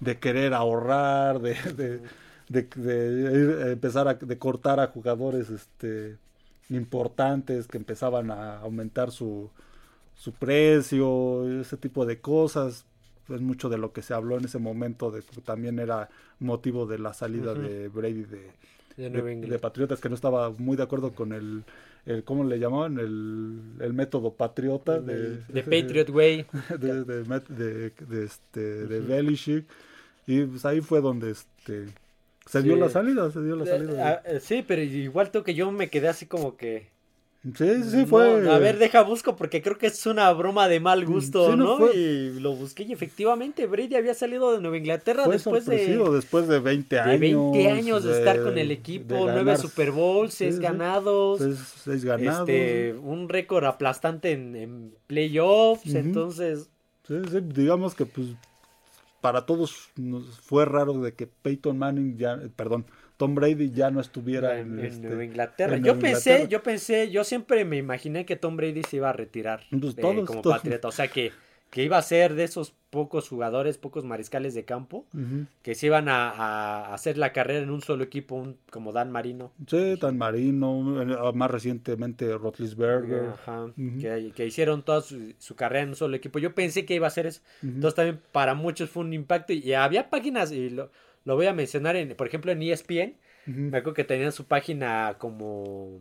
de 0.00 0.18
querer 0.18 0.54
ahorrar, 0.54 1.40
de, 1.40 1.54
de, 1.72 2.00
de- 2.48 2.62
de 2.64 3.72
empezar 3.72 4.08
a 4.08 4.14
de 4.14 4.38
cortar 4.38 4.80
a 4.80 4.88
jugadores 4.88 5.50
este 5.50 6.16
importantes 6.70 7.68
que 7.68 7.78
empezaban 7.78 8.30
a 8.30 8.58
aumentar 8.60 9.10
su, 9.12 9.50
su 10.16 10.32
precio, 10.32 11.60
ese 11.60 11.76
tipo 11.76 12.06
de 12.06 12.20
cosas. 12.20 12.84
Es 13.28 13.40
mucho 13.40 13.68
de 13.68 13.78
lo 13.78 13.92
que 13.92 14.02
se 14.02 14.14
habló 14.14 14.38
en 14.38 14.44
ese 14.44 14.58
momento, 14.58 15.10
de 15.10 15.22
que 15.22 15.40
también 15.40 15.78
era 15.80 16.08
motivo 16.40 16.86
de 16.86 16.98
la 16.98 17.12
salida 17.14 17.54
de 17.54 17.88
Brady 17.88 18.22
de, 18.24 18.52
de 19.10 19.22
de, 19.48 19.58
Patriotas, 19.58 20.00
que 20.00 20.08
no 20.08 20.14
estaba 20.14 20.50
muy 20.50 20.76
de 20.76 20.84
acuerdo 20.84 21.12
con 21.12 21.32
el, 21.32 21.64
el 22.06 22.22
¿cómo 22.24 22.44
le 22.44 22.58
llamaban? 22.60 22.98
El, 22.98 23.60
el 23.80 23.92
método 23.94 24.32
patriota 24.34 25.00
de, 25.00 25.38
de 25.48 25.62
Patriot 25.82 26.10
Way. 26.10 26.46
de, 26.78 27.04
de, 27.04 27.24
de- 27.48 27.90
de 27.90 28.24
este, 28.24 28.60
de 28.86 29.00
Belichick. 29.00 29.66
Y 30.26 30.44
pues 30.44 30.64
ahí 30.64 30.80
fue 30.80 31.00
donde 31.00 31.30
este, 31.32 31.86
se 32.46 32.62
dio 32.62 32.76
la 32.76 32.88
salida, 32.88 33.30
se 33.30 33.42
dio 33.42 33.56
la 33.56 33.66
salida. 33.66 34.08
Ah, 34.08 34.22
eh, 34.24 34.40
sí, 34.40 34.64
pero 34.66 34.82
igual 34.82 35.30
tengo 35.30 35.44
que 35.44 35.54
yo 35.54 35.70
me 35.70 35.88
quedé 35.90 36.08
así 36.08 36.26
como 36.26 36.56
que... 36.56 36.86
sí, 37.42 37.82
sí, 37.84 37.96
No, 37.98 38.06
fue. 38.06 38.50
a 38.50 38.58
ver, 38.58 38.78
deja 38.78 39.02
busco 39.02 39.36
porque 39.36 39.62
creo 39.62 39.78
que 39.78 39.86
es 39.88 40.06
una 40.06 40.32
broma 40.32 40.68
de 40.68 40.80
mal 40.80 41.04
gusto, 41.04 41.50
Sí, 41.52 41.56
no 41.56 41.64
¿no? 41.64 41.76
fue- 41.78 41.94
Y 41.96 42.40
lo 42.40 42.54
busqué 42.54 42.84
y 42.84 42.92
efectivamente 42.92 43.66
Brady 43.66 43.94
había 43.96 44.14
salido 44.14 44.52
de 44.52 44.60
Nueva 44.60 44.76
Inglaterra 44.78 45.24
fue 45.24 45.34
después 45.34 45.66
de, 45.66 45.98
después 46.12 46.48
de 46.48 46.58
20 46.60 46.96
de 46.96 47.00
años. 47.02 47.20
20 47.20 47.70
años 47.70 48.04
de, 48.04 48.18
estar 48.18 48.42
con 48.42 48.58
el 48.58 48.68
de 48.68 48.74
equipo, 48.74 49.24
ganar 49.26 49.44
nueve 49.44 49.56
Super 49.56 49.90
Bowls, 49.92 50.32
sí, 50.34 50.44
seis 50.44 50.56
sí. 50.56 50.62
ganados, 50.62 51.38
seis, 51.40 51.58
seis 51.84 52.04
ganados. 52.04 52.48
este, 52.48 52.94
un 52.94 53.28
récord 53.28 53.64
aplastante 53.64 54.32
en, 54.32 54.56
en 54.56 54.94
playoffs, 55.06 55.94
entonces 55.94 56.68
Sí, 57.06 57.14
sí, 57.30 57.38
digamos 57.40 57.94
que 57.94 58.04
pues 58.04 58.28
para 59.20 59.46
todos 59.46 59.90
nos 59.96 60.38
fue 60.40 60.64
raro 60.64 60.94
de 61.00 61.14
que 61.14 61.26
Peyton 61.26 61.78
Manning 61.78 62.16
ya, 62.16 62.34
eh, 62.34 62.50
perdón, 62.54 62.86
Tom 63.16 63.34
Brady 63.34 63.70
ya 63.72 63.90
no 63.90 64.00
estuviera 64.00 64.58
en, 64.60 64.78
en, 64.78 64.84
en 64.84 64.84
este, 64.84 65.06
Nueva 65.08 65.24
Inglaterra. 65.24 65.76
en 65.76 65.84
yo 65.84 65.98
pensé, 65.98 66.30
Inglaterra. 66.30 66.48
yo 66.50 66.62
pensé, 66.62 67.10
yo 67.10 67.24
siempre 67.24 67.64
me 67.64 67.76
imaginé 67.78 68.26
que 68.26 68.36
Tom 68.36 68.56
Brady 68.56 68.82
se 68.84 68.96
iba 68.96 69.10
a 69.10 69.12
retirar 69.12 69.62
Pues 69.70 69.96
eh, 69.98 70.00
todos, 70.00 70.24
como 70.24 70.42
todos. 70.42 70.56
patriota, 70.58 70.88
o 70.88 70.92
sea 70.92 71.08
que, 71.08 71.32
que 71.76 71.82
iba 71.84 71.98
a 71.98 72.02
ser 72.02 72.34
de 72.34 72.44
esos 72.44 72.72
pocos 72.88 73.28
jugadores, 73.28 73.76
pocos 73.76 74.02
mariscales 74.02 74.54
de 74.54 74.64
campo 74.64 75.04
que 75.62 75.74
se 75.74 75.86
iban 75.88 76.08
a, 76.08 76.30
a 76.30 76.94
hacer 76.94 77.18
la 77.18 77.34
carrera 77.34 77.60
en 77.62 77.68
un 77.70 77.82
solo 77.82 78.02
equipo, 78.02 78.34
un- 78.34 78.56
como 78.70 78.92
Dan 78.92 79.12
Marino. 79.12 79.52
Sí, 79.66 79.96
tan 80.00 80.16
Marino, 80.16 81.02
eh, 81.02 81.32
más 81.34 81.50
recientemente 81.50 82.32
Rotlisberger. 82.38 83.28
Ajá, 83.28 83.66
que, 84.00 84.32
que 84.34 84.46
hicieron 84.46 84.84
toda 84.84 85.02
su, 85.02 85.34
su 85.38 85.54
carrera 85.54 85.82
en 85.82 85.90
un 85.90 85.96
solo 85.96 86.16
equipo. 86.16 86.38
Yo 86.38 86.54
pensé 86.54 86.86
que 86.86 86.94
iba 86.94 87.06
a 87.06 87.10
ser 87.10 87.26
eso. 87.26 87.42
Entonces 87.62 87.94
también 87.94 88.22
para 88.32 88.54
muchos 88.54 88.88
fue 88.88 89.02
un 89.04 89.12
impacto. 89.12 89.52
Y 89.52 89.74
había 89.74 90.08
páginas, 90.08 90.52
y 90.52 90.70
lo, 90.70 90.90
lo 91.26 91.36
voy 91.36 91.44
a 91.44 91.52
mencionar, 91.52 91.94
en, 91.96 92.16
por 92.16 92.26
ejemplo 92.26 92.52
en 92.52 92.62
ESPN. 92.62 93.16
Me 93.44 93.76
acuerdo 93.78 93.92
que 93.94 94.04
tenían 94.04 94.32
su 94.32 94.46
página 94.46 95.16
como, 95.18 96.00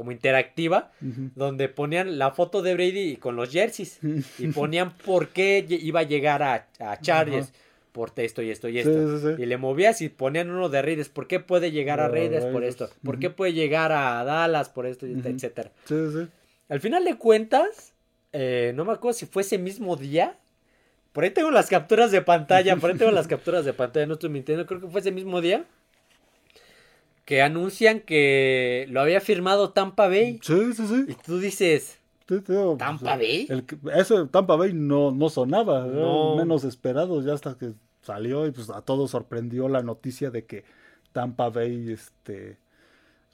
como 0.00 0.12
interactiva, 0.12 0.92
donde 1.34 1.68
ponían 1.68 2.18
la 2.18 2.30
foto 2.30 2.62
de 2.62 2.72
Brady 2.72 3.16
con 3.16 3.36
los 3.36 3.50
jerseys. 3.50 4.00
Y 4.38 4.46
ponían 4.46 4.96
por 4.96 5.28
qué 5.28 5.66
iba 5.68 6.00
a 6.00 6.04
llegar 6.04 6.42
a, 6.42 6.68
a 6.78 6.98
Chargers. 7.02 7.52
Por 7.92 8.12
esto 8.16 8.40
y 8.40 8.50
esto 8.50 8.70
y 8.70 8.78
esto. 8.78 9.18
sí, 9.18 9.26
sí. 9.36 9.42
Y 9.42 9.44
le 9.44 9.58
movías 9.58 10.00
y 10.00 10.08
ponían 10.08 10.48
uno 10.48 10.70
de 10.70 10.80
Raiders. 10.80 11.10
¿Por 11.10 11.26
qué 11.26 11.38
puede 11.38 11.70
llegar 11.70 12.00
a 12.00 12.08
Raiders 12.08 12.46
por 12.46 12.64
esto? 12.64 12.88
¿Por 13.04 13.18
qué 13.18 13.28
puede 13.28 13.52
llegar 13.52 13.92
a 13.92 14.24
Dallas 14.24 14.70
por 14.70 14.86
esto, 14.86 15.06
y 15.06 15.16
Ujú. 15.16 15.28
etcétera? 15.28 15.70
Sí, 15.84 15.96
sí. 16.14 16.26
Al 16.70 16.80
final 16.80 17.04
de 17.04 17.16
cuentas, 17.18 17.92
eh, 18.32 18.72
no 18.74 18.86
me 18.86 18.92
acuerdo 18.92 19.18
si 19.18 19.26
fue 19.26 19.42
ese 19.42 19.58
mismo 19.58 19.96
día. 19.96 20.38
Por 21.12 21.24
ahí 21.24 21.30
tengo 21.30 21.50
las 21.50 21.68
capturas 21.68 22.10
de 22.10 22.22
pantalla, 22.22 22.76
por 22.76 22.90
ahí 22.90 22.96
tengo 22.96 23.10
las 23.12 23.26
capturas 23.28 23.66
de 23.66 23.74
pantalla, 23.74 24.06
no 24.06 24.14
estoy 24.14 24.30
mintiendo, 24.30 24.64
creo 24.64 24.80
que 24.80 24.86
fue 24.86 25.00
ese 25.00 25.12
mismo 25.12 25.42
día. 25.42 25.66
Que 27.30 27.42
anuncian 27.42 28.00
que 28.00 28.86
lo 28.90 29.00
había 29.00 29.20
firmado 29.20 29.70
Tampa 29.70 30.08
Bay. 30.08 30.40
Sí, 30.42 30.72
sí, 30.74 30.84
sí. 30.84 31.04
Y 31.06 31.14
tú 31.14 31.38
dices, 31.38 32.00
digo, 32.26 32.74
¿Tampa 32.76 33.16
pues, 33.16 33.18
Bay? 33.18 33.46
el 33.48 33.64
eso 33.94 34.26
Tampa 34.26 34.56
Bay 34.56 34.72
no, 34.74 35.12
no 35.12 35.28
sonaba, 35.28 35.86
No. 35.86 36.34
menos 36.36 36.64
esperado 36.64 37.24
ya 37.24 37.34
hasta 37.34 37.56
que 37.56 37.74
salió 38.02 38.48
y 38.48 38.50
pues 38.50 38.68
a 38.70 38.82
todos 38.82 39.12
sorprendió 39.12 39.68
la 39.68 39.80
noticia 39.84 40.32
de 40.32 40.44
que 40.44 40.64
Tampa 41.12 41.50
Bay 41.50 41.92
este 41.92 42.58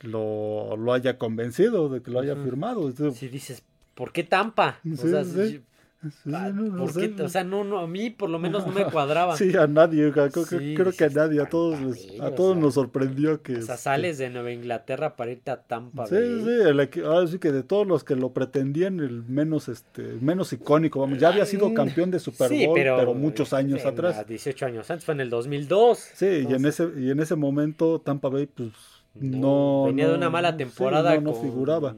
lo, 0.00 0.76
lo 0.76 0.92
haya 0.92 1.16
convencido, 1.16 1.88
de 1.88 2.02
que 2.02 2.10
lo 2.10 2.20
haya 2.20 2.36
firmado. 2.36 2.92
Sí, 2.92 3.10
si 3.12 3.28
dices, 3.28 3.62
¿por 3.94 4.12
qué 4.12 4.24
Tampa? 4.24 4.78
O 4.92 4.94
Sí, 4.94 5.08
sea, 5.08 5.24
sí. 5.24 5.62
Sí, 6.02 6.30
ah, 6.34 6.50
no, 6.54 6.62
no. 6.64 6.84
O 6.84 7.28
sea, 7.28 7.44
no, 7.44 7.64
no, 7.64 7.78
a 7.80 7.86
mí 7.86 8.10
por 8.10 8.30
lo 8.30 8.38
menos 8.38 8.66
no 8.66 8.72
me 8.72 8.84
cuadraba. 8.84 9.36
Sí, 9.36 9.56
a 9.56 9.66
nadie, 9.66 10.12
creo, 10.12 10.30
creo- 10.30 10.44
Sí, 10.46 10.74
creo 10.76 10.92
que 10.92 11.04
a 11.04 11.08
nadie, 11.08 11.40
a 11.40 11.48
todos, 11.48 11.74
Tampa 11.74 11.86
les- 11.88 12.20
a 12.20 12.26
o 12.26 12.32
todos 12.32 12.52
sea, 12.52 12.62
nos 12.62 12.74
sorprendió 12.74 13.42
que... 13.42 13.52
O 13.56 13.62
sea, 13.62 13.74
este, 13.74 13.84
sales 13.84 14.18
de 14.18 14.30
Nueva 14.30 14.52
Inglaterra 14.52 15.16
para 15.16 15.32
irte 15.32 15.50
a 15.50 15.62
Tampa 15.62 16.06
Sí, 16.06 16.14
Bay. 16.14 16.40
sí, 16.44 16.50
el 16.68 17.04
ahora 17.04 17.26
sí 17.26 17.38
que 17.38 17.52
de 17.52 17.62
todos 17.62 17.86
los 17.86 18.04
que 18.04 18.14
lo 18.16 18.32
pretendían, 18.32 19.00
el 19.00 19.22
menos 19.24 19.68
este, 19.68 20.02
menos 20.20 20.52
icónico, 20.52 21.00
vamos, 21.00 21.18
ya 21.18 21.28
había 21.28 21.46
sido 21.46 21.72
campeón 21.74 22.10
de 22.10 22.18
Super 22.20 22.48
Sí, 22.48 22.66
Bowl, 22.66 22.74
pero, 22.74 23.14
muchos 23.14 23.52
años 23.52 23.80
en 23.82 23.88
atrás. 23.88 24.16
las 24.16 24.26
18 24.28 24.66
años 24.66 24.90
antes, 24.90 25.04
fue 25.04 25.14
en 25.14 25.20
el 25.20 25.30
2002. 25.30 25.98
Sí, 26.14 26.26
y 26.26 26.28
en 26.28 26.64
Entonces, 26.64 26.80
ese 26.80 27.00
y 27.00 27.10
en 27.10 27.20
ese 27.20 27.36
momento 27.36 28.00
Tampa 28.00 28.28
Bay 28.28 28.46
pues 28.46 28.70
no, 29.14 29.84
venía 29.86 30.08
de 30.08 30.14
una 30.14 30.26
no, 30.26 30.30
mala 30.32 30.52
sí, 30.52 30.58
temporada 30.58 31.14
no, 31.16 31.20
no 31.22 31.32
con, 31.32 31.42
figuraba. 31.42 31.96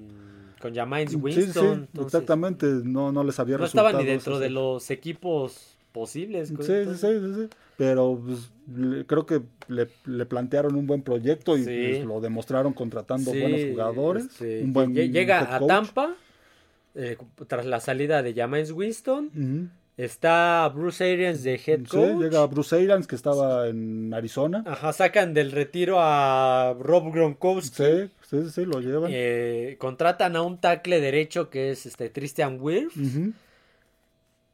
Con 0.61 0.75
Jameis 0.75 1.11
Sí, 1.11 1.17
Winston. 1.17 1.53
sí, 1.53 1.61
entonces, 1.61 2.05
exactamente, 2.15 2.67
no, 2.85 3.13
no 3.13 3.25
les 3.25 3.39
había 3.39 3.59
No 3.59 3.65
estaba 3.65 3.93
ni 3.93 4.05
dentro 4.05 4.39
de 4.39 4.49
sí. 4.49 4.53
los 4.53 4.91
equipos 4.91 5.77
posibles. 5.93 6.49
Sí, 6.49 6.57
sí, 6.61 6.85
sí, 6.95 6.97
sí, 6.97 7.35
sí. 7.35 7.49
Pero 7.77 8.21
pues, 8.25 8.51
le- 8.77 9.07
creo 9.07 9.25
que 9.25 9.41
le, 9.69 9.89
le 10.05 10.27
plantearon 10.27 10.75
un 10.75 10.87
buen 10.87 11.03
proyecto 11.03 11.57
y 11.57 11.65
Sí. 11.65 11.89
pues, 11.93 12.05
lo 12.05 12.21
demostraron 12.21 12.73
contratando 12.73 13.31
Sí, 13.33 13.41
buenos 13.41 13.61
jugadores. 13.71 14.25
este, 14.27 14.63
un 14.65 14.73
buen 14.73 14.95
lle- 14.95 15.11
llega 15.11 15.55
a. 15.57 15.65
Tampa 15.67 16.15
eh, 16.95 17.17
tras 17.47 17.65
la 17.67 17.79
salida 17.81 18.23
de 18.23 18.35
Jameis 18.35 18.73
Winston. 18.73 19.71
Está 19.97 20.69
Bruce 20.73 21.03
Arians 21.13 21.43
de 21.43 21.55
head 21.55 21.81
Sí, 21.81 21.97
coach. 21.97 22.21
llega 22.23 22.47
Bruce 22.47 22.77
Arians 22.77 23.07
que 23.09 23.17
estaba 23.17 23.67
en 23.69 24.15
Arizona. 24.15 24.63
Ajá, 24.67 24.93
sacan 24.93 25.35
del 25.35 25.51
retiro 25.51 25.97
a 25.99 26.77
Rob 26.79 27.13
Gronkowski. 27.13 27.77
Sí, 27.85 28.11
sí, 28.31 28.51
sí, 28.51 28.65
lo 28.65 28.81
llevan. 28.81 29.11
Eh, 29.13 29.77
contratan 29.79 30.37
a 30.37 30.43
un 30.43 30.59
tackle 30.61 31.01
derecho 31.01 31.51
que 31.51 31.71
es 31.71 31.87
este 31.87 32.13
Christian 32.13 32.59
Wirfs. 32.61 32.97
Ujú. 32.97 33.33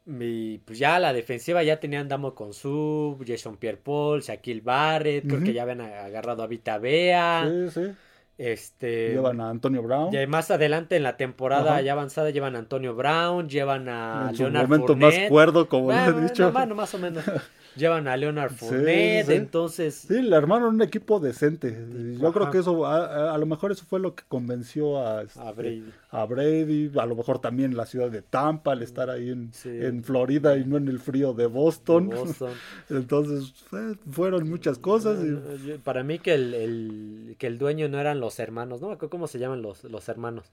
Y 0.07 0.59
pues 0.59 0.77
ya 0.77 0.99
la 0.99 1.13
defensiva 1.13 1.63
ya 1.63 1.79
tenían 1.79 2.07
Damo 2.07 2.35
con 2.35 2.53
Sub, 2.53 3.23
Jason 3.27 3.57
Pierre 3.57 3.77
Paul, 3.83 4.21
Shaquille 4.21 4.61
Barrett, 4.61 5.25
creo 5.27 5.43
que 5.43 5.51
ya 5.53 5.63
habían 5.63 5.81
agarrado 5.81 6.43
a 6.43 6.47
Vita 6.47 6.77
Bea. 6.77 7.47
Sí, 7.49 7.69
sí. 7.71 7.91
Este 8.37 9.11
Llevan 9.13 9.39
a 9.41 9.49
Antonio 9.49 9.81
Brown. 9.81 10.13
y 10.13 10.27
más 10.27 10.51
adelante 10.51 10.97
en 10.97 11.03
la 11.03 11.15
temporada 11.17 11.71
Ajá. 11.71 11.81
ya 11.81 11.93
avanzada 11.93 12.29
llevan 12.31 12.55
a 12.55 12.59
Antonio 12.59 12.93
Brown, 12.93 13.47
llevan 13.47 13.87
a 13.89 14.27
en 14.29 14.35
su 14.35 14.43
Leonard 14.43 14.67
momento 14.67 14.87
Fournette. 14.87 15.21
más 15.21 15.29
cuerdo, 15.29 15.69
como 15.69 15.85
Bueno, 15.85 16.19
he 16.19 16.23
dicho. 16.23 16.43
no, 16.43 16.51
bueno, 16.51 16.75
más 16.75 16.93
o 16.93 16.99
menos. 16.99 17.23
llevan 17.75 18.07
a 18.07 18.15
Leonard 18.17 18.51
Sí, 18.51 18.57
Fournette, 18.57 19.25
sí. 19.27 19.33
entonces 19.33 19.93
Sí, 20.07 20.21
le 20.21 20.35
armaron 20.35 20.75
un 20.75 20.81
equipo 20.81 21.19
decente. 21.19 21.77
Yo 22.19 22.27
Ajá. 22.29 22.33
creo 22.39 22.51
que 22.51 22.57
eso, 22.59 22.85
a, 22.85 23.05
a- 23.05 23.33
a 23.33 23.37
lo 23.37 23.45
mejor 23.45 23.71
eso 23.71 23.85
fue 23.85 23.99
lo 23.99 24.15
que 24.15 24.23
convenció 24.27 25.05
a, 25.05 25.23
este, 25.23 25.39
a 25.39 25.51
Brady. 25.51 25.83
a 26.11 26.25
Brady, 26.25 26.91
a 26.97 27.05
lo 27.05 27.15
mejor 27.15 27.39
también 27.39 27.75
la 27.75 27.85
ciudad 27.85 28.09
de 28.09 28.21
Tampa, 28.21 28.71
al 28.73 28.81
estar 28.81 29.09
ahí 29.09 29.29
en, 29.29 29.51
Sí. 29.53 29.69
en 29.69 30.03
Florida 30.03 30.57
y 30.57 30.65
no 30.65 30.77
en 30.77 30.87
el 30.87 30.99
frío 30.99 31.33
de 31.33 31.45
Boston. 31.47 32.09
Boston. 32.09 32.51
Entonces, 32.89 33.53
eh, 33.73 33.95
fueron 34.11 34.49
muchas 34.49 34.77
cosas. 34.77 35.19
y- 35.23 35.71
Eh, 35.71 35.79
Para 35.83 36.03
mí 36.03 36.19
que 36.19 36.33
el, 36.33 36.53
el- 36.53 37.35
que 37.37 37.47
el 37.47 37.57
dueño 37.57 37.89
no 37.89 37.99
eran 37.99 38.19
los 38.19 38.39
hermanos, 38.39 38.81
no 38.81 38.87
me 38.87 38.93
acuerdo 38.93 39.09
cómo 39.09 39.27
se 39.27 39.39
llaman 39.39 39.61
los, 39.61 39.83
los 39.85 40.07
hermanos. 40.09 40.45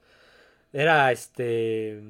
Era 0.73 1.13
este 1.13 2.03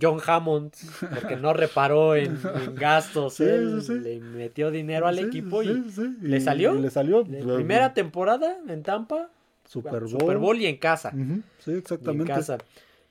John 0.00 0.18
Hammond, 0.26 0.72
porque 1.14 1.36
no 1.36 1.52
reparó 1.52 2.14
en, 2.16 2.38
en 2.54 2.74
gastos, 2.74 3.34
Sí, 3.34 3.44
él 3.44 3.80
sí, 3.82 3.94
sí. 3.94 4.00
le 4.00 4.20
metió 4.20 4.70
dinero 4.70 5.06
al 5.06 5.18
equipo 5.18 5.62
y 5.62 5.82
¿le 6.22 6.40
salió? 6.40 6.76
y 6.76 6.80
le 6.82 6.90
salió. 6.90 7.24
la 7.28 7.38
pues, 7.44 7.56
primera 7.56 7.94
temporada 7.94 8.58
en 8.68 8.82
Tampa, 8.82 9.30
Super 9.64 10.00
Bowl. 10.00 10.10
Super 10.10 10.38
Bowl 10.38 10.56
y 10.60 10.66
en 10.66 10.76
casa, 10.76 11.10
Sí, 11.12 11.70
y 11.70 11.70
en 11.72 11.78
exactamente. 11.78 12.24
casa. 12.32 12.58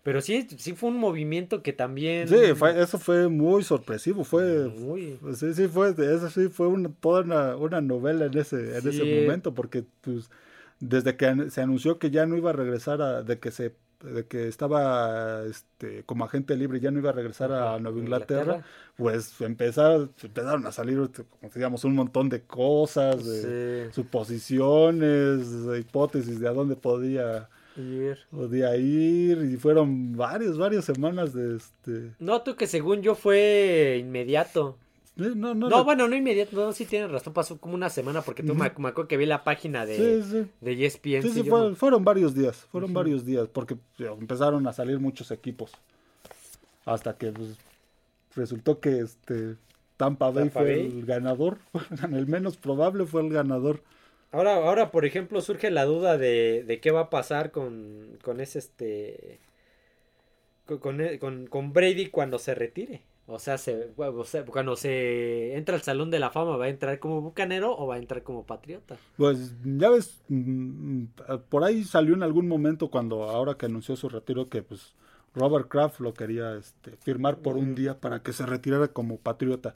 Pero 0.03 0.21
sí, 0.21 0.47
sí 0.57 0.71
fue 0.73 0.89
un 0.89 0.97
movimiento 0.99 1.61
que 1.61 1.73
también 1.73 2.29
Sí, 2.29 2.35
fue- 2.55 2.81
eso 2.81 2.97
fue 2.97 3.27
muy 3.27 3.61
sorpresivo. 3.63 4.23
Fue, 4.23 4.69
muy 4.69 5.17
Pues 5.21 5.39
sí, 5.39 5.53
sí 5.53 5.67
fue, 5.67 5.89
eso 5.89 6.29
sí 6.29 6.47
fue 6.47 6.67
una, 6.67 6.89
toda 7.01 7.21
una, 7.23 7.57
una 7.57 7.81
novela 7.81 8.25
en 8.25 8.37
ese, 8.37 8.77
en 8.77 8.87
ese 8.87 9.03
momento, 9.03 9.53
porque 9.53 9.83
pues 10.01 10.29
desde 10.79 11.17
que 11.17 11.49
se 11.49 11.61
anunció 11.61 11.99
que 11.99 12.09
ya 12.09 12.25
no 12.25 12.37
iba 12.37 12.51
a 12.51 12.53
regresar 12.53 13.01
a, 13.01 13.21
de 13.23 13.37
que 13.39 13.51
se, 13.51 13.75
de 14.03 14.25
que 14.27 14.47
estaba 14.47 15.43
este 15.45 16.03
como 16.05 16.25
agente 16.25 16.55
libre, 16.55 16.79
ya 16.79 16.91
no 16.91 16.99
iba 16.99 17.09
a 17.09 17.13
regresar 17.13 17.51
a 17.51 17.79
Nueva 17.79 17.97
Inglaterra. 17.99 18.41
Inglaterra, 18.41 18.65
pues 18.95 19.41
empezaron, 19.41 20.11
empezaron 20.21 20.65
a 20.67 20.71
salir, 20.71 21.09
digamos, 21.55 21.83
un 21.83 21.95
montón 21.95 22.29
de 22.29 22.41
cosas, 22.43 23.25
de 23.25 23.87
Sí. 23.87 23.93
suposiciones, 23.93 25.65
de 25.65 25.79
hipótesis 25.79 26.39
de 26.39 26.47
a 26.47 26.51
dónde 26.51 26.75
podía, 26.75 27.49
Ir. 27.75 28.17
podía 28.31 28.75
ir, 28.77 29.37
y 29.51 29.57
fueron 29.57 30.15
varias, 30.15 30.57
varias 30.57 30.85
semanas 30.85 31.33
de 31.33 31.57
este. 31.57 32.13
Noto 32.19 32.55
que 32.55 32.67
según 32.67 33.01
yo 33.01 33.15
fue 33.15 33.97
inmediato. 33.99 34.77
No, 35.17 35.29
no, 35.35 35.53
No, 35.55 35.69
no- 35.69 35.83
bueno, 35.83 36.07
no 36.07 36.15
inmediato, 36.15 36.55
no, 36.55 36.71
sí 36.73 36.85
tienes 36.85 37.09
razón, 37.11 37.33
pasó 37.33 37.57
como 37.57 37.73
una 37.75 37.89
semana 37.89 38.21
porque 38.21 38.43
tú 38.43 38.53
me, 38.53 38.71
me 38.77 38.89
acuerdo 38.89 39.07
que 39.07 39.17
vi 39.17 39.25
la 39.25 39.43
página 39.43 39.85
de, 39.85 40.21
sí, 40.21 40.29
sí. 40.31 40.49
de 40.61 40.85
ESPN. 40.85 41.21
Sí, 41.23 41.29
sí, 41.31 41.43
fue- 41.43 41.75
fueron 41.75 42.03
varios 42.05 42.35
días, 42.35 42.57
fueron 42.71 42.93
varios 42.93 43.25
días, 43.25 43.47
porque 43.51 43.75
empezaron 43.99 44.65
a 44.67 44.73
salir 44.73 44.99
muchos 44.99 45.31
equipos. 45.31 45.71
Hasta 46.85 47.17
que 47.17 47.31
pues, 47.31 47.57
resultó 48.35 48.79
que 48.79 48.99
este 48.99 49.55
Tampa 49.97 50.29
Bay 50.29 50.45
Tampa 50.45 50.59
fue 50.61 50.75
Bay. 50.77 50.85
el 50.99 51.05
ganador, 51.05 51.57
el 52.11 52.27
menos 52.27 52.55
probable 52.57 53.05
fue 53.05 53.21
el 53.21 53.29
ganador. 53.33 53.81
Ahora, 54.31 54.55
ahora, 54.55 54.91
por 54.91 55.05
ejemplo, 55.05 55.41
surge 55.41 55.71
la 55.71 55.85
duda 55.85 56.17
de, 56.17 56.63
de 56.67 56.79
qué 56.79 56.91
va 56.91 57.01
a 57.01 57.09
pasar 57.09 57.51
con, 57.51 58.17
con 58.21 58.39
ese 58.41 58.59
este 58.59 59.39
con, 60.65 60.79
con- 61.19 61.47
con 61.47 61.73
Brady 61.73 62.07
cuando 62.07 62.37
se 62.37 62.53
retire. 62.53 63.01
O 63.29 63.39
sea, 63.39 63.57
se, 63.57 63.91
o 63.97 64.23
sea, 64.23 64.45
cuando 64.45 64.77
se 64.77 65.57
entra 65.57 65.75
al 65.75 65.81
Salón 65.81 66.09
de 66.09 66.19
la 66.19 66.29
Fama, 66.29 66.55
¿va 66.55 66.65
a 66.65 66.69
entrar 66.69 66.97
como 66.99 67.21
bucanero 67.21 67.77
o 67.77 67.85
va 67.85 67.95
a 67.95 67.97
entrar 67.97 68.23
como 68.23 68.45
patriota? 68.45 68.95
Pues 69.17 69.53
ya 69.65 69.89
ves, 69.89 70.21
mm, 70.29 71.01
mm, 71.01 71.09
por 71.49 71.65
ahí 71.65 71.83
salió 71.83 72.15
en 72.15 72.23
algún 72.23 72.47
momento 72.47 72.89
cuando 72.89 73.23
ahora 73.23 73.55
que 73.55 73.65
anunció 73.65 73.97
su 73.97 74.07
retiro 74.07 74.47
que 74.47 74.63
pues 74.63 74.95
Robert 75.35 75.67
Kraft 75.67 75.99
lo 75.99 76.13
quería 76.13 76.55
este, 76.55 76.95
firmar 76.97 77.39
por 77.39 77.57
un 77.57 77.75
día 77.75 77.99
para 77.99 78.23
que 78.23 78.31
se 78.31 78.45
retirara 78.45 78.87
como 78.87 79.17
patriota. 79.17 79.75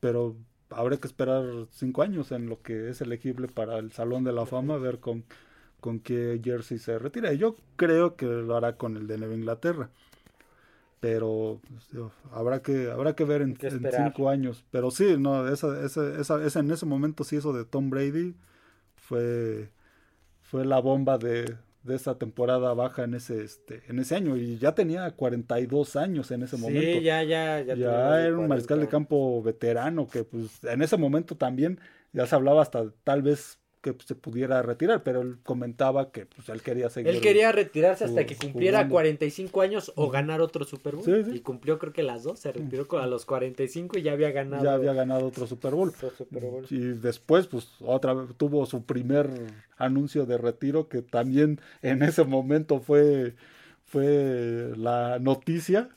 Pero 0.00 0.36
habrá 0.68 0.98
que 0.98 1.06
esperar 1.06 1.44
cinco 1.70 2.02
años 2.02 2.30
en 2.30 2.48
lo 2.48 2.60
que 2.60 2.90
es 2.90 3.00
elegible 3.00 3.48
para 3.48 3.78
el 3.78 3.92
Salón 3.92 4.24
de 4.24 4.32
la 4.32 4.44
Fama, 4.44 4.74
a 4.74 4.78
ver 4.78 5.00
con, 5.00 5.24
con 5.80 5.98
qué 5.98 6.40
jersey 6.44 6.78
se 6.78 6.98
retira. 6.98 7.32
Y 7.32 7.38
yo 7.38 7.56
creo 7.76 8.16
que 8.16 8.26
lo 8.26 8.54
hará 8.54 8.76
con 8.76 8.98
el 8.98 9.06
de 9.06 9.16
Nueva 9.16 9.34
Inglaterra. 9.34 9.90
Pero 11.02 11.60
pues, 11.68 11.88
habrá 12.32 12.62
que 12.62 12.90
habrá 12.90 13.14
que 13.16 13.24
ver 13.24 13.42
en, 13.42 13.56
que 13.56 13.70
cinco 13.92 14.28
años. 14.30 14.64
Pero 14.70 14.90
sí, 14.92 15.16
no, 15.18 15.48
esa, 15.48 15.84
esa, 15.84 16.20
esa, 16.20 16.44
esa- 16.46 16.60
en 16.60 16.70
ese 16.70 16.86
momento 16.86 17.24
sí 17.24 17.36
eso 17.36 17.52
de 17.52 17.64
Tom 17.64 17.90
Brady 17.90 18.36
fue, 18.96 19.70
fue 20.42 20.64
la 20.64 20.80
bomba 20.80 21.18
de, 21.18 21.56
de 21.84 21.94
esa 21.96 22.18
temporada 22.18 22.74
baja 22.74 23.04
en 23.04 23.14
ese, 23.14 23.42
este, 23.44 23.82
en 23.88 23.98
ese 24.00 24.16
año. 24.16 24.36
Y 24.36 24.58
ya 24.58 24.74
tenía 24.74 25.10
42 25.12 25.96
años 25.96 26.30
en 26.32 26.42
ese 26.44 26.56
momento. 26.56 26.98
Sí, 26.98 27.04
ya, 27.04 27.22
ya, 27.24 27.60
ya. 27.62 27.74
Ya, 27.76 28.20
era 28.20 28.38
un 28.38 28.48
mariscal 28.48 28.80
de 28.80 28.86
40. 28.86 28.90
campo 28.90 29.42
veterano 29.42 30.08
que 30.08 30.24
pues 30.24 30.62
en 30.64 30.82
ese 30.82 30.96
momento 30.98 31.36
también 31.36 31.80
ya 32.12 32.26
se 32.26 32.34
hablaba 32.36 32.62
hasta 32.62 32.90
tal 33.04 33.22
vez 33.22 33.58
que 33.82 33.92
pues, 33.92 34.06
se 34.06 34.14
pudiera 34.14 34.62
retirar, 34.62 35.02
pero 35.02 35.20
él 35.20 35.38
comentaba 35.42 36.12
que 36.12 36.24
pues 36.24 36.48
él 36.48 36.62
quería 36.62 36.88
seguir. 36.88 37.12
Él 37.12 37.20
quería 37.20 37.50
retirarse 37.50 38.04
hasta 38.04 38.24
que 38.24 38.36
cumpliera 38.36 38.78
jugando. 38.78 38.92
45 38.92 39.60
años 39.60 39.92
o 39.96 40.08
ganar 40.08 40.40
otro 40.40 40.64
Super 40.64 40.94
Bowl. 40.94 41.04
Sí, 41.04 41.24
sí. 41.24 41.30
Y 41.34 41.40
cumplió 41.40 41.80
creo 41.80 41.92
que 41.92 42.04
las 42.04 42.22
dos. 42.22 42.38
Se 42.38 42.52
retiró 42.52 42.86
a 42.98 43.06
los 43.08 43.26
45 43.26 43.98
y 43.98 44.02
ya 44.02 44.12
había 44.12 44.30
ganado 44.30 44.62
ya 44.62 44.74
había 44.74 44.92
ganado 44.92 45.26
otro 45.26 45.48
Super 45.48 45.72
Bowl. 45.72 45.88
otro 45.88 46.10
Super 46.10 46.44
Bowl. 46.44 46.64
Y 46.70 46.78
después, 46.78 47.48
pues, 47.48 47.68
otra 47.80 48.14
vez 48.14 48.28
tuvo 48.36 48.64
su 48.66 48.84
primer 48.84 49.28
anuncio 49.76 50.26
de 50.26 50.38
retiro, 50.38 50.88
que 50.88 51.02
también 51.02 51.60
en 51.82 52.02
ese 52.02 52.22
momento 52.22 52.78
fue, 52.80 53.34
fue 53.84 54.72
la 54.76 55.18
noticia 55.18 55.88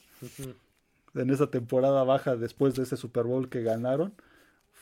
en 1.14 1.30
esa 1.30 1.52
temporada 1.52 2.04
baja 2.04 2.36
después 2.36 2.74
de 2.74 2.84
ese 2.84 2.98
Super 2.98 3.26
Bowl 3.26 3.48
que 3.48 3.62
ganaron. 3.62 4.14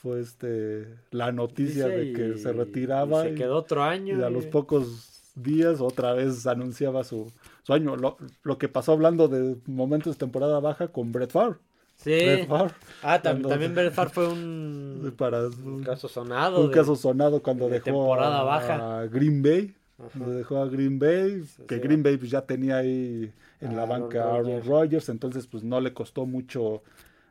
Fue 0.04 0.20
este 0.20 0.88
la 1.12 1.32
noticia 1.32 1.88
Dice, 1.88 1.98
de 1.98 2.14
que 2.14 2.28
y- 2.36 2.38
se 2.38 2.52
retiraba 2.54 3.26
y 3.26 3.30
se 3.30 3.36
quedó 3.36 3.56
otro 3.58 3.82
año. 3.84 4.20
y 4.20 4.22
a 4.22 4.30
los 4.30 4.46
pocos 4.46 5.22
días 5.34 5.80
otra 5.82 6.14
vez 6.14 6.46
anunciaba 6.46 7.04
su, 7.04 7.32
su 7.64 7.74
año. 7.74 7.96
Lo, 7.96 8.18
lo 8.44 8.58
que 8.58 8.68
pasó 8.68 8.92
hablando 8.92 9.28
de 9.30 9.56
momentos 9.66 10.16
de 10.16 10.20
temporada 10.20 10.60
baja 10.60 10.90
con 10.90 11.12
Brett 11.14 11.32
Favre. 11.32 11.58
Sí. 11.96 12.12
Brett 12.12 12.48
Favre 12.50 12.74
Ah, 13.02 13.20
cuando- 13.24 13.48
también 13.50 13.74
Brett 13.74 13.94
Favre 13.94 14.12
fue 14.14 14.28
un, 14.28 15.14
para 15.18 15.48
un 15.48 15.84
caso 15.84 16.08
sonado. 16.10 16.60
un 16.62 16.68
de- 16.68 16.74
caso 16.76 16.96
sonado 16.98 17.42
cuando 17.42 17.66
de 17.66 17.72
dejó 17.80 17.86
temporada 17.86 18.42
a, 18.42 18.44
baja. 18.44 19.00
a 19.00 19.06
Green 19.08 19.42
Bay. 19.42 19.74
Cuando 19.96 20.32
dejó 20.36 20.58
a 20.58 20.68
Green 20.68 21.00
Bay, 21.00 21.44
Sí, 21.46 21.64
que 21.66 21.76
sí. 21.76 21.82
Green 21.82 22.04
Bay 22.04 22.18
pues, 22.18 22.30
ya 22.30 22.42
tenía 22.42 22.78
ahí 22.78 23.32
en 23.62 23.76
la 23.78 23.84
Aaron 23.84 24.02
banca 24.02 24.24
a 24.26 24.36
Aaron. 24.36 24.64
Rodgers, 24.66 25.08
entonces 25.08 25.48
pues 25.48 25.64
no 25.64 25.80
le 25.80 25.94
costó 25.94 26.26
mucho 26.26 26.84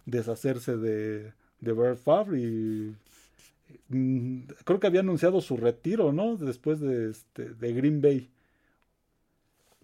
deshacerse 0.07 0.77
de, 0.79 1.33
de 1.63 1.73
Brett 1.73 1.99
Favre 1.99 2.39
y 2.41 2.95
mm, 3.89 4.41
creo 4.65 4.79
que 4.81 4.87
había 4.89 5.01
anunciado 5.01 5.41
su 5.41 5.57
retiro, 5.57 6.13
¿no? 6.13 6.37
Después 6.37 6.81
de, 6.81 7.11
este, 7.11 7.51
de 7.55 7.73
Green 7.73 8.03
Bay. 8.03 8.29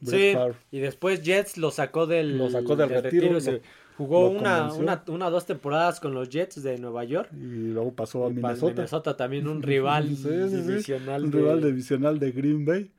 Sí, 0.05 0.33
y 0.71 0.79
después 0.81 1.23
Jets 1.23 1.57
lo 1.57 1.71
sacó 1.71 2.07
del, 2.07 2.39
Lo 2.39 2.51
sacó 2.51 2.77
del 2.77 2.89
retiro, 2.89 3.33
lo- 3.33 3.61
jugó 3.97 4.31
una, 4.31 4.73
una, 4.75 5.03
una 5.09 5.29
dos 5.31 5.45
temporadas 5.47 5.99
con 5.99 6.15
los 6.15 6.29
Jets 6.29 6.63
de 6.63 6.79
Nueva 6.79 7.03
York. 7.05 7.31
Y 7.33 7.73
luego 7.73 7.93
pasó 7.93 8.27
a 8.27 8.31
para 8.31 8.55
Minnesota. 8.55 9.17
también 9.17 9.49
un 9.49 9.61
rival 9.63 10.09
Sí, 10.09 10.17
sí, 10.17 10.49
sí, 10.51 10.57
divisional. 10.63 11.25
Un 11.25 11.31
de- 11.31 11.39
rival 11.39 11.63
divisional 11.63 12.19
de 12.19 12.33
Green 12.33 12.65
Bay. 12.65 12.93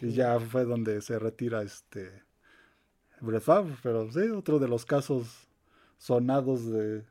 Y 0.00 0.12
ya 0.12 0.38
fue 0.38 0.64
donde 0.64 1.00
se 1.00 1.18
retira 1.18 1.62
este 1.62 2.10
Brett 3.20 3.42
Favre, 3.42 3.74
pero 3.82 4.10
sí, 4.12 4.20
otro 4.30 4.58
de 4.58 4.68
los 4.68 4.84
casos 4.86 5.48
sonados 5.98 6.70
de, 6.70 7.02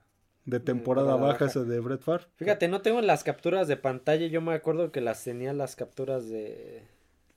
de 0.47 0.61
temporada 0.61 1.07
temporada 1.07 1.33
baja, 1.33 1.45
baja. 1.45 1.59
ese 1.59 1.65
de 1.69 1.79
Brett 1.81 2.01
Favre. 2.01 2.25
Fíjate, 2.37 2.69
no 2.69 2.81
tengo 2.81 3.01
las 3.01 3.25
capturas 3.25 3.67
de 3.67 3.75
pantalla. 3.75 4.27
Yo 4.27 4.41
me 4.41 4.53
acuerdo 4.53 4.93
que 4.93 5.01
las 5.01 5.21
tenía 5.21 5.51
las 5.51 5.75
capturas 5.75 6.29
de, 6.29 6.83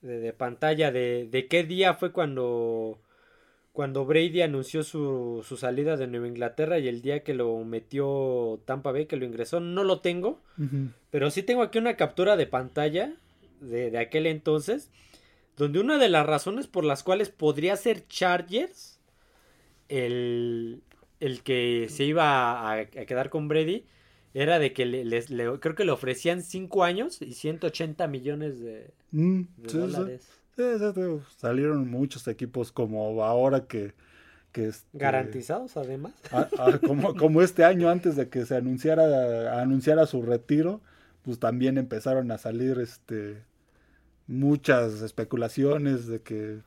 de, 0.01 0.19
de 0.19 0.33
pantalla 0.33 0.93
de, 0.93 1.27
de 1.29 1.47
qué 1.47 1.65
día 1.65 1.93
fue 1.93 2.13
cuando 2.13 2.99
cuando 3.73 4.05
Brady 4.05 4.41
anunció 4.41 4.83
su, 4.83 5.45
su, 5.47 5.55
salida 5.55 5.95
de 5.95 6.07
Nueva 6.07 6.27
Inglaterra 6.27 6.79
y 6.79 6.87
el 6.89 7.01
día 7.01 7.23
que 7.23 7.33
lo 7.33 7.57
metió 7.63 8.59
Tampa 8.65 8.91
Bay, 8.91 9.05
que 9.05 9.15
lo 9.15 9.25
ingresó, 9.25 9.61
no 9.61 9.85
lo 9.85 10.01
tengo, 10.01 10.41
uh 10.57 10.63
-huh. 10.63 10.91
pero 11.09 11.31
sí 11.31 11.41
tengo 11.41 11.61
aquí 11.61 11.77
una 11.77 11.95
captura 11.95 12.35
de 12.35 12.47
pantalla 12.47 13.13
de, 13.61 13.89
de, 13.89 13.97
aquel 13.97 14.25
entonces, 14.25 14.91
donde 15.55 15.79
una 15.79 15.97
de 15.97 16.09
las 16.09 16.25
razones 16.25 16.67
por 16.67 16.83
las 16.83 17.01
cuales 17.03 17.29
podría 17.29 17.77
ser 17.77 18.05
Chargers 18.07 18.99
el, 19.87 20.81
el 21.21 21.43
que 21.43 21.87
se 21.89 22.03
iba 22.03 22.59
a, 22.59 22.73
a 22.73 22.85
quedar 22.85 23.29
con 23.29 23.47
Brady 23.47 23.85
era 24.33 24.59
de 24.59 24.73
que 24.73 24.85
le, 24.85 25.05
les, 25.05 25.29
le, 25.29 25.59
creo 25.59 25.75
que 25.75 25.85
le 25.85 25.91
ofrecían 25.91 26.41
5 26.41 26.83
años 26.83 27.21
y 27.21 27.33
180 27.33 28.07
millones 28.07 28.59
de, 28.59 28.91
mm, 29.11 29.41
de 29.57 29.69
sí, 29.69 29.77
dólares. 29.77 30.21
Sí. 30.23 30.37
Sí, 30.57 30.63
sí, 30.93 31.01
salieron 31.37 31.89
muchos 31.89 32.27
equipos 32.27 32.73
como 32.73 33.23
ahora 33.23 33.67
que, 33.67 33.93
que 34.51 34.67
este, 34.67 34.85
garantizados 34.97 35.77
además 35.77 36.11
a, 36.29 36.49
a, 36.57 36.77
como, 36.79 37.15
como 37.15 37.41
este 37.41 37.63
año 37.63 37.89
antes 37.89 38.17
de 38.17 38.27
que 38.27 38.45
se 38.45 38.57
anunciara 38.57 39.61
anunciara 39.61 40.05
su 40.05 40.21
retiro 40.21 40.81
pues 41.23 41.39
también 41.39 41.77
empezaron 41.77 42.31
a 42.31 42.37
salir 42.37 42.79
este 42.79 43.41
muchas 44.27 45.01
especulaciones 45.01 46.07
de 46.07 46.21
que 46.21 46.59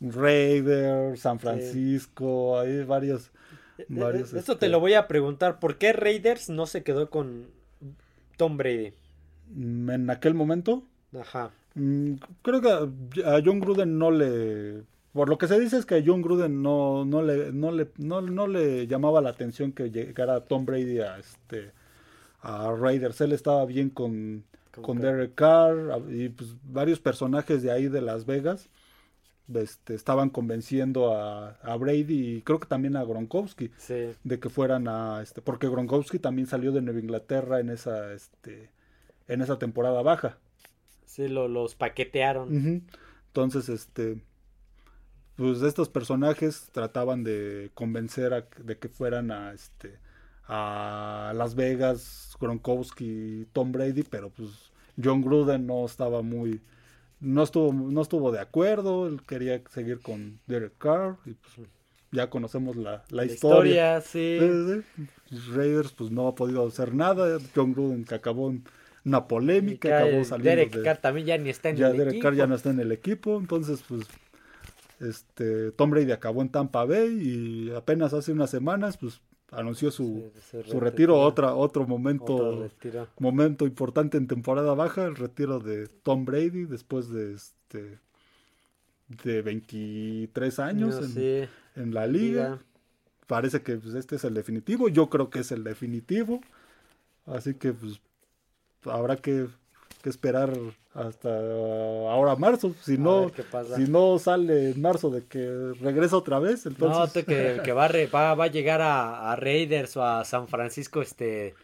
Raiders 0.00 1.20
San 1.20 1.38
Francisco 1.38 2.58
hay 2.58 2.84
varios, 2.84 3.30
varios 3.88 4.32
esto 4.34 4.52
este... 4.52 4.66
te 4.66 4.68
lo 4.68 4.80
voy 4.80 4.94
a 4.94 5.08
preguntar 5.08 5.60
por 5.60 5.78
qué 5.78 5.92
Raiders 5.92 6.48
no 6.48 6.66
se 6.66 6.82
quedó 6.82 7.10
con 7.10 7.48
Tom 8.36 8.56
Brady 8.56 8.94
en 9.56 10.10
aquel 10.10 10.34
momento 10.34 10.84
ajá 11.18 11.52
Mm, 11.74 12.14
creo 12.42 12.60
que 12.60 13.22
a 13.24 13.42
John 13.44 13.60
Gruden 13.60 13.98
no 13.98 14.10
le. 14.10 14.84
Por 15.12 15.28
lo 15.28 15.38
que 15.38 15.46
se 15.46 15.60
dice 15.60 15.76
es 15.76 15.86
que 15.86 15.96
a 15.96 16.02
John 16.04 16.22
Gruden 16.22 16.62
no, 16.62 17.04
no, 17.04 17.22
le, 17.22 17.52
no, 17.52 17.70
le, 17.70 17.88
no, 17.98 18.20
no 18.20 18.46
le 18.46 18.86
llamaba 18.86 19.20
la 19.20 19.30
atención 19.30 19.72
que 19.72 19.90
llegara 19.90 20.44
Tom 20.44 20.66
Brady 20.66 21.00
a, 21.00 21.18
este, 21.18 21.70
a 22.40 22.72
Raiders. 22.72 23.20
Él 23.20 23.32
estaba 23.32 23.64
bien 23.64 23.90
con, 23.90 24.44
con 24.82 25.00
Derek 25.00 25.34
Carr 25.36 26.02
y 26.10 26.30
pues, 26.30 26.56
varios 26.64 26.98
personajes 26.98 27.62
de 27.62 27.70
ahí 27.70 27.86
de 27.86 28.02
Las 28.02 28.26
Vegas 28.26 28.68
este, 29.52 29.94
estaban 29.94 30.30
convenciendo 30.30 31.14
a, 31.14 31.50
a, 31.62 31.76
Brady 31.76 32.36
y 32.36 32.42
creo 32.42 32.60
que 32.60 32.66
también 32.66 32.96
a 32.96 33.04
Gronkowski 33.04 33.70
sí. 33.76 34.12
de 34.22 34.40
que 34.40 34.48
fueran 34.48 34.88
a. 34.88 35.20
Este, 35.22 35.42
porque 35.42 35.68
Gronkowski 35.68 36.18
también 36.18 36.46
salió 36.46 36.72
de 36.72 36.80
Nueva 36.80 37.00
Inglaterra 37.00 37.60
en 37.60 37.70
esa, 37.70 38.12
este, 38.12 38.70
en 39.28 39.42
esa 39.42 39.58
temporada 39.58 40.02
baja. 40.02 40.38
Sí, 41.04 41.28
lo, 41.28 41.48
los 41.48 41.74
paquetearon. 41.74 42.48
Uh 42.48 42.60
-huh. 42.60 42.82
Entonces, 43.28 43.68
este, 43.68 44.22
pues 45.36 45.62
estos 45.62 45.88
personajes 45.88 46.68
trataban 46.72 47.24
de 47.24 47.70
convencer 47.74 48.32
a, 48.32 48.48
de 48.62 48.78
que 48.78 48.88
fueran 48.88 49.30
a, 49.30 49.52
este, 49.52 49.98
a 50.46 51.32
Las 51.34 51.54
Vegas, 51.54 52.36
Gronkowski, 52.40 53.46
Tom 53.52 53.72
Brady, 53.72 54.04
pero 54.04 54.30
pues 54.30 54.72
John 55.02 55.22
Gruden 55.22 55.66
no 55.66 55.84
estaba 55.84 56.22
muy, 56.22 56.60
no 57.24 57.42
estuvo, 57.42 57.72
no 57.72 58.02
estuvo 58.02 58.30
de 58.30 58.40
acuerdo, 58.40 59.08
él 59.08 59.22
quería 59.26 59.62
seguir 59.70 60.00
con 60.00 60.40
Derek 60.46 60.76
Carr 60.78 61.16
y 61.24 61.32
pues 61.32 61.68
ya 62.12 62.30
conocemos 62.30 62.76
la, 62.76 62.90
la, 62.92 63.04
la 63.10 63.24
historia. 63.24 63.98
historia 63.98 64.00
sí. 64.00 64.38
De, 64.38 64.64
de, 64.64 64.82
Raiders 65.54 65.92
pues 65.92 66.10
no 66.10 66.28
ha 66.28 66.34
podido 66.34 66.66
hacer 66.66 66.94
nada, 66.94 67.38
John 67.54 67.72
Gruden 67.72 68.04
que 68.04 68.14
acabó 68.14 68.50
en 68.50 68.64
una 69.04 69.26
polémica, 69.26 69.98
acabó 69.98 70.24
saliendo 70.24 70.50
Derek 70.50 70.74
de, 70.74 70.82
Carr 70.82 70.98
también 70.98 71.26
ya 71.26 71.38
ni 71.38 71.50
está 71.50 71.70
en 71.70 71.76
ya 71.76 71.88
el 71.88 71.96
Derek 71.96 72.14
equipo. 72.14 72.22
Carr 72.22 72.34
ya 72.34 72.46
no 72.46 72.54
está 72.54 72.70
en 72.70 72.80
el 72.80 72.92
equipo, 72.92 73.38
entonces 73.38 73.82
pues 73.88 74.06
este 75.00 75.72
Tom 75.72 75.90
Brady 75.90 76.12
acabó 76.12 76.42
en 76.42 76.50
Tampa 76.50 76.84
Bay 76.84 77.08
y 77.08 77.70
apenas 77.74 78.12
hace 78.12 78.32
unas 78.32 78.50
semanas 78.50 78.96
pues 78.96 79.20
anunció 79.56 79.90
su, 79.90 80.30
se 80.50 80.64
su 80.64 80.80
retiro, 80.80 81.20
otra, 81.20 81.54
otro 81.54 81.86
momento, 81.86 82.34
Otro 82.34 82.62
retiro. 82.62 83.08
momento 83.18 83.66
importante 83.66 84.16
en 84.18 84.26
temporada 84.26 84.74
baja, 84.74 85.04
el 85.06 85.16
retiro 85.16 85.60
de 85.60 85.86
Tom 85.88 86.24
Brady 86.24 86.64
después 86.64 87.08
de 87.10 87.34
este 87.34 87.98
de 89.22 89.42
23 89.42 90.58
años 90.60 90.94
No, 90.96 91.06
en, 91.06 91.12
sí, 91.12 91.48
en 91.76 91.94
la 91.94 92.06
liga. 92.06 92.48
liga. 92.50 92.58
Parece 93.26 93.62
que 93.62 93.76
pues, 93.76 93.94
este 93.94 94.16
es 94.16 94.24
el 94.24 94.34
definitivo, 94.34 94.88
yo 94.88 95.08
creo 95.08 95.30
que 95.30 95.40
es 95.40 95.52
el 95.52 95.64
definitivo. 95.64 96.40
Así 97.26 97.54
que 97.54 97.72
pues 97.72 98.00
habrá 98.84 99.16
que, 99.16 99.46
que 100.02 100.10
esperar 100.10 100.52
hasta 100.94 101.28
ahora 101.28 102.36
marzo. 102.36 102.72
Si 102.82 102.94
A 102.94 102.98
no, 102.98 103.20
ver 103.22 103.32
qué 103.32 103.42
pasa. 103.42 103.76
si 103.76 103.82
no 103.90 104.18
sale 104.18 104.70
en 104.70 104.80
marzo 104.80 105.10
de 105.10 105.24
que 105.26 105.72
regresa 105.80 106.16
otra 106.16 106.38
vez, 106.38 106.64
No, 106.66 106.70
entonces 106.72 107.12
tú 107.12 107.26
que, 107.28 107.60
que 107.64 107.72
va, 107.72 107.86
a 107.86 107.88
re- 107.88 108.06
va, 108.06 108.34
va 108.34 108.44
a 108.44 108.48
llegar 108.48 108.80
a, 108.80 109.32
a 109.32 109.36
Raiders 109.36 109.96
o 109.96 110.04
a 110.04 110.24
San 110.24 110.46
Francisco, 110.48 111.02
este, 111.02 111.54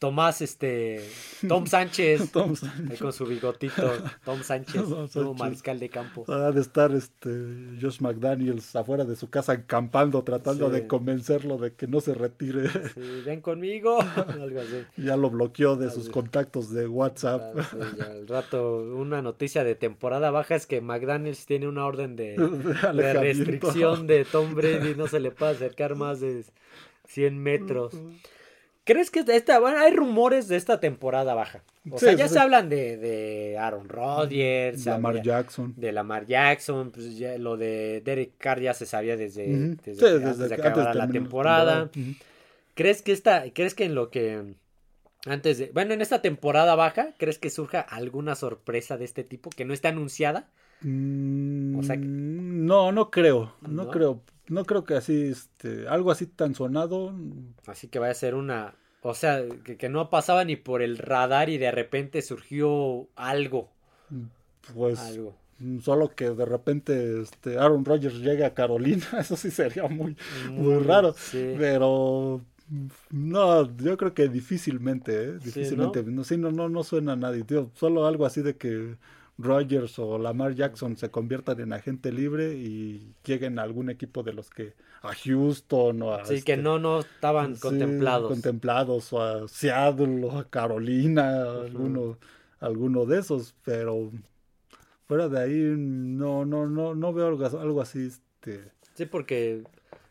Tomás, 0.00 0.40
este, 0.40 1.06
Tom 1.46 1.66
Sánchez, 1.66 2.20
entonces, 2.22 2.68
ahí 2.90 2.96
con 2.96 3.12
su 3.12 3.26
bigotito, 3.26 3.92
Tom 4.24 4.42
Sánchez, 4.42 4.82
Tom 4.82 4.88
nuevo 4.88 5.08
Sánchez. 5.08 5.38
mariscal 5.38 5.78
de 5.78 5.88
campo. 5.90 6.24
ha 6.26 6.50
de 6.50 6.60
estar 6.62 6.90
este 6.92 7.28
Josh 7.80 8.00
McDaniels 8.00 8.74
afuera 8.74 9.04
de 9.04 9.14
su 9.14 9.28
casa 9.30 9.52
acampando, 9.52 10.24
tratando 10.24 10.68
Sí. 10.68 10.72
de 10.72 10.86
convencerlo 10.86 11.58
de 11.58 11.74
que 11.74 11.86
no 11.86 12.00
se 12.00 12.14
retire. 12.14 12.68
Sí, 12.94 13.22
ven 13.26 13.42
conmigo, 13.42 13.98
algo 14.40 14.60
así. 14.60 14.84
ya 14.96 15.16
lo 15.18 15.28
bloqueó 15.30 15.76
de 15.76 15.90
sus 15.90 16.08
contactos 16.08 16.70
de 16.72 16.88
WhatsApp. 16.88 17.60
Sí, 17.70 18.00
al 18.02 18.26
rato, 18.26 18.78
una 18.96 19.20
noticia 19.20 19.64
de 19.64 19.74
temporada 19.74 20.30
baja 20.30 20.54
es 20.54 20.66
que 20.66 20.80
McDaniels 20.80 21.44
tiene 21.44 21.68
una 21.68 21.84
orden 21.84 22.16
de, 22.16 22.38
De 22.38 22.48
de 22.48 22.78
alejamiento. 22.88 23.20
restricción 23.44 24.06
de 24.06 24.24
Tom 24.24 24.54
Brady, 24.54 24.94
no 24.96 25.06
se 25.08 25.20
le 25.20 25.30
puede 25.30 25.52
acercar 25.52 25.94
más 25.94 26.20
de 26.20 26.42
100 27.06 27.38
metros. 27.38 27.92
¿Crees 28.92 29.10
que 29.10 29.24
esta, 29.26 29.58
bueno, 29.60 29.78
hay 29.78 29.92
rumores 29.94 30.48
de 30.48 30.56
esta 30.56 30.80
temporada 30.80 31.34
baja? 31.34 31.62
O 31.90 31.98
Sí, 31.98 32.06
sea, 32.06 32.14
ya 32.14 32.26
sí, 32.28 32.34
se 32.34 32.40
hablan 32.40 32.68
de, 32.68 32.96
de 32.96 33.56
Aaron 33.58 33.88
Rodgers, 33.88 34.84
Lamar 34.86 35.10
había- 35.18 35.22
Jackson. 35.22 35.74
de 35.76 35.92
Lamar 35.92 36.26
Jackson, 36.26 36.90
pues 36.90 37.16
ya 37.16 37.38
lo 37.38 37.56
de 37.56 38.02
Derek 38.04 38.32
Carr 38.38 38.60
ya 38.60 38.74
se 38.74 38.86
sabía 38.86 39.16
desde, 39.16 39.46
desde, 39.46 39.94
Sí, 39.94 40.00
que- 40.00 40.06
desde 40.06 40.24
antes 40.24 40.38
de 40.38 40.48
que 40.48 40.54
acabara 40.66 40.94
la 40.94 41.08
temporada. 41.08 41.90
¿Crees 42.74 43.02
que 43.02 43.12
esta, 43.12 43.44
crees 43.52 43.74
que 43.74 43.84
en 43.84 43.94
lo 43.94 44.10
que 44.10 44.54
antes 45.26 45.58
de, 45.58 45.70
bueno, 45.72 45.92
en 45.94 46.00
esta 46.00 46.20
temporada 46.22 46.74
baja, 46.74 47.14
crees 47.18 47.38
que 47.38 47.50
surja 47.50 47.80
alguna 47.80 48.34
sorpresa 48.34 48.96
de 48.96 49.04
este 49.04 49.22
tipo 49.22 49.50
que 49.50 49.64
no 49.64 49.72
esté 49.74 49.88
anunciada? 49.88 50.48
Mm, 50.82 51.78
O 51.78 51.82
sea 51.82 51.96
que- 51.96 52.06
no, 52.06 52.90
no 52.90 53.10
creo, 53.10 53.54
no, 53.60 53.84
¿No? 53.84 53.90
creo, 53.90 54.22
no 54.48 54.64
creo 54.64 54.84
que 54.84 54.94
así, 54.94 55.28
este, 55.30 55.86
algo 55.88 56.10
así 56.10 56.26
tan 56.26 56.54
sonado, 56.54 57.14
Así 57.66 57.88
que 57.88 57.98
vaya 57.98 58.12
a 58.12 58.14
ser 58.14 58.34
una, 58.34 58.74
o 59.02 59.14
sea, 59.14 59.42
que, 59.64 59.76
que 59.76 59.88
no 59.88 60.10
pasaba 60.10 60.44
ni 60.44 60.56
por 60.56 60.82
el 60.82 60.98
radar 60.98 61.48
y 61.50 61.58
de 61.58 61.70
repente 61.70 62.22
surgió 62.22 63.08
algo, 63.16 63.70
pues 64.74 64.98
algo. 65.00 65.34
solo 65.82 66.14
que 66.14 66.30
de 66.30 66.44
repente 66.44 67.20
este 67.22 67.58
Aaron 67.58 67.84
Rodgers 67.84 68.14
llegue 68.20 68.44
a 68.44 68.54
Carolina, 68.54 69.04
eso 69.18 69.36
sí 69.36 69.50
sería 69.50 69.86
muy, 69.88 70.16
muy 70.56 70.76
Muy- 70.76 70.84
raro, 70.84 71.14
sí. 71.14 71.54
pero 71.58 72.40
no, 73.10 73.76
yo 73.78 73.96
creo 73.96 74.14
que 74.14 74.28
difícilmente, 74.28 75.24
¿eh? 75.24 75.38
Sí, 75.40 75.46
difícilmente, 75.46 76.02
no, 76.04 76.24
sí, 76.24 76.36
no, 76.36 76.52
no, 76.52 76.68
no 76.68 76.84
suena 76.84 77.12
a 77.12 77.16
nadie, 77.16 77.42
tío, 77.44 77.70
solo 77.74 78.06
algo 78.06 78.26
así 78.26 78.42
de 78.42 78.56
que 78.56 78.96
Rodgers 79.42 79.98
o 79.98 80.18
Lamar 80.18 80.54
Jackson 80.54 80.96
se 80.96 81.10
conviertan 81.10 81.60
en 81.60 81.72
agente 81.72 82.12
libre 82.12 82.54
y 82.54 83.14
lleguen 83.24 83.58
a 83.58 83.62
algún 83.62 83.90
equipo 83.90 84.22
de 84.22 84.32
los 84.32 84.50
que 84.50 84.74
a 85.02 85.14
Houston 85.14 86.02
o 86.02 86.12
a 86.14 86.24
Sí, 86.24 86.42
que 86.42 86.52
este, 86.52 86.56
no, 86.58 86.78
no 86.78 87.00
estaban 87.00 87.54
Sí, 87.56 87.62
contemplados. 87.62 88.28
contemplados 88.28 89.12
o 89.12 89.22
a 89.22 89.48
Seattle 89.48 90.24
o 90.24 90.38
a 90.38 90.44
Carolina, 90.50 91.42
alguno, 91.62 92.18
alguno 92.60 93.06
de 93.06 93.18
esos, 93.20 93.54
pero 93.64 94.10
fuera 95.06 95.28
de 95.28 95.40
ahí 95.40 95.74
no, 95.76 96.44
no, 96.44 96.66
no, 96.66 96.94
no 96.94 97.12
veo 97.12 97.26
algo, 97.28 97.46
algo 97.60 97.80
así, 97.80 98.06
este, 98.06 98.70
Sí, 98.94 99.06
porque 99.06 99.62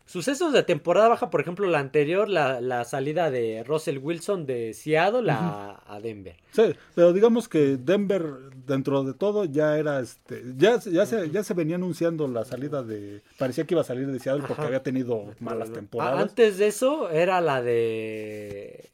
sucesos 0.05 0.51
de 0.53 0.63
temporada 0.63 1.09
baja, 1.09 1.29
por 1.29 1.39
ejemplo, 1.41 1.67
la 1.67 1.77
anterior, 1.79 2.27
la, 2.27 2.59
la 2.61 2.83
salida 2.83 3.29
de 3.29 3.63
Russell 3.63 3.99
Wilson 3.99 4.45
de 4.47 4.73
Seattle 4.73 5.29
a, 5.31 5.83
a 5.85 5.99
Denver. 6.01 6.35
sí, 6.51 6.73
pero 6.95 7.13
digamos 7.13 7.47
que 7.47 7.77
Denver 7.77 8.23
dentro 8.69 9.03
de 9.03 9.13
todo 9.13 9.45
ya 9.45 9.77
era, 9.77 9.99
este, 9.99 10.43
ya, 10.57 10.79
ya 10.79 11.05
se, 11.05 11.29
ya 11.31 11.43
se 11.43 11.53
venía 11.53 11.75
anunciando 11.75 12.27
la 12.27 12.45
salida 12.45 12.83
de, 12.83 13.23
parecía 13.37 13.65
que 13.65 13.73
iba 13.75 13.81
a 13.81 13.85
salir 13.85 14.07
de 14.07 14.19
Seattle 14.19 14.45
porque 14.47 14.61
Ajá. 14.61 14.67
había 14.67 14.83
tenido 14.83 15.35
malas 15.39 15.71
Ah, 15.71 15.73
temporadas. 15.73 16.29
Antes 16.29 16.57
de 16.57 16.67
eso 16.67 17.09
era 17.09 17.41
la 17.41 17.61
de 17.61 18.91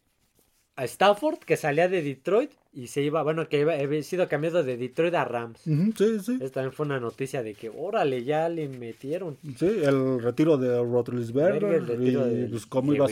a 0.76 0.86
Stafford, 0.86 1.39
que 1.39 1.57
salía 1.57 1.88
de 1.88 2.01
Detroit 2.01 2.51
y 2.76 2.88
se 2.88 3.01
iba, 3.01 3.23
bueno, 3.23 3.47
que 3.47 3.61
iba, 3.61 3.73
había 3.73 4.03
sido 4.03 4.28
cambiado 4.28 4.63
de 4.63 4.76
Detroit 4.78 5.13
a 5.15 5.23
Rams. 5.26 5.61
Sí, 5.61 6.19
sí. 6.23 6.34
Esta 6.41 6.55
también 6.55 6.73
fue 6.73 6.86
una 6.86 6.99
noticia 6.99 7.41
de 7.41 7.53
que, 7.53 7.71
órale, 7.76 8.23
ya 8.23 8.49
le 8.49 8.67
metieron. 8.67 9.38
Sí, 9.57 9.65
el 9.84 10.21
retiro 10.21 10.57
de 10.57 10.78
Rotlisberger 10.84 11.84
y 12.01 12.11
de- 12.11 12.47
pues 12.49 12.65
cómo 12.65 12.91
de 12.91 12.97
iba, 12.97 13.05
a 13.05 13.09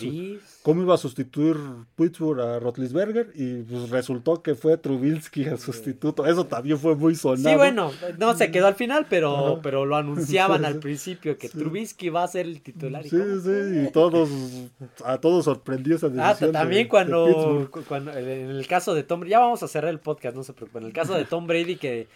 cómo 0.64 0.82
iba 0.82 0.96
a 0.96 0.98
sustituir 0.98 1.56
Pittsburgh 1.96 2.40
a 2.42 2.60
Rotlisberger 2.60 3.32
y 3.36 3.62
pues 3.64 3.90
resultó 3.90 4.42
que 4.42 4.56
fue 4.56 4.78
Trubisky 4.78 5.44
el 5.44 5.58
sustituto. 5.60 6.26
Eso 6.26 6.46
también 6.46 6.78
fue 6.78 6.96
muy 6.96 7.16
sonado. 7.16 7.50
Sí, 7.50 7.56
bueno, 7.56 7.92
no 8.18 8.36
se 8.36 8.52
quedó 8.52 8.68
al 8.68 8.76
final, 8.76 9.06
pero, 9.10 9.60
pero 9.64 9.86
lo 9.86 9.96
anunciaban 9.96 10.66
al 10.66 10.80
principio 10.80 11.38
que 11.38 11.48
Sí. 11.48 11.58
Trubisky 11.58 12.10
va 12.10 12.24
a 12.24 12.28
ser 12.28 12.48
el 12.48 12.62
titular. 12.62 13.06
¿y 13.06 13.10
Sí, 13.10 13.18
cómo? 13.18 13.40
sí, 13.42 13.86
y 13.88 13.92
todos, 13.92 14.30
a 15.06 15.18
todos 15.20 15.46
sorprendió 15.46 15.96
esa 15.96 16.08
decisión. 16.10 16.28
Ah, 16.28 16.34
de- 16.46 16.52
también 16.52 16.84
de 16.84 16.90
cuando, 16.90 17.68
cu- 17.72 17.84
cuando 17.88 18.12
en 18.12 18.50
el 18.50 18.68
caso 18.68 18.94
de 18.96 19.04
Tom 19.04 19.24
ya 19.26 19.40
vamos 19.40 19.53
a 19.62 19.68
cerrar 19.68 19.92
el 19.92 20.00
podcast, 20.00 20.36
no 20.36 20.44
se 20.44 20.54
preocupen. 20.54 20.84
En 20.84 20.88
el 20.88 20.94
caso 20.94 21.14
de 21.14 21.26
Tom 21.26 21.46
Brady 21.46 21.76
que 21.76 22.08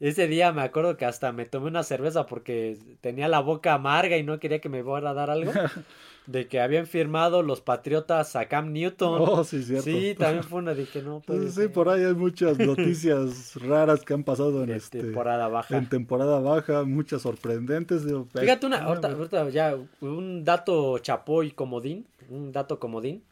ese 0.00 0.28
día 0.28 0.52
me 0.52 0.62
acuerdo 0.62 0.96
que 0.96 1.04
hasta 1.06 1.32
me 1.32 1.46
tomé 1.46 1.68
una 1.68 1.82
cerveza 1.82 2.26
porque 2.26 2.76
tenía 3.00 3.26
la 3.28 3.40
boca 3.40 3.74
amarga 3.74 4.16
y 4.16 4.22
no 4.22 4.38
quería 4.38 4.60
que 4.60 4.68
me 4.68 4.82
fuera 4.84 5.10
a 5.10 5.14
dar 5.14 5.30
algo. 5.30 5.50
De 6.26 6.48
que 6.48 6.58
habían 6.58 6.86
firmado 6.86 7.42
los 7.42 7.60
Patriotas 7.60 8.34
a 8.34 8.46
Cam 8.48 8.72
Newton. 8.72 9.18
Oh, 9.20 9.44
sí, 9.44 9.62
cierto. 9.62 9.84
sí, 9.84 10.14
también 10.18 10.42
fue 10.42 10.60
una 10.60 10.72
dije, 10.72 11.02
no, 11.02 11.20
puede 11.20 11.48
Sí, 11.48 11.52
ser. 11.52 11.72
por 11.72 11.90
ahí 11.90 12.02
hay 12.02 12.14
muchas 12.14 12.58
noticias 12.58 13.54
raras 13.62 14.02
que 14.04 14.14
han 14.14 14.24
pasado 14.24 14.62
en 14.62 14.70
De 14.70 14.76
este 14.76 15.00
temporada 15.02 15.48
baja. 15.48 15.76
en 15.76 15.86
temporada 15.86 16.40
baja, 16.40 16.84
muchas 16.84 17.20
sorprendentes. 17.20 18.06
digo, 18.06 18.26
Fíjate 18.34 18.64
una, 18.64 18.78
eh, 18.78 18.82
ahorita, 18.84 19.08
ahorita 19.12 19.50
ya, 19.50 19.76
un 20.00 20.44
dato 20.44 20.96
chapoy 20.98 21.50
comodín, 21.50 22.06
un 22.30 22.52
dato 22.52 22.78
comodín. 22.80 23.22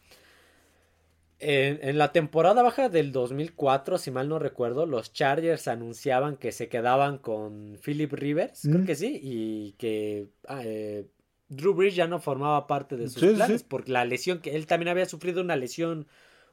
En, 1.42 1.80
en 1.82 1.98
la 1.98 2.12
temporada 2.12 2.62
baja 2.62 2.88
del 2.88 3.10
2004, 3.10 3.98
si 3.98 4.10
mal 4.12 4.28
no 4.28 4.38
recuerdo, 4.38 4.86
los 4.86 5.12
Chargers 5.12 5.66
anunciaban 5.66 6.36
que 6.36 6.52
se 6.52 6.68
quedaban 6.68 7.18
con 7.18 7.78
Philip 7.84 8.12
Rivers, 8.12 8.60
creo 8.62 8.78
Mm. 8.80 8.86
que 8.86 8.94
sí, 8.94 9.18
y 9.22 9.72
que 9.72 10.28
ah, 10.46 10.62
eh, 10.64 11.06
Drew 11.48 11.74
Brees 11.74 11.96
ya 11.96 12.06
no 12.06 12.20
formaba 12.20 12.66
parte 12.66 12.96
de 12.96 13.08
sus 13.08 13.20
Sí, 13.22 13.34
planes, 13.34 13.60
sí. 13.62 13.66
porque 13.68 13.90
la 13.92 14.04
lesión, 14.04 14.38
que 14.38 14.54
él 14.54 14.66
también 14.66 14.88
había 14.88 15.06
sufrido 15.06 15.40
una 15.42 15.56
lesión 15.56 16.06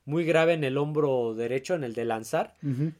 muy 0.09 0.25
grave 0.25 0.53
en 0.53 0.63
el 0.63 0.77
hombro 0.77 1.33
derecho, 1.35 1.75
en 1.75 1.83
el 1.83 1.93
de 1.93 2.03
lanzar, 2.03 2.55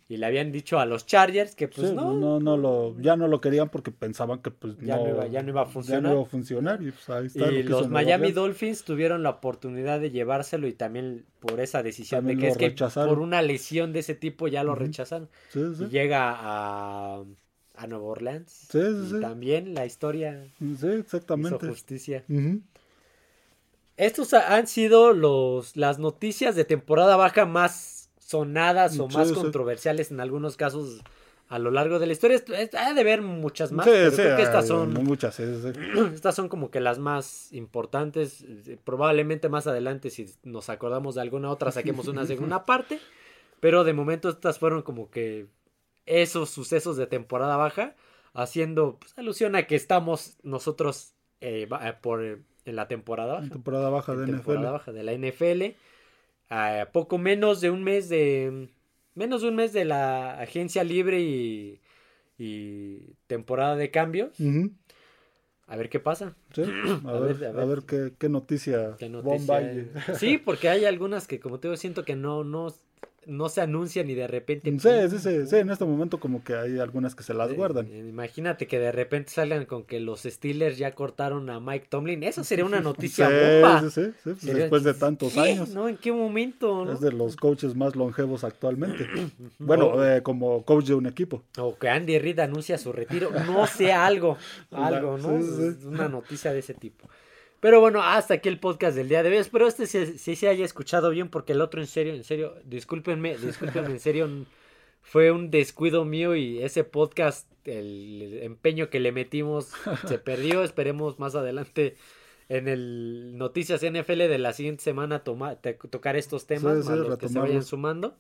y 0.08 0.18
le 0.18 0.26
habían 0.26 0.52
dicho 0.52 0.80
a 0.80 0.86
los 0.86 1.06
Chargers 1.06 1.56
que 1.56 1.68
pues 1.68 1.90
Sí, 1.90 1.96
no, 1.96 2.14
no, 2.14 2.40
no 2.40 2.56
lo, 2.56 2.96
ya 3.02 3.16
no 3.16 3.28
lo 3.28 3.42
querían 3.42 3.70
porque 3.70 3.92
pensaban 3.92 4.40
que 4.42 4.52
pues 4.52 4.78
Ya 4.80 4.98
no 4.98 5.10
iba- 5.10 5.28
ya 5.28 5.42
no 5.44 5.50
iba 5.50 5.62
a 5.62 5.66
ya 5.66 5.72
funcionar. 5.72 6.04
no 6.04 6.12
iba 6.14 6.22
a 6.22 6.26
funcionar 6.26 6.82
y 6.82 6.92
pues 6.92 7.10
ahí 7.10 7.26
está. 7.26 7.52
Y 7.52 7.60
hizo 7.60 7.70
los 7.70 7.90
Miami. 7.90 8.32
Dolphins 8.32 8.84
tuvieron 8.84 9.24
la 9.24 9.32
oportunidad 9.32 10.00
de 10.00 10.12
llevárselo 10.12 10.68
y 10.68 10.74
también 10.74 11.26
por 11.40 11.60
esa 11.60 11.82
decisión 11.84 12.20
También 12.20 12.40
de 12.40 12.44
que 12.58 12.66
es 12.68 12.76
que 12.76 12.86
por 13.06 13.20
una 13.20 13.42
lesión 13.42 13.92
de 13.94 14.00
ese 14.00 14.14
tipo 14.16 14.48
ya 14.48 14.64
lo 14.64 14.74
Ujú. 14.74 14.82
rechazaron. 14.82 15.30
Sí, 15.50 15.62
sí. 15.78 15.84
Y 15.86 15.88
llega 15.90 16.36
a, 16.38 17.24
a 17.76 17.88
Nueva 17.88 18.06
Orleans. 18.06 18.52
Sí, 18.70 18.80
sí, 18.80 19.02
y 19.06 19.10
sí. 19.10 19.20
también 19.20 19.74
la 19.74 19.86
historia 19.86 20.44
Sí, 20.60 20.66
hizo 20.74 20.92
exactamente. 20.92 21.68
justicia. 21.68 22.24
Ujú. 22.30 22.62
Estos 24.00 24.34
ha- 24.34 24.56
han 24.56 24.66
sido 24.68 25.14
los, 25.14 25.76
las 25.76 26.00
noticias 26.00 26.56
de 26.56 26.64
temporada 26.66 27.18
baja 27.18 27.46
más 27.46 28.10
sonadas 28.20 28.98
o 29.00 29.10
Sí, 29.10 29.16
más 29.18 29.28
sí. 29.30 29.34
controversiales 29.34 30.10
en 30.12 30.20
algunos 30.22 30.56
casos 30.56 31.02
a 31.50 31.60
lo 31.60 31.70
largo 31.72 32.00
de 32.00 32.06
la 32.06 32.14
historia. 32.14 32.38
Esto- 32.38 32.54
es- 32.54 32.74
Ha 32.76 32.94
de 32.94 33.02
haber 33.02 33.22
muchas 33.22 33.72
más, 33.72 33.86
Sí, 33.86 33.92
pero 33.92 34.12
sí, 34.12 34.18
creo 34.18 34.36
que 34.38 34.44
estas 34.44 34.64
hay 34.64 34.68
son 34.70 34.94
muchas. 35.04 35.40
Estas 36.14 36.34
son 36.36 36.48
como 36.48 36.72
que 36.72 36.80
las 36.80 36.98
más 37.00 37.52
importantes. 37.52 38.42
Eh, 38.48 38.78
Probablemente 38.84 39.50
más 39.50 39.68
adelante, 39.68 40.10
si 40.12 40.28
nos 40.44 40.70
acordamos 40.70 41.16
de 41.16 41.22
alguna 41.22 41.50
otra, 41.52 41.72
saquemos 41.72 42.08
una 42.08 42.26
segunda 42.26 42.64
parte. 42.66 43.00
Pero 43.60 43.84
de 43.84 43.92
momento 43.94 44.30
estas 44.30 44.60
fueron 44.60 44.82
como 44.84 45.10
que 45.12 45.48
esos 46.06 46.50
sucesos 46.50 46.96
de 46.96 47.06
temporada 47.08 47.58
baja, 47.58 47.96
haciendo 48.34 48.98
pues, 49.00 49.14
alusión 49.18 49.56
a 49.58 49.68
que 49.68 49.76
estamos 49.76 50.38
nosotros 50.44 51.16
eh, 51.42 51.68
eh, 51.70 51.94
por, 52.02 52.24
eh, 52.24 52.38
en 52.66 52.76
la 52.76 52.88
temporada 52.88 53.36
En 53.38 53.42
baja. 53.42 53.50
temporada 53.50 53.90
baja 53.90 54.16
de 54.16 54.26
temporada 54.26 54.70
NFL. 54.70 54.72
baja 54.72 54.92
de 54.92 55.04
la 55.04 55.14
NFL. 55.14 55.76
A 56.50 56.90
poco 56.92 57.18
menos 57.18 57.62
de 57.62 57.70
un 57.70 57.84
mes 57.84 58.10
de... 58.10 58.70
Menos 59.16 59.42
de 59.42 59.50
un 59.50 59.56
mes 59.56 59.74
de 59.74 59.86
la 59.86 60.40
agencia 60.40 60.84
libre 60.84 61.20
y, 61.22 61.82
y 62.38 63.16
temporada 63.28 63.76
de 63.76 63.92
cambios. 63.92 64.40
Ujú. 64.40 64.72
A 65.68 65.76
ver 65.76 65.90
qué 65.90 66.00
pasa. 66.00 66.36
Sí, 66.54 66.64
a, 67.06 67.10
A 67.10 67.20
ver, 67.20 67.34
ver, 67.36 67.48
a 67.48 67.50
a 67.62 67.66
ver. 67.66 67.68
ver 67.68 67.84
qué, 67.86 68.14
qué 68.18 68.30
noticia, 68.30 68.96
Qué 68.98 69.10
noticia. 69.10 69.86
Sí, 70.16 70.38
porque 70.38 70.70
hay 70.70 70.86
algunas 70.86 71.28
que, 71.28 71.40
como 71.40 71.60
te 71.60 71.68
digo, 71.68 71.78
siento 71.78 72.04
que 72.06 72.16
no, 72.16 72.44
no, 72.44 72.74
no 73.26 73.50
se 73.50 73.62
anuncian 73.62 74.10
y 74.10 74.16
de 74.16 74.28
repente. 74.28 74.72
Sí, 74.80 74.90
sí, 75.10 75.20
sí, 75.20 75.48
sí, 75.48 75.56
en 75.58 75.70
este 75.70 75.86
momento 75.86 76.20
como 76.20 76.44
que 76.44 76.56
hay 76.56 76.80
algunas 76.80 77.16
que 77.16 77.24
se 77.24 77.34
las 77.34 77.52
Eh, 77.52 77.54
guardan. 77.54 77.88
eh, 77.88 78.06
Imagínate 78.10 78.68
que 78.68 78.80
de 78.80 78.92
repente 78.92 79.32
salgan 79.32 79.66
con 79.66 79.84
que 79.84 80.00
los 80.00 80.22
Steelers 80.24 80.78
ya 80.78 80.94
cortaron 80.94 81.50
a 81.50 81.60
Mike 81.60 81.88
Tomlin. 81.90 82.24
Eso 82.24 82.44
sería 82.44 82.66
una 82.66 82.80
noticia 82.82 83.28
sí, 83.28 83.34
bomba. 83.62 83.82
sí, 83.90 83.90
sí, 83.92 84.12
sí, 84.24 84.24
pues 84.24 84.54
después 84.54 84.84
de 84.84 84.94
tantos 84.94 85.34
¿Qué? 85.34 85.40
años. 85.42 85.70
¿No? 85.70 85.88
¿En 85.88 85.98
qué 85.98 86.12
momento? 86.12 86.86
no? 86.86 86.92
Es 86.94 87.02
de 87.02 87.12
los 87.12 87.36
coaches 87.36 87.76
más 87.76 87.96
longevos 87.96 88.44
actualmente. 88.44 89.08
bueno, 89.60 90.04
eh, 90.06 90.22
como 90.24 90.64
coach 90.64 90.86
de 90.86 90.96
un 90.96 91.06
equipo. 91.06 91.44
O 91.58 91.78
que 91.78 91.90
Andy 91.90 92.20
Reid 92.20 92.40
anuncia 92.40 92.78
su 92.78 92.92
retiro. 92.92 93.32
No 93.46 93.68
sé, 93.68 93.92
algo. 93.92 94.38
Algo, 94.72 95.18
¿no? 95.18 95.30
Una 95.88 96.08
noticia 96.10 96.52
de 96.54 96.60
ese 96.60 96.74
tipo. 96.74 97.08
Pero 97.62 97.82
bueno, 97.82 98.02
hasta 98.02 98.36
aquí 98.36 98.48
el 98.50 98.60
podcast 98.60 98.96
del 98.96 99.10
día 99.10 99.22
de 99.24 99.30
hoy. 99.30 99.38
Espero 99.38 99.68
este 99.68 99.86
sí, 99.86 100.18
sí 100.18 100.36
se 100.36 100.48
haya 100.48 100.64
escuchado 100.64 101.10
bien 101.10 101.30
porque 101.30 101.54
el 101.54 101.62
otro 101.62 101.82
en 101.82 101.88
serio, 101.88 102.14
en 102.14 102.24
serio, 102.24 102.56
discúlpenme, 102.64 103.38
discúlpenme, 103.38 103.90
en 103.92 104.00
serio, 104.00 104.30
fue 105.02 105.32
un 105.32 105.52
descuido 105.52 106.06
mío 106.06 106.36
y 106.36 106.64
ese 106.64 106.84
podcast, 106.86 107.52
el 107.66 108.40
empeño 108.44 108.90
que 108.90 109.00
le 109.02 109.12
metimos 109.12 109.72
se 110.08 110.20
perdió. 110.20 110.64
Esperemos 110.64 111.20
más 111.20 111.36
adelante 111.36 111.98
en 112.48 112.68
el 112.70 113.38
Noticias 113.38 113.82
NFL 113.84 114.28
de 114.30 114.38
la 114.38 114.54
siguiente 114.54 114.84
semana 114.84 115.24
toma- 115.24 115.56
te- 115.58 115.74
tocar 115.74 116.16
estos 116.16 116.48
temas, 116.48 116.78
Sí, 116.78 116.84
sí, 116.84 116.90
más 116.90 116.98
los 117.00 117.18
que 117.18 117.28
se 117.28 117.40
vayan 117.40 117.64
sumando 117.64 118.18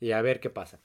y 0.00 0.10
a 0.12 0.20
ver 0.20 0.40
qué 0.40 0.50
pasa. 0.50 0.80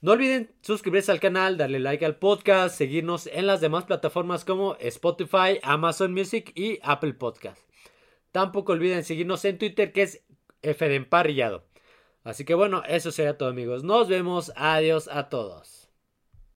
No 0.00 0.12
olviden 0.12 0.54
suscribirse 0.60 1.10
al 1.10 1.18
canal, 1.18 1.56
darle 1.56 1.80
like 1.80 2.06
al 2.06 2.16
podcast, 2.16 2.76
seguirnos 2.76 3.26
en 3.26 3.48
las 3.48 3.60
demás 3.60 3.84
plataformas 3.84 4.44
como 4.44 4.76
Spotify, 4.76 5.58
Amazon 5.62 6.14
Music 6.14 6.52
y 6.54 6.78
Apple 6.82 7.14
Podcast. 7.14 7.60
Tampoco 8.30 8.72
olviden 8.72 9.02
seguirnos 9.02 9.44
en 9.44 9.58
Twitter 9.58 9.92
que 9.92 10.02
es 10.02 10.22
F 10.62 10.88
de 10.88 10.94
Emparrillado. 10.94 11.64
Así 12.22 12.44
que 12.44 12.54
bueno, 12.54 12.82
eso 12.86 13.10
sería 13.10 13.36
todo 13.36 13.48
amigos. 13.48 13.82
Nos 13.82 14.08
vemos. 14.08 14.52
Adiós 14.54 15.08
a 15.08 15.28
todos. 15.28 15.77